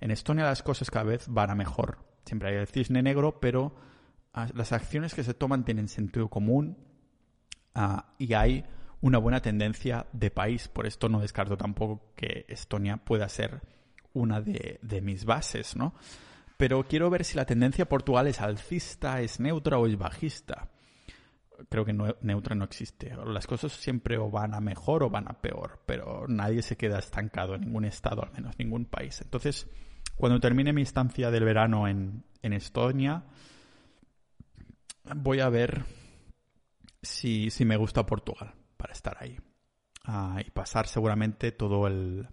En 0.00 0.10
Estonia 0.10 0.44
las 0.44 0.62
cosas 0.62 0.90
cada 0.90 1.04
vez 1.04 1.26
van 1.28 1.50
a 1.50 1.54
mejor. 1.54 1.98
Siempre 2.24 2.50
hay 2.50 2.56
el 2.56 2.66
cisne 2.66 3.02
negro, 3.02 3.40
pero 3.40 3.74
las 4.54 4.72
acciones 4.72 5.14
que 5.14 5.22
se 5.22 5.34
toman 5.34 5.64
tienen 5.64 5.88
sentido 5.88 6.28
común 6.28 6.76
ah, 7.74 8.14
y 8.18 8.34
hay 8.34 8.64
una 9.00 9.18
buena 9.18 9.40
tendencia 9.40 10.06
de 10.12 10.30
país. 10.30 10.68
Por 10.68 10.86
esto 10.86 11.08
no 11.08 11.20
descarto 11.20 11.56
tampoco 11.56 12.12
que 12.16 12.46
Estonia 12.48 12.96
pueda 12.96 13.28
ser 13.28 13.60
una 14.12 14.40
de, 14.40 15.00
mis 15.02 15.24
bases, 15.24 15.76
¿no? 15.76 15.94
Pero 16.56 16.84
quiero 16.84 17.10
ver 17.10 17.24
si 17.24 17.36
la 17.36 17.44
tendencia 17.44 17.88
Portugal 17.88 18.26
es 18.28 18.40
alcista, 18.40 19.20
es 19.20 19.40
neutra 19.40 19.78
o 19.78 19.86
es 19.86 19.98
bajista. 19.98 20.70
Creo 21.68 21.84
que 21.84 21.92
neutra 21.92 22.54
no 22.54 22.64
existe. 22.64 23.14
Las 23.26 23.46
cosas 23.46 23.72
siempre 23.72 24.18
o 24.18 24.30
van 24.30 24.54
a 24.54 24.60
mejor 24.60 25.02
o 25.02 25.10
van 25.10 25.28
a 25.28 25.40
peor, 25.40 25.82
pero 25.86 26.26
nadie 26.28 26.62
se 26.62 26.76
queda 26.76 26.98
estancado 26.98 27.54
en 27.54 27.62
ningún 27.62 27.84
estado, 27.84 28.22
al 28.22 28.32
menos 28.32 28.58
ningún 28.58 28.86
país. 28.86 29.20
Entonces, 29.20 29.68
cuando 30.16 30.40
termine 30.40 30.72
mi 30.72 30.82
estancia 30.82 31.30
del 31.30 31.44
verano 31.44 31.86
en 31.88 32.24
Estonia, 32.42 33.24
voy 35.14 35.40
a 35.40 35.48
ver 35.48 35.84
si, 37.02 37.50
si, 37.50 37.64
me 37.64 37.76
gusta 37.76 38.06
Portugal 38.06 38.54
para 38.76 38.92
estar 38.92 39.16
ahí. 39.20 39.38
Ah, 40.04 40.42
y 40.44 40.50
pasar 40.50 40.86
seguramente 40.86 41.52
todo 41.52 41.86
el, 41.86 42.28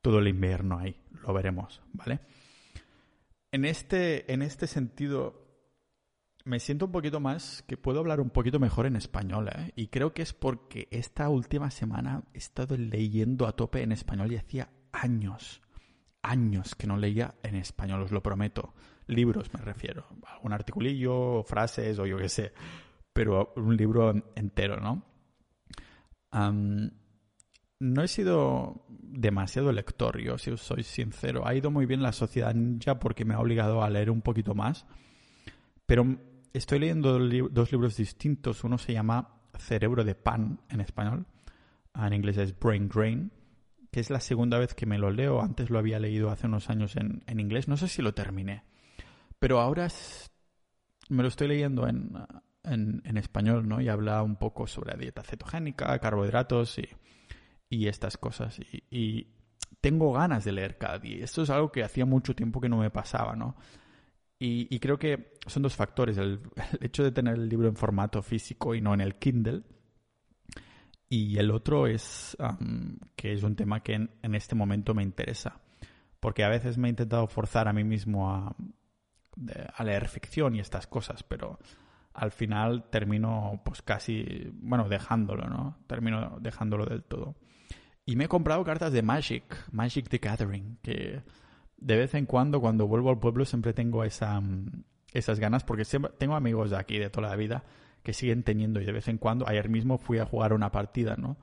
todo 0.00 0.18
el 0.18 0.28
invierno 0.28 0.78
ahí. 0.78 0.96
Lo 1.22 1.32
veremos, 1.32 1.82
¿vale? 1.92 2.20
En 3.52 3.64
este, 3.64 4.32
en 4.32 4.42
este 4.42 4.66
sentido, 4.66 5.50
me 6.44 6.60
siento 6.60 6.86
un 6.86 6.92
poquito 6.92 7.20
más 7.20 7.62
que 7.66 7.76
puedo 7.76 8.00
hablar 8.00 8.20
un 8.20 8.30
poquito 8.30 8.58
mejor 8.58 8.86
en 8.86 8.96
español, 8.96 9.48
¿eh? 9.48 9.72
Y 9.76 9.88
creo 9.88 10.14
que 10.14 10.22
es 10.22 10.32
porque 10.32 10.88
esta 10.90 11.28
última 11.28 11.70
semana 11.70 12.22
he 12.32 12.38
estado 12.38 12.76
leyendo 12.76 13.46
a 13.46 13.52
tope 13.52 13.82
en 13.82 13.92
español 13.92 14.32
y 14.32 14.36
hacía 14.36 14.70
años, 14.92 15.62
años 16.22 16.74
que 16.74 16.86
no 16.86 16.96
leía 16.96 17.34
en 17.42 17.56
español, 17.56 18.02
os 18.02 18.12
lo 18.12 18.22
prometo. 18.22 18.74
Libros 19.10 19.52
me 19.52 19.60
refiero, 19.60 20.06
algún 20.26 20.52
articulillo, 20.52 21.42
frases 21.44 21.98
o 21.98 22.06
yo 22.06 22.16
qué 22.16 22.28
sé, 22.28 22.52
pero 23.12 23.52
un 23.56 23.76
libro 23.76 24.14
entero, 24.34 24.78
¿no? 24.80 25.04
no 27.80 28.02
he 28.02 28.08
sido 28.08 28.84
demasiado 28.88 29.72
lector, 29.72 30.20
yo 30.20 30.38
si 30.38 30.50
os 30.50 30.60
soy 30.60 30.82
sincero. 30.82 31.46
Ha 31.46 31.54
ido 31.54 31.70
muy 31.70 31.86
bien 31.86 32.02
la 32.02 32.12
sociedad 32.12 32.54
ninja 32.54 32.98
porque 32.98 33.24
me 33.24 33.34
ha 33.34 33.40
obligado 33.40 33.82
a 33.82 33.90
leer 33.90 34.10
un 34.10 34.22
poquito 34.22 34.54
más. 34.54 34.86
Pero 35.86 36.18
estoy 36.52 36.78
leyendo 36.78 37.18
dos 37.18 37.72
libros 37.72 37.96
distintos. 37.96 38.62
Uno 38.64 38.78
se 38.78 38.92
llama 38.92 39.40
Cerebro 39.58 40.04
de 40.04 40.14
Pan 40.14 40.60
en 40.68 40.80
español. 40.80 41.26
En 41.94 42.12
inglés 42.12 42.36
es 42.36 42.56
Brain 42.58 42.88
Drain. 42.88 43.32
Que 43.90 43.98
es 43.98 44.10
la 44.10 44.20
segunda 44.20 44.58
vez 44.58 44.74
que 44.74 44.86
me 44.86 44.98
lo 44.98 45.10
leo. 45.10 45.40
Antes 45.42 45.70
lo 45.70 45.78
había 45.78 45.98
leído 45.98 46.30
hace 46.30 46.46
unos 46.46 46.70
años 46.70 46.94
en, 46.96 47.40
inglés. 47.40 47.66
No 47.66 47.76
sé 47.76 47.88
si 47.88 48.02
lo 48.02 48.14
terminé. 48.14 48.62
Pero 49.40 49.60
ahora 49.60 49.88
me 51.08 51.22
lo 51.22 51.28
estoy 51.28 51.48
leyendo 51.48 51.88
en, 51.88 52.12
en, 52.62 53.16
español, 53.16 53.68
¿no? 53.68 53.80
Y 53.80 53.88
habla 53.88 54.22
un 54.22 54.36
poco 54.36 54.68
sobre 54.68 54.92
la 54.92 54.98
dieta 54.98 55.24
cetogénica, 55.24 55.98
carbohidratos 55.98 56.78
y 56.78 56.88
y 57.70 57.86
estas 57.86 58.18
cosas. 58.18 58.60
Y, 58.90 59.28
tengo 59.80 60.12
ganas 60.12 60.44
de 60.44 60.52
leer 60.52 60.76
cada 60.76 60.98
día. 60.98 61.24
Esto 61.24 61.40
es 61.40 61.48
algo 61.48 61.72
que 61.72 61.82
hacía 61.82 62.04
mucho 62.04 62.34
tiempo 62.34 62.60
que 62.60 62.68
no 62.68 62.76
me 62.76 62.90
pasaba, 62.90 63.34
¿no? 63.34 63.56
Y, 64.38 64.78
creo 64.78 64.98
que 64.98 65.32
son 65.46 65.62
dos 65.62 65.74
factores. 65.74 66.18
El, 66.18 66.40
hecho 66.80 67.02
de 67.02 67.12
tener 67.12 67.34
el 67.34 67.48
libro 67.48 67.68
en 67.68 67.76
formato 67.76 68.20
físico 68.20 68.74
y 68.74 68.82
no 68.82 68.92
en 68.92 69.00
el 69.00 69.14
Kindle. 69.14 69.62
Y 71.08 71.38
el 71.38 71.50
otro 71.50 71.86
es 71.86 72.36
que 73.16 73.32
es 73.32 73.42
un 73.42 73.56
tema 73.56 73.82
que 73.82 73.94
en, 73.94 74.34
este 74.34 74.54
momento 74.54 74.92
me 74.92 75.02
interesa. 75.02 75.60
Porque 76.18 76.44
a 76.44 76.50
veces 76.50 76.76
me 76.76 76.88
he 76.88 76.90
intentado 76.90 77.26
forzar 77.26 77.68
a 77.68 77.72
mí 77.72 77.84
mismo 77.84 78.30
a, 78.30 78.54
a 79.74 79.84
leer 79.84 80.08
ficción 80.08 80.54
y 80.54 80.60
estas 80.60 80.86
cosas, 80.86 81.22
pero 81.22 81.58
al 82.14 82.30
final 82.30 82.84
termino 82.90 83.62
pues 83.64 83.82
casi, 83.82 84.50
bueno, 84.54 84.88
dejándolo, 84.88 85.48
¿no? 85.48 85.78
Termino 85.86 86.38
dejándolo 86.40 86.86
del 86.86 87.02
todo. 87.02 87.36
Y 88.04 88.16
me 88.16 88.24
he 88.24 88.28
comprado 88.28 88.64
cartas 88.64 88.92
de 88.92 89.02
Magic, 89.02 89.44
Magic 89.72 90.08
the 90.08 90.18
Gathering, 90.18 90.78
que 90.82 91.22
de 91.76 91.96
vez 91.96 92.14
en 92.14 92.26
cuando, 92.26 92.60
cuando 92.60 92.86
vuelvo 92.86 93.10
al 93.10 93.18
pueblo, 93.18 93.44
siempre 93.44 93.72
tengo 93.72 94.04
esa, 94.04 94.42
esas 95.12 95.38
ganas, 95.38 95.64
porque 95.64 95.84
tengo 96.18 96.34
amigos 96.34 96.70
de 96.70 96.76
aquí 96.76 96.98
de 96.98 97.10
toda 97.10 97.28
la 97.28 97.36
vida 97.36 97.64
que 98.02 98.12
siguen 98.12 98.42
teniendo, 98.42 98.80
y 98.80 98.84
de 98.84 98.92
vez 98.92 99.08
en 99.08 99.18
cuando, 99.18 99.46
ayer 99.48 99.68
mismo 99.68 99.98
fui 99.98 100.18
a 100.18 100.26
jugar 100.26 100.52
una 100.52 100.72
partida, 100.72 101.16
¿no? 101.16 101.36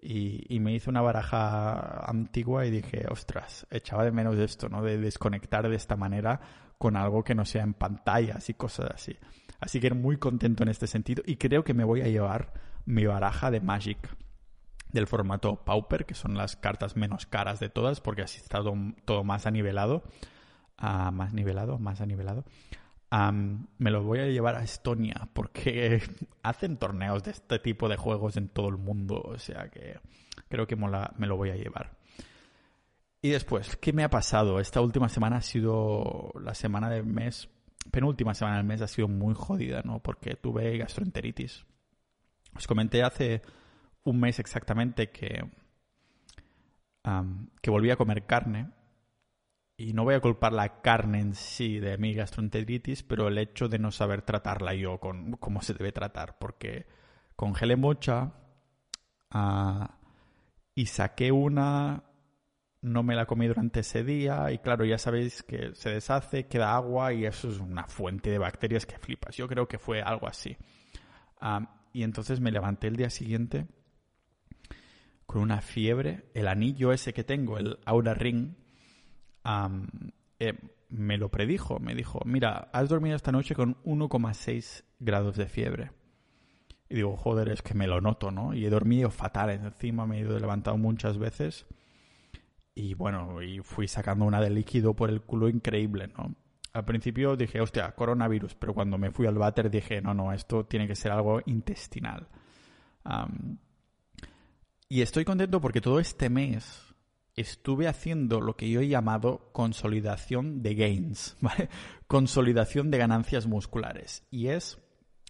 Y, 0.00 0.44
y, 0.54 0.60
me 0.60 0.74
hice 0.74 0.90
una 0.90 1.00
baraja 1.00 2.04
antigua 2.08 2.66
y 2.66 2.70
dije, 2.70 3.06
ostras, 3.08 3.66
echaba 3.70 4.04
de 4.04 4.12
menos 4.12 4.36
esto, 4.36 4.68
¿no? 4.68 4.82
De 4.82 4.98
desconectar 4.98 5.66
de 5.68 5.76
esta 5.76 5.96
manera 5.96 6.40
con 6.84 6.98
algo 6.98 7.24
que 7.24 7.34
no 7.34 7.46
sea 7.46 7.62
en 7.62 7.72
pantallas 7.72 8.50
y 8.50 8.52
cosas 8.52 8.90
así. 8.94 9.16
Así 9.58 9.80
que 9.80 9.90
muy 9.94 10.18
contento 10.18 10.64
en 10.64 10.68
este 10.68 10.86
sentido 10.86 11.22
y 11.24 11.36
creo 11.36 11.64
que 11.64 11.72
me 11.72 11.82
voy 11.82 12.02
a 12.02 12.08
llevar 12.08 12.52
mi 12.84 13.06
baraja 13.06 13.50
de 13.50 13.62
Magic 13.62 13.96
del 14.92 15.06
formato 15.06 15.64
Pauper, 15.64 16.04
que 16.04 16.12
son 16.12 16.36
las 16.36 16.56
cartas 16.56 16.94
menos 16.94 17.24
caras 17.24 17.58
de 17.58 17.70
todas, 17.70 18.02
porque 18.02 18.20
así 18.20 18.36
está 18.36 18.60
todo, 19.06 19.24
más 19.24 19.46
anivelado. 19.46 20.02
Uh, 20.78 21.10
más 21.10 21.32
nivelado, 21.32 21.78
más 21.78 22.02
anivelado. 22.02 22.44
me 23.78 23.90
lo 23.90 24.02
voy 24.02 24.18
a 24.18 24.26
llevar 24.26 24.56
a 24.56 24.62
Estonia 24.62 25.30
porque 25.32 26.02
hacen 26.42 26.76
torneos 26.76 27.22
de 27.22 27.30
este 27.30 27.58
tipo 27.60 27.88
de 27.88 27.96
juegos 27.96 28.36
en 28.36 28.50
todo 28.50 28.68
el 28.68 28.76
mundo. 28.76 29.22
O 29.24 29.38
sea 29.38 29.70
que 29.70 30.00
creo 30.50 30.66
que 30.66 30.76
me 30.76 31.26
lo 31.26 31.36
voy 31.38 31.48
a 31.48 31.56
llevar. 31.56 31.96
Y 33.24 33.30
después, 33.30 33.78
¿qué 33.78 33.94
me 33.94 34.04
ha 34.04 34.10
pasado? 34.10 34.60
Esta 34.60 34.82
última 34.82 35.08
semana 35.08 35.36
ha 35.36 35.40
sido 35.40 36.30
la 36.38 36.52
semana 36.54 36.90
del 36.90 37.06
mes, 37.06 37.48
penúltima 37.90 38.34
semana 38.34 38.58
del 38.58 38.66
mes 38.66 38.82
ha 38.82 38.86
sido 38.86 39.08
muy 39.08 39.32
jodida, 39.34 39.80
¿no? 39.82 40.00
Porque 40.00 40.34
tuve 40.34 40.76
gastroenteritis. 40.76 41.64
Os 42.54 42.66
comenté 42.66 43.02
hace 43.02 43.40
un 44.02 44.20
mes 44.20 44.40
exactamente 44.40 45.08
que, 45.08 45.42
que 47.62 47.70
volví 47.70 47.90
a 47.90 47.96
comer 47.96 48.26
carne. 48.26 48.72
Y 49.78 49.94
no 49.94 50.04
voy 50.04 50.16
a 50.16 50.20
culpar 50.20 50.52
la 50.52 50.82
carne 50.82 51.20
en 51.20 51.34
sí 51.34 51.78
de 51.78 51.96
mi 51.96 52.12
gastroenteritis, 52.12 53.04
pero 53.04 53.28
el 53.28 53.38
hecho 53.38 53.70
de 53.70 53.78
no 53.78 53.90
saber 53.90 54.20
tratarla 54.20 54.74
yo 54.74 55.00
con 55.00 55.38
cómo 55.38 55.62
se 55.62 55.72
debe 55.72 55.92
tratar, 55.92 56.36
porque 56.38 56.84
congelé 57.36 57.76
mucha 57.76 58.34
ah, 59.30 59.96
y 60.74 60.84
saqué 60.84 61.32
una, 61.32 62.04
no 62.84 63.02
me 63.02 63.16
la 63.16 63.24
comí 63.24 63.46
durante 63.46 63.80
ese 63.80 64.04
día 64.04 64.52
y 64.52 64.58
claro, 64.58 64.84
ya 64.84 64.98
sabéis 64.98 65.42
que 65.42 65.74
se 65.74 65.88
deshace, 65.88 66.46
queda 66.46 66.74
agua 66.74 67.14
y 67.14 67.24
eso 67.24 67.48
es 67.48 67.58
una 67.58 67.84
fuente 67.88 68.30
de 68.30 68.38
bacterias 68.38 68.84
que 68.84 68.98
flipas. 68.98 69.34
Yo 69.34 69.48
creo 69.48 69.66
que 69.66 69.78
fue 69.78 70.02
algo 70.02 70.28
así. 70.28 70.56
y 71.94 72.02
entonces 72.02 72.40
me 72.40 72.52
levanté 72.52 72.88
el 72.88 72.96
día 72.96 73.08
siguiente 73.08 73.66
con 75.24 75.40
una 75.40 75.62
fiebre. 75.62 76.30
El 76.34 76.46
anillo 76.46 76.92
ese 76.92 77.14
que 77.14 77.24
tengo, 77.24 77.56
el 77.56 77.78
Aura 77.86 78.12
Ring, 78.12 78.52
eh, 80.38 80.52
me 80.90 81.16
lo 81.16 81.30
predijo. 81.30 81.78
Me 81.78 81.94
dijo, 81.94 82.20
mira, 82.26 82.68
has 82.74 82.90
dormido 82.90 83.16
esta 83.16 83.32
noche 83.32 83.54
con 83.54 83.82
1,6 83.84 84.84
grados 84.98 85.36
de 85.36 85.46
fiebre. 85.46 85.92
Y 86.90 86.96
digo, 86.96 87.16
joder, 87.16 87.48
es 87.48 87.62
que 87.62 87.72
me 87.72 87.86
lo 87.86 88.02
noto, 88.02 88.30
¿no? 88.30 88.52
Y 88.52 88.66
he 88.66 88.70
dormido 88.70 89.10
fatal 89.10 89.48
encima, 89.48 90.06
me 90.06 90.18
he 90.18 90.20
ido 90.20 90.38
levantado 90.38 90.76
muchas 90.76 91.16
veces. 91.16 91.66
Y 92.74 92.94
bueno, 92.94 93.40
y 93.42 93.60
fui 93.60 93.86
sacando 93.86 94.24
una 94.24 94.40
de 94.40 94.50
líquido 94.50 94.94
por 94.94 95.10
el 95.10 95.22
culo 95.22 95.48
increíble, 95.48 96.08
¿no? 96.08 96.34
Al 96.72 96.84
principio 96.84 97.36
dije, 97.36 97.60
hostia, 97.60 97.92
coronavirus, 97.92 98.56
pero 98.56 98.74
cuando 98.74 98.98
me 98.98 99.12
fui 99.12 99.28
al 99.28 99.38
váter 99.38 99.70
dije, 99.70 100.02
no, 100.02 100.12
no, 100.12 100.32
esto 100.32 100.66
tiene 100.66 100.88
que 100.88 100.96
ser 100.96 101.12
algo 101.12 101.40
intestinal. 101.46 102.26
Y 104.88 105.02
estoy 105.02 105.24
contento 105.24 105.60
porque 105.60 105.80
todo 105.80 106.00
este 106.00 106.28
mes 106.30 106.94
estuve 107.36 107.86
haciendo 107.86 108.40
lo 108.40 108.56
que 108.56 108.70
yo 108.70 108.80
he 108.80 108.88
llamado 108.88 109.50
consolidación 109.52 110.62
de 110.62 110.74
gains, 110.74 111.36
¿vale? 111.40 111.68
Consolidación 112.08 112.90
de 112.90 112.98
ganancias 112.98 113.46
musculares. 113.46 114.26
Y 114.30 114.48
es, 114.48 114.78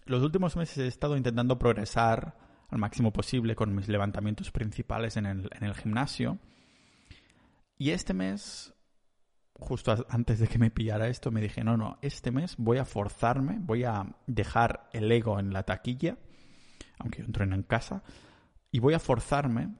los 0.05 0.23
últimos 0.23 0.55
meses 0.55 0.77
he 0.79 0.87
estado 0.87 1.15
intentando 1.15 1.59
progresar 1.59 2.37
al 2.69 2.79
máximo 2.79 3.13
posible 3.13 3.55
con 3.55 3.75
mis 3.75 3.87
levantamientos 3.87 4.51
principales 4.51 5.17
en 5.17 5.27
el, 5.27 5.49
en 5.51 5.63
el 5.63 5.75
gimnasio. 5.75 6.39
Y 7.77 7.91
este 7.91 8.13
mes, 8.13 8.73
justo 9.53 10.05
antes 10.09 10.39
de 10.39 10.47
que 10.47 10.57
me 10.57 10.71
pillara 10.71 11.07
esto, 11.07 11.31
me 11.31 11.41
dije, 11.41 11.63
no, 11.63 11.77
no, 11.77 11.97
este 12.01 12.31
mes 12.31 12.55
voy 12.57 12.77
a 12.77 12.85
forzarme, 12.85 13.57
voy 13.59 13.83
a 13.83 14.15
dejar 14.27 14.89
el 14.93 15.11
ego 15.11 15.39
en 15.39 15.51
la 15.51 15.63
taquilla, 15.63 16.17
aunque 16.99 17.19
yo 17.19 17.25
entreno 17.25 17.55
en 17.55 17.63
casa, 17.63 18.03
y 18.71 18.79
voy 18.79 18.93
a 18.93 18.99
forzarme 18.99 19.75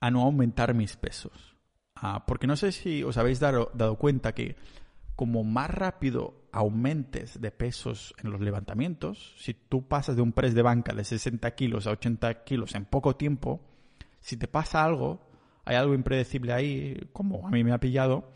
a 0.00 0.10
no 0.10 0.22
aumentar 0.22 0.74
mis 0.74 0.96
pesos. 0.96 1.56
Ah, 1.94 2.24
porque 2.26 2.46
no 2.46 2.56
sé 2.56 2.72
si 2.72 3.02
os 3.02 3.16
habéis 3.16 3.40
dado, 3.40 3.70
dado 3.74 3.96
cuenta 3.96 4.34
que 4.34 4.56
como 5.16 5.44
más 5.44 5.70
rápido 5.70 6.46
aumentes 6.52 7.40
de 7.40 7.50
pesos 7.50 8.14
en 8.22 8.30
los 8.30 8.40
levantamientos, 8.40 9.34
si 9.38 9.54
tú 9.54 9.88
pasas 9.88 10.16
de 10.16 10.22
un 10.22 10.32
press 10.32 10.54
de 10.54 10.62
banca 10.62 10.94
de 10.94 11.04
60 11.04 11.54
kilos 11.54 11.86
a 11.86 11.92
80 11.92 12.44
kilos 12.44 12.74
en 12.74 12.84
poco 12.84 13.16
tiempo, 13.16 13.60
si 14.20 14.36
te 14.36 14.46
pasa 14.46 14.84
algo, 14.84 15.26
hay 15.66 15.76
algo 15.76 15.94
impredecible 15.94 16.52
ahí, 16.52 17.08
como 17.12 17.46
a 17.46 17.50
mí 17.50 17.62
me 17.62 17.72
ha 17.72 17.78
pillado, 17.78 18.32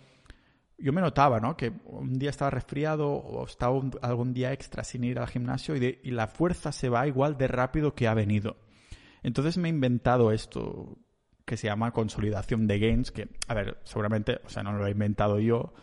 yo 0.76 0.92
me 0.92 1.00
notaba, 1.00 1.40
¿no? 1.40 1.56
Que 1.56 1.72
un 1.84 2.18
día 2.18 2.30
estaba 2.30 2.50
resfriado 2.50 3.10
o 3.10 3.44
estaba 3.46 3.80
algún 4.02 4.34
día 4.34 4.52
extra 4.52 4.84
sin 4.84 5.04
ir 5.04 5.18
al 5.18 5.28
gimnasio 5.28 5.76
y, 5.76 6.00
y 6.02 6.10
la 6.10 6.26
fuerza 6.26 6.72
se 6.72 6.88
va 6.88 7.06
igual 7.06 7.38
de 7.38 7.48
rápido 7.48 7.94
que 7.94 8.08
ha 8.08 8.14
venido. 8.14 8.56
Entonces 9.22 9.58
me 9.58 9.68
he 9.68 9.70
inventado 9.70 10.32
esto 10.32 10.98
que 11.44 11.56
se 11.56 11.66
llama 11.66 11.92
consolidación 11.92 12.66
de 12.66 12.78
gains, 12.78 13.10
que, 13.10 13.28
a 13.48 13.54
ver, 13.54 13.78
seguramente, 13.84 14.40
o 14.44 14.48
sea, 14.48 14.62
no 14.62 14.72
lo 14.72 14.86
he 14.86 14.90
inventado 14.90 15.38
yo, 15.40 15.74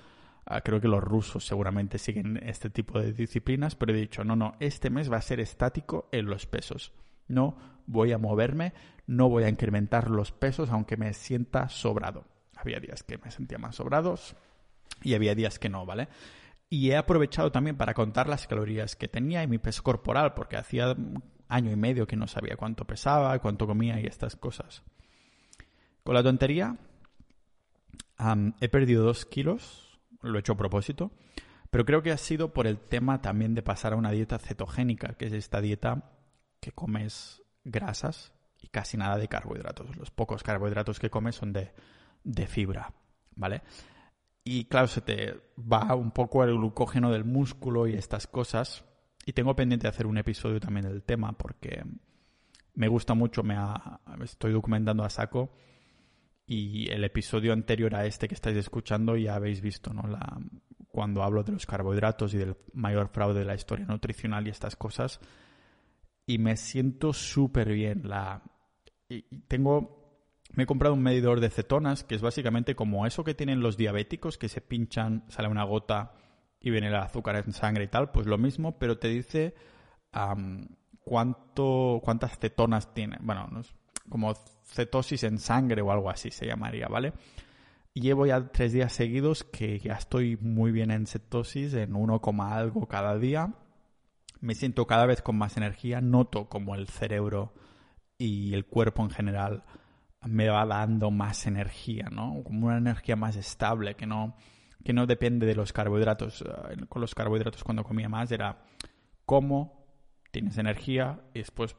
ah, 0.45 0.61
creo 0.61 0.79
que 0.79 0.87
los 0.87 1.03
rusos 1.03 1.45
seguramente 1.45 1.97
siguen 1.97 2.39
este 2.43 2.69
tipo 2.69 2.99
de 2.99 3.13
disciplinas, 3.13 3.75
pero 3.75 3.93
he 3.93 3.97
dicho, 3.97 4.23
no, 4.23 4.35
no, 4.35 4.55
este 4.59 4.89
mes 4.89 5.11
va 5.11 5.17
a 5.17 5.21
ser 5.21 5.39
estático 5.39 6.09
en 6.11 6.25
los 6.25 6.45
pesos. 6.45 6.93
No 7.27 7.57
voy 7.85 8.11
a 8.11 8.17
moverme, 8.17 8.73
no 9.05 9.29
voy 9.29 9.43
a 9.43 9.49
incrementar 9.49 10.09
los 10.09 10.31
pesos 10.31 10.69
aunque 10.69 10.97
me 10.97 11.13
sienta 11.13 11.69
sobrado. 11.69 12.25
Había 12.55 12.79
días 12.79 13.03
que 13.03 13.17
me 13.17 13.31
sentía 13.31 13.57
más 13.57 13.75
sobrados, 13.75 14.35
y 15.01 15.13
había 15.13 15.35
días 15.35 15.59
que 15.59 15.69
no, 15.69 15.85
¿vale? 15.85 16.07
Y 16.69 16.89
he 16.91 16.97
aprovechado 16.97 17.51
también 17.51 17.77
para 17.77 17.93
contar 17.93 18.27
las 18.27 18.47
calorías 18.47 18.95
que 18.95 19.07
tenía 19.07 19.43
y 19.43 19.47
mi 19.47 19.57
peso 19.57 19.83
corporal, 19.83 20.33
porque 20.33 20.57
hacía 20.57 20.95
año 21.47 21.71
y 21.71 21.75
medio 21.75 22.07
que 22.07 22.17
no 22.17 22.27
sabía 22.27 22.57
cuánto 22.57 22.85
pesaba, 22.85 23.37
cuánto 23.39 23.67
comía 23.67 23.99
y 24.01 24.05
estas 24.05 24.35
cosas. 24.35 24.83
Con 26.03 26.15
la 26.15 26.23
tontería, 26.23 26.77
he 28.59 28.69
perdido 28.69 29.03
dos 29.03 29.25
kilos, 29.25 29.99
lo 30.21 30.37
he 30.37 30.39
hecho 30.39 30.53
a 30.53 30.57
propósito, 30.57 31.11
pero 31.69 31.85
creo 31.85 32.01
que 32.01 32.11
ha 32.11 32.17
sido 32.17 32.53
por 32.53 32.67
el 32.67 32.79
tema 32.79 33.21
también 33.21 33.53
de 33.53 33.61
pasar 33.61 33.93
a 33.93 33.97
una 33.97 34.11
dieta 34.11 34.39
cetogénica, 34.39 35.13
que 35.13 35.27
es 35.27 35.33
esta 35.33 35.61
dieta 35.61 36.16
que 36.59 36.71
comes 36.71 37.41
grasas 37.63 38.33
y 38.61 38.67
casi 38.67 38.97
nada 38.97 39.17
de 39.17 39.27
carbohidratos. 39.27 39.95
Los 39.95 40.11
pocos 40.11 40.43
carbohidratos 40.43 40.99
que 40.99 41.09
comes 41.09 41.35
son 41.35 41.53
de, 41.53 41.71
de 42.23 42.47
fibra, 42.47 42.93
¿vale? 43.35 43.61
Y 44.43 44.65
claro, 44.65 44.87
se 44.87 45.01
te 45.01 45.35
va 45.57 45.93
un 45.95 46.11
poco 46.11 46.43
el 46.43 46.55
glucógeno 46.55 47.11
del 47.11 47.25
músculo 47.25 47.87
y 47.87 47.95
estas 47.95 48.27
cosas. 48.27 48.85
Y 49.25 49.33
tengo 49.33 49.55
pendiente 49.55 49.83
de 49.83 49.89
hacer 49.89 50.07
un 50.07 50.17
episodio 50.17 50.59
también 50.59 50.87
del 50.87 51.03
tema 51.03 51.33
porque 51.33 51.83
me 52.73 52.87
gusta 52.87 53.13
mucho, 53.13 53.43
me 53.43 53.57
estoy 54.23 54.53
documentando 54.53 55.03
a 55.03 55.09
saco. 55.09 55.51
Y 56.45 56.89
el 56.91 57.03
episodio 57.03 57.51
anterior 57.51 57.93
a 57.93 58.05
este 58.05 58.29
que 58.29 58.35
estáis 58.35 58.55
escuchando 58.55 59.17
ya 59.17 59.35
habéis 59.35 59.59
visto, 59.59 59.91
¿no? 59.91 60.07
La, 60.07 60.39
cuando 60.87 61.23
hablo 61.23 61.43
de 61.43 61.51
los 61.51 61.65
carbohidratos 61.65 62.33
y 62.33 62.37
del 62.37 62.55
mayor 62.73 63.09
fraude 63.09 63.39
de 63.39 63.45
la 63.45 63.55
historia 63.55 63.85
nutricional 63.85 64.47
y 64.47 64.51
estas 64.51 64.75
cosas. 64.75 65.19
Y 66.27 66.37
me 66.37 66.57
siento 66.57 67.13
súper 67.13 67.73
bien. 67.73 68.07
La, 68.07 68.43
y 69.09 69.23
tengo 69.47 69.97
me 70.53 70.63
he 70.63 70.65
comprado 70.65 70.95
un 70.95 71.03
medidor 71.03 71.39
de 71.39 71.49
cetonas, 71.49 72.03
que 72.03 72.15
es 72.15 72.21
básicamente 72.21 72.75
como 72.75 73.05
eso 73.05 73.23
que 73.23 73.33
tienen 73.35 73.61
los 73.61 73.77
diabéticos, 73.77 74.37
que 74.37 74.49
se 74.49 74.61
pinchan, 74.61 75.23
sale 75.27 75.47
una 75.49 75.63
gota 75.63 76.13
y 76.59 76.71
viene 76.71 76.87
el 76.87 76.95
azúcar 76.95 77.35
en 77.35 77.53
sangre 77.53 77.83
y 77.83 77.87
tal, 77.87 78.11
pues 78.11 78.25
lo 78.25 78.37
mismo, 78.37 78.79
pero 78.79 78.97
te 78.97 79.07
dice 79.09 79.53
cuánto, 81.03 82.01
cuántas 82.03 82.39
cetonas 82.39 82.93
tiene. 82.93 83.17
Bueno, 83.21 83.47
como 84.09 84.33
cetosis 84.65 85.23
en 85.23 85.37
sangre 85.37 85.81
o 85.81 85.91
algo 85.91 86.09
así 86.09 86.31
se 86.31 86.47
llamaría, 86.47 86.87
¿vale? 86.87 87.13
Llevo 87.93 88.25
ya 88.25 88.51
tres 88.51 88.73
días 88.73 88.93
seguidos 88.93 89.43
que 89.43 89.79
ya 89.79 89.93
estoy 89.93 90.37
muy 90.37 90.71
bien 90.71 90.91
en 90.91 91.07
cetosis, 91.07 91.73
en 91.73 91.95
1, 91.95 92.21
algo 92.39 92.87
cada 92.87 93.17
día. 93.17 93.53
Me 94.39 94.55
siento 94.55 94.87
cada 94.87 95.05
vez 95.05 95.21
con 95.21 95.37
más 95.37 95.57
energía, 95.57 96.01
noto 96.01 96.47
como 96.49 96.75
el 96.75 96.87
cerebro 96.87 97.53
y 98.17 98.53
el 98.53 98.65
cuerpo 98.65 99.03
en 99.03 99.09
general 99.09 99.63
me 100.25 100.49
va 100.49 100.65
dando 100.65 101.11
más 101.11 101.45
energía, 101.47 102.09
¿no? 102.11 102.41
Como 102.43 102.67
una 102.67 102.77
energía 102.77 103.15
más 103.15 103.35
estable, 103.35 103.95
que 103.95 104.05
no, 104.05 104.35
que 104.83 104.93
no 104.93 105.05
depende 105.05 105.45
de 105.45 105.55
los 105.55 105.73
carbohidratos. 105.73 106.41
Eh, 106.41 106.85
con 106.89 107.01
los 107.01 107.15
carbohidratos 107.15 107.63
cuando 107.63 107.83
comía 107.83 108.09
más 108.09 108.31
era 108.31 108.63
como 109.25 109.85
tienes 110.31 110.57
energía 110.57 111.21
y 111.33 111.39
después 111.39 111.75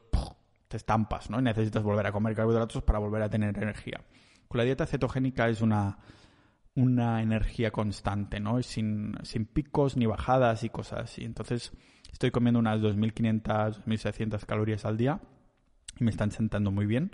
te 0.67 0.77
estampas, 0.77 1.29
¿no? 1.29 1.39
Y 1.39 1.43
necesitas 1.43 1.83
volver 1.83 2.07
a 2.07 2.11
comer 2.11 2.35
carbohidratos 2.35 2.83
para 2.83 2.99
volver 2.99 3.23
a 3.23 3.29
tener 3.29 3.57
energía. 3.57 4.01
Con 4.47 4.59
la 4.59 4.63
dieta 4.63 4.85
cetogénica 4.85 5.49
es 5.49 5.61
una, 5.61 5.99
una 6.75 7.21
energía 7.21 7.71
constante, 7.71 8.39
¿no? 8.39 8.61
Sin, 8.61 9.15
sin 9.23 9.45
picos 9.45 9.97
ni 9.97 10.05
bajadas 10.05 10.63
y 10.63 10.69
cosas 10.69 11.01
así. 11.01 11.23
Entonces 11.23 11.73
estoy 12.11 12.31
comiendo 12.31 12.59
unas 12.59 12.79
2.500, 12.79 13.83
2.600 13.85 14.45
calorías 14.45 14.85
al 14.85 14.97
día 14.97 15.21
y 15.99 16.03
me 16.03 16.11
están 16.11 16.31
sentando 16.31 16.71
muy 16.71 16.85
bien. 16.85 17.11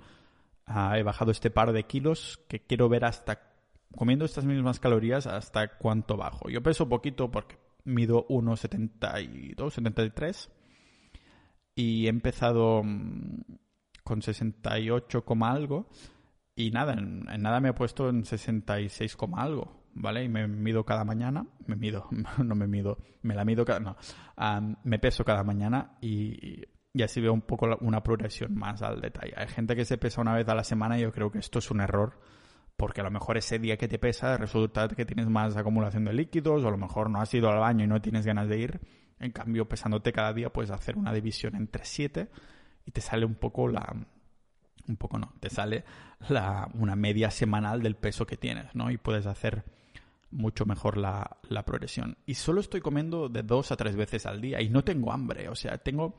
Ah, 0.66 0.98
he 0.98 1.04
bajado 1.04 1.32
este 1.32 1.52
par 1.52 1.74
de 1.74 1.84
kilos 1.84 2.40
que 2.48 2.60
quiero 2.60 2.90
ver 2.90 3.06
hasta, 3.06 3.54
comiendo 3.96 4.26
estas 4.26 4.46
mismas 4.46 4.80
calorías, 4.80 5.28
hasta 5.28 5.78
cuánto 5.78 6.18
bajo. 6.18 6.50
Yo 6.50 6.64
peso 6.64 6.90
poquito 6.90 7.30
porque 7.30 7.58
mido 7.84 8.28
1,72, 8.28 9.70
73 9.72 10.50
y 11.76 12.06
he 12.06 12.10
empezado 12.10 12.82
mm, 12.84 13.42
con 14.04 14.22
68, 14.22 15.24
algo 15.42 15.88
y 16.56 16.72
nada, 16.72 16.94
en, 16.94 17.26
nada 17.26 17.60
me 17.60 17.70
he 17.70 17.74
puesto 17.74 18.10
en 18.10 18.26
66, 18.26 19.18
algo, 19.36 19.85
¿vale? 19.96 20.24
Y 20.24 20.30
me 20.30 20.48
mido 20.48 20.86
cada 20.86 21.04
mañana, 21.04 21.48
me 21.66 21.76
mido, 21.76 22.08
no 22.44 22.56
me 22.56 22.68
mido, 22.68 23.00
me 23.24 23.34
la 23.36 23.44
mido 23.44 23.66
cada, 23.66 23.80
no, 23.80 23.98
ah, 24.38 24.62
me 24.84 25.00
peso 25.00 25.26
cada 25.26 25.44
mañana 25.44 25.98
y 26.02 26.64
y 26.96 27.04
así 27.04 27.20
veo 27.20 27.34
un 27.34 27.42
poco 27.42 27.78
una 27.82 28.02
progresión 28.02 28.56
más 28.56 28.82
al 28.82 29.02
detalle. 29.02 29.34
Hay 29.36 29.50
gente 29.50 29.76
que 29.76 29.84
se 29.84 29.98
pesa 29.98 30.22
una 30.22 30.34
vez 30.34 30.48
a 30.48 30.56
la 30.56 30.64
semana 30.64 30.98
y 30.98 31.02
yo 31.02 31.12
creo 31.12 31.30
que 31.30 31.40
esto 31.40 31.60
es 31.60 31.70
un 31.70 31.82
error 31.82 32.18
porque 32.78 33.02
a 33.02 33.04
lo 33.04 33.12
mejor 33.12 33.36
ese 33.36 33.60
día 33.60 33.76
que 33.76 33.90
te 33.90 34.00
pesa 34.00 34.38
resulta 34.38 34.88
que 34.88 35.06
tienes 35.06 35.28
más 35.28 35.58
acumulación 35.58 36.06
de 36.06 36.14
líquidos 36.14 36.64
o 36.64 36.68
a 36.70 36.72
lo 36.72 36.78
mejor 36.78 37.10
no 37.10 37.20
has 37.20 37.34
ido 37.34 37.50
al 37.50 37.60
baño 37.60 37.84
y 37.84 37.88
no 37.88 38.02
tienes 38.02 38.26
ganas 38.26 38.48
de 38.48 38.60
ir. 38.60 38.80
En 39.20 39.32
cambio, 39.32 39.68
pesándote 39.68 40.14
cada 40.14 40.32
día 40.32 40.54
puedes 40.54 40.72
hacer 40.72 40.98
una 40.98 41.12
división 41.12 41.56
entre 41.56 41.84
7 41.84 42.30
y 42.86 42.92
te 42.92 43.02
sale 43.02 43.26
un 43.26 43.36
poco 43.36 43.68
la... 43.68 43.94
Un 44.88 44.96
poco 44.96 45.20
no, 45.20 45.34
te 45.42 45.50
sale 45.50 45.84
la, 46.30 46.70
una 46.76 46.96
media 46.96 47.30
semanal 47.30 47.82
del 47.82 47.98
peso 47.98 48.26
que 48.26 48.38
tienes, 48.38 48.74
¿no? 48.74 48.90
Y 48.90 48.98
puedes 48.98 49.26
hacer 49.26 49.66
mucho 50.32 50.66
mejor 50.66 50.98
la, 50.98 51.38
la 51.50 51.64
progresión. 51.64 52.18
Y 52.26 52.36
solo 52.36 52.62
estoy 52.62 52.82
comiendo 52.82 53.30
de 53.30 53.44
dos 53.44 53.72
a 53.72 53.78
tres 53.78 53.96
veces 53.96 54.26
al 54.26 54.42
día 54.42 54.62
y 54.62 54.70
no 54.70 54.84
tengo 54.84 55.12
hambre, 55.12 55.50
o 55.50 55.56
sea, 55.56 55.78
tengo 55.78 56.18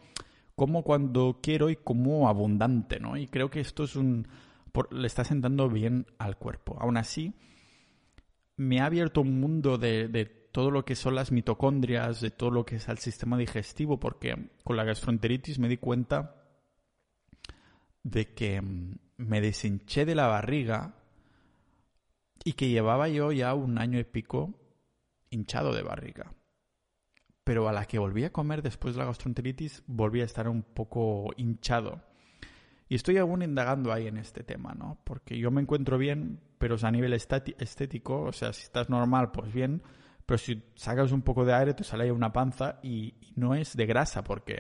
como 0.54 0.82
cuando 0.82 1.40
quiero 1.42 1.68
y 1.68 1.76
como 1.76 2.28
abundante, 2.28 2.98
¿no? 2.98 3.16
Y 3.16 3.26
creo 3.26 3.50
que 3.50 3.60
esto 3.60 3.84
es 3.84 3.94
un... 3.94 4.26
le 4.90 5.06
está 5.06 5.22
sentando 5.22 5.68
bien 5.68 6.06
al 6.18 6.38
cuerpo. 6.38 6.78
Aún 6.80 6.96
así, 6.96 7.34
me 8.56 8.80
ha 8.80 8.86
abierto 8.86 9.20
un 9.20 9.38
mundo 9.38 9.76
de, 9.76 10.08
de 10.08 10.24
todo 10.24 10.70
lo 10.70 10.86
que 10.86 10.96
son 10.96 11.14
las 11.14 11.30
mitocondrias, 11.30 12.22
de 12.22 12.30
todo 12.30 12.50
lo 12.50 12.64
que 12.64 12.76
es 12.76 12.88
el 12.88 12.96
sistema 12.96 13.36
digestivo, 13.36 14.00
porque 14.00 14.48
con 14.64 14.76
la 14.76 14.84
gastroenteritis 14.84 15.58
me 15.58 15.68
di 15.68 15.76
cuenta 15.76 16.42
de 18.02 18.32
que 18.32 18.62
mm, 18.62 18.94
me 19.18 19.42
deshinché 19.42 20.06
de 20.06 20.14
la 20.14 20.28
barriga 20.28 20.95
y 22.44 22.52
que 22.54 22.68
llevaba 22.68 23.08
yo 23.08 23.32
ya 23.32 23.54
un 23.54 23.78
año 23.78 23.98
y 23.98 24.04
pico 24.04 24.54
hinchado 25.30 25.72
de 25.72 25.82
barriga 25.82 26.32
pero 27.46 27.68
a 27.68 27.72
la 27.72 27.84
que 27.84 28.00
volví 28.00 28.24
a 28.24 28.32
comer 28.32 28.60
después 28.60 28.96
de 28.96 28.98
la 28.98 29.06
gastroenteritis 29.06 29.84
volví 29.86 30.20
a 30.20 30.24
estar 30.24 30.48
un 30.48 30.64
poco 30.64 31.30
hinchado. 31.36 32.02
Y 32.88 32.96
estoy 32.96 33.18
aún 33.18 33.40
indagando 33.40 33.92
ahí 33.92 34.08
en 34.08 34.16
este 34.16 34.42
tema, 34.42 34.74
¿no? 34.74 34.98
Porque 35.04 35.38
yo 35.38 35.52
me 35.52 35.60
encuentro 35.60 35.96
bien, 35.96 36.40
pero 36.58 36.74
a 36.82 36.90
nivel 36.90 37.12
estético, 37.12 38.22
o 38.22 38.32
sea, 38.32 38.52
si 38.52 38.64
estás 38.64 38.90
normal, 38.90 39.30
pues 39.30 39.52
bien, 39.52 39.80
pero 40.26 40.38
si 40.38 40.60
sacas 40.74 41.12
un 41.12 41.22
poco 41.22 41.44
de 41.44 41.54
aire 41.54 41.74
te 41.74 41.84
sale 41.84 42.10
una 42.10 42.32
panza 42.32 42.80
y, 42.82 43.14
no 43.36 43.54
es 43.54 43.76
de 43.76 43.86
grasa, 43.86 44.24
porque 44.24 44.58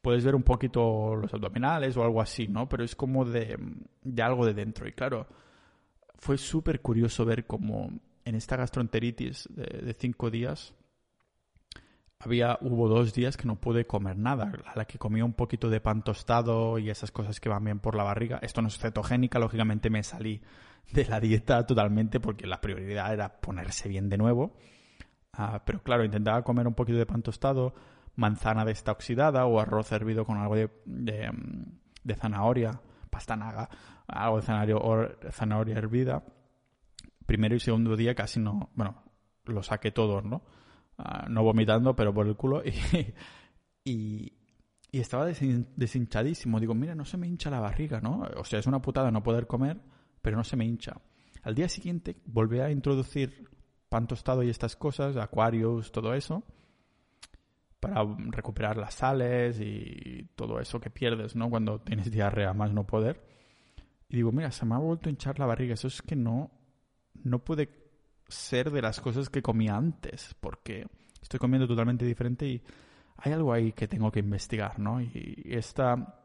puedes 0.00 0.24
ver 0.24 0.34
un 0.34 0.42
poquito 0.42 1.14
los 1.16 1.34
abdominales 1.34 1.98
o 1.98 2.02
algo 2.02 2.22
así, 2.22 2.48
¿no? 2.48 2.66
Pero 2.66 2.82
es 2.82 2.96
como 2.96 3.26
de, 3.26 3.58
de 4.02 4.22
algo 4.22 4.46
de 4.46 4.54
dentro. 4.54 4.88
Y 4.88 4.92
claro, 4.92 5.26
fue 6.20 6.38
súper 6.38 6.80
curioso 6.80 7.24
ver 7.24 7.46
cómo 7.46 7.90
en 8.24 8.34
esta 8.34 8.56
gastroenteritis 8.56 9.48
de 9.54 9.96
cinco 9.98 10.30
días 10.30 10.74
había, 12.18 12.58
hubo 12.60 12.88
dos 12.88 13.14
días 13.14 13.38
que 13.38 13.46
no 13.46 13.56
pude 13.56 13.86
comer 13.86 14.18
nada, 14.18 14.52
a 14.66 14.76
la 14.76 14.84
que 14.84 14.98
comía 14.98 15.24
un 15.24 15.32
poquito 15.32 15.70
de 15.70 15.80
pan 15.80 16.04
tostado 16.04 16.78
y 16.78 16.90
esas 16.90 17.10
cosas 17.10 17.40
que 17.40 17.48
van 17.48 17.64
bien 17.64 17.80
por 17.80 17.94
la 17.94 18.04
barriga. 18.04 18.38
Esto 18.42 18.60
no 18.60 18.68
es 18.68 18.78
cetogénica, 18.78 19.38
lógicamente 19.38 19.88
me 19.88 20.02
salí 20.02 20.42
de 20.92 21.06
la 21.06 21.18
dieta 21.18 21.64
totalmente 21.64 22.20
porque 22.20 22.46
la 22.46 22.60
prioridad 22.60 23.12
era 23.14 23.40
ponerse 23.40 23.88
bien 23.88 24.10
de 24.10 24.18
nuevo. 24.18 24.52
Ah, 25.32 25.62
pero 25.64 25.82
claro, 25.82 26.04
intentaba 26.04 26.42
comer 26.44 26.66
un 26.66 26.74
poquito 26.74 26.98
de 26.98 27.06
pan 27.06 27.22
tostado, 27.22 27.74
manzana 28.16 28.66
de 28.66 28.72
esta 28.72 28.92
oxidada 28.92 29.46
o 29.46 29.58
arroz 29.58 29.90
hervido 29.90 30.26
con 30.26 30.36
algo 30.36 30.56
de, 30.56 30.70
de, 30.84 31.30
de 32.04 32.14
zanahoria, 32.16 32.82
pastanaga, 33.10 33.68
algo 34.06 34.36
de 34.36 34.42
zanahoria, 34.42 34.76
o 34.76 35.08
zanahoria 35.30 35.76
hervida. 35.76 36.24
Primero 37.26 37.54
y 37.54 37.60
segundo 37.60 37.96
día 37.96 38.14
casi 38.14 38.40
no, 38.40 38.70
bueno, 38.74 39.02
lo 39.44 39.62
saqué 39.62 39.90
todo, 39.90 40.22
¿no? 40.22 40.42
Ah, 40.98 41.26
no 41.28 41.42
vomitando, 41.42 41.94
pero 41.94 42.12
por 42.12 42.26
el 42.26 42.36
culo, 42.36 42.62
y, 43.84 44.32
y, 44.92 45.00
estaba 45.00 45.26
deshinchadísimo. 45.26 46.60
Digo, 46.60 46.74
mira, 46.74 46.94
no 46.94 47.04
se 47.04 47.16
me 47.16 47.26
hincha 47.26 47.50
la 47.50 47.60
barriga, 47.60 48.00
¿no? 48.00 48.26
O 48.36 48.44
sea, 48.44 48.58
es 48.58 48.66
una 48.66 48.82
putada 48.82 49.10
no 49.10 49.22
poder 49.22 49.46
comer, 49.46 49.80
pero 50.20 50.36
no 50.36 50.44
se 50.44 50.56
me 50.56 50.64
hincha. 50.64 51.00
Al 51.42 51.54
día 51.54 51.68
siguiente 51.68 52.16
volví 52.26 52.60
a 52.60 52.70
introducir 52.70 53.48
pan 53.88 54.06
tostado 54.06 54.42
y 54.42 54.50
estas 54.50 54.76
cosas, 54.76 55.16
acuarios, 55.16 55.90
todo 55.90 56.14
eso, 56.14 56.44
para 57.80 58.04
recuperar 58.28 58.76
las 58.76 58.94
sales 58.94 59.58
y 59.60 60.28
todo 60.36 60.60
eso 60.60 60.80
que 60.80 60.90
pierdes, 60.90 61.34
¿no? 61.34 61.48
Cuando 61.50 61.80
tienes 61.80 62.10
diarrea 62.10 62.52
más 62.52 62.72
no 62.72 62.86
poder. 62.86 63.24
Y 64.08 64.16
digo, 64.16 64.32
mira, 64.32 64.50
se 64.52 64.66
me 64.66 64.74
ha 64.74 64.78
vuelto 64.78 65.08
a 65.08 65.10
hinchar 65.10 65.38
la 65.38 65.46
barriga. 65.46 65.74
Eso 65.74 65.88
es 65.88 66.02
que 66.02 66.14
no, 66.14 66.50
no 67.14 67.38
puede 67.40 67.70
ser 68.28 68.70
de 68.70 68.82
las 68.82 69.00
cosas 69.00 69.30
que 69.30 69.42
comía 69.42 69.76
antes, 69.76 70.36
porque 70.40 70.86
estoy 71.22 71.40
comiendo 71.40 71.66
totalmente 71.66 72.04
diferente 72.04 72.46
y 72.46 72.62
hay 73.16 73.32
algo 73.32 73.52
ahí 73.52 73.72
que 73.72 73.88
tengo 73.88 74.12
que 74.12 74.20
investigar, 74.20 74.78
¿no? 74.78 75.00
Y 75.00 75.42
esta 75.46 76.16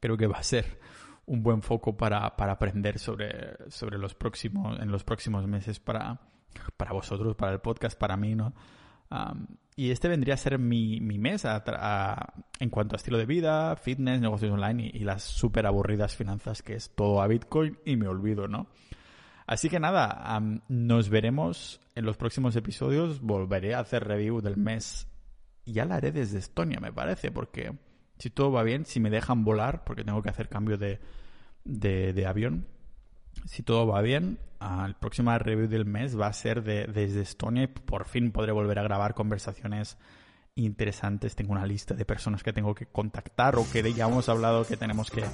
creo 0.00 0.16
que 0.16 0.26
va 0.26 0.38
a 0.38 0.42
ser 0.42 0.80
un 1.26 1.42
buen 1.42 1.62
foco 1.62 1.96
para, 1.96 2.36
para 2.36 2.52
aprender 2.52 2.98
sobre, 2.98 3.56
sobre 3.70 3.98
los 3.98 4.14
próximos, 4.14 4.80
en 4.80 4.90
los 4.90 5.04
próximos 5.04 5.46
meses 5.46 5.78
para, 5.78 6.20
para 6.76 6.92
vosotros, 6.92 7.36
para 7.36 7.52
el 7.52 7.60
podcast, 7.60 7.98
para 7.98 8.16
mí, 8.16 8.34
¿no? 8.34 8.54
Y 9.80 9.92
este 9.92 10.08
vendría 10.08 10.34
a 10.34 10.36
ser 10.36 10.58
mi, 10.58 11.00
mi 11.00 11.16
mes 11.16 11.46
en 11.46 12.68
cuanto 12.68 12.94
a 12.94 12.98
estilo 12.98 13.16
de 13.16 13.24
vida, 13.24 13.76
fitness, 13.76 14.20
negocios 14.20 14.52
online 14.52 14.90
y, 14.92 14.98
las 15.04 15.22
súper 15.22 15.64
aburridas 15.64 16.14
finanzas 16.14 16.60
que 16.60 16.74
es 16.74 16.90
todo 16.94 17.22
a 17.22 17.26
Bitcoin 17.26 17.78
y 17.86 17.96
me 17.96 18.06
olvido, 18.06 18.46
¿no? 18.46 18.66
Así 19.46 19.70
que 19.70 19.80
nada, 19.80 20.38
nos 20.68 21.08
veremos 21.08 21.80
en 21.94 22.04
los 22.04 22.18
próximos 22.18 22.56
episodios. 22.56 23.22
Volveré 23.22 23.74
a 23.74 23.78
hacer 23.78 24.04
review 24.04 24.42
del 24.42 24.58
mes. 24.58 25.08
Ya 25.64 25.86
la 25.86 25.94
haré 25.94 26.12
desde 26.12 26.40
Estonia, 26.40 26.78
me 26.78 26.92
parece, 26.92 27.30
porque 27.30 27.72
si 28.18 28.28
todo 28.28 28.52
va 28.52 28.62
bien, 28.62 28.84
si 28.84 29.00
me 29.00 29.08
dejan 29.08 29.44
volar, 29.44 29.84
porque 29.84 30.04
tengo 30.04 30.20
que 30.20 30.28
hacer 30.28 30.50
cambio 30.50 30.76
de, 30.76 31.00
de 31.64 32.26
avión, 32.26 32.66
si 33.46 33.62
todo 33.62 33.86
va 33.86 34.02
bien, 34.02 34.38
el 34.60 34.94
próximo 34.94 35.36
review 35.38 35.68
del 35.68 35.86
mes 35.86 36.18
va 36.18 36.26
a 36.26 36.32
ser 36.32 36.62
de, 36.62 36.86
desde 36.86 37.22
Estonia 37.22 37.64
y 37.64 37.66
por 37.66 38.06
fin 38.06 38.30
podré 38.32 38.52
volver 38.52 38.78
a 38.78 38.82
grabar 38.82 39.14
conversaciones 39.14 39.96
interesantes. 40.54 41.34
Tengo 41.34 41.52
una 41.52 41.66
lista 41.66 41.94
de 41.94 42.04
personas 42.04 42.42
que 42.42 42.52
tengo 42.52 42.74
que 42.74 42.86
contactar 42.86 43.56
o 43.56 43.66
que 43.70 43.92
ya 43.92 44.06
hemos 44.06 44.28
hablado 44.28 44.64
que 44.64 44.76
tenemos 44.76 45.10
que, 45.10 45.24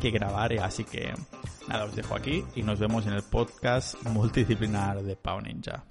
que 0.00 0.10
grabar. 0.10 0.52
Así 0.60 0.84
que 0.84 1.12
nada, 1.68 1.84
os 1.84 1.94
dejo 1.94 2.14
aquí 2.14 2.44
y 2.54 2.62
nos 2.62 2.78
vemos 2.78 3.06
en 3.06 3.12
el 3.12 3.22
podcast 3.22 4.02
multidisciplinar 4.04 5.02
de 5.02 5.16
Pau 5.16 5.40
Ninja. 5.40 5.84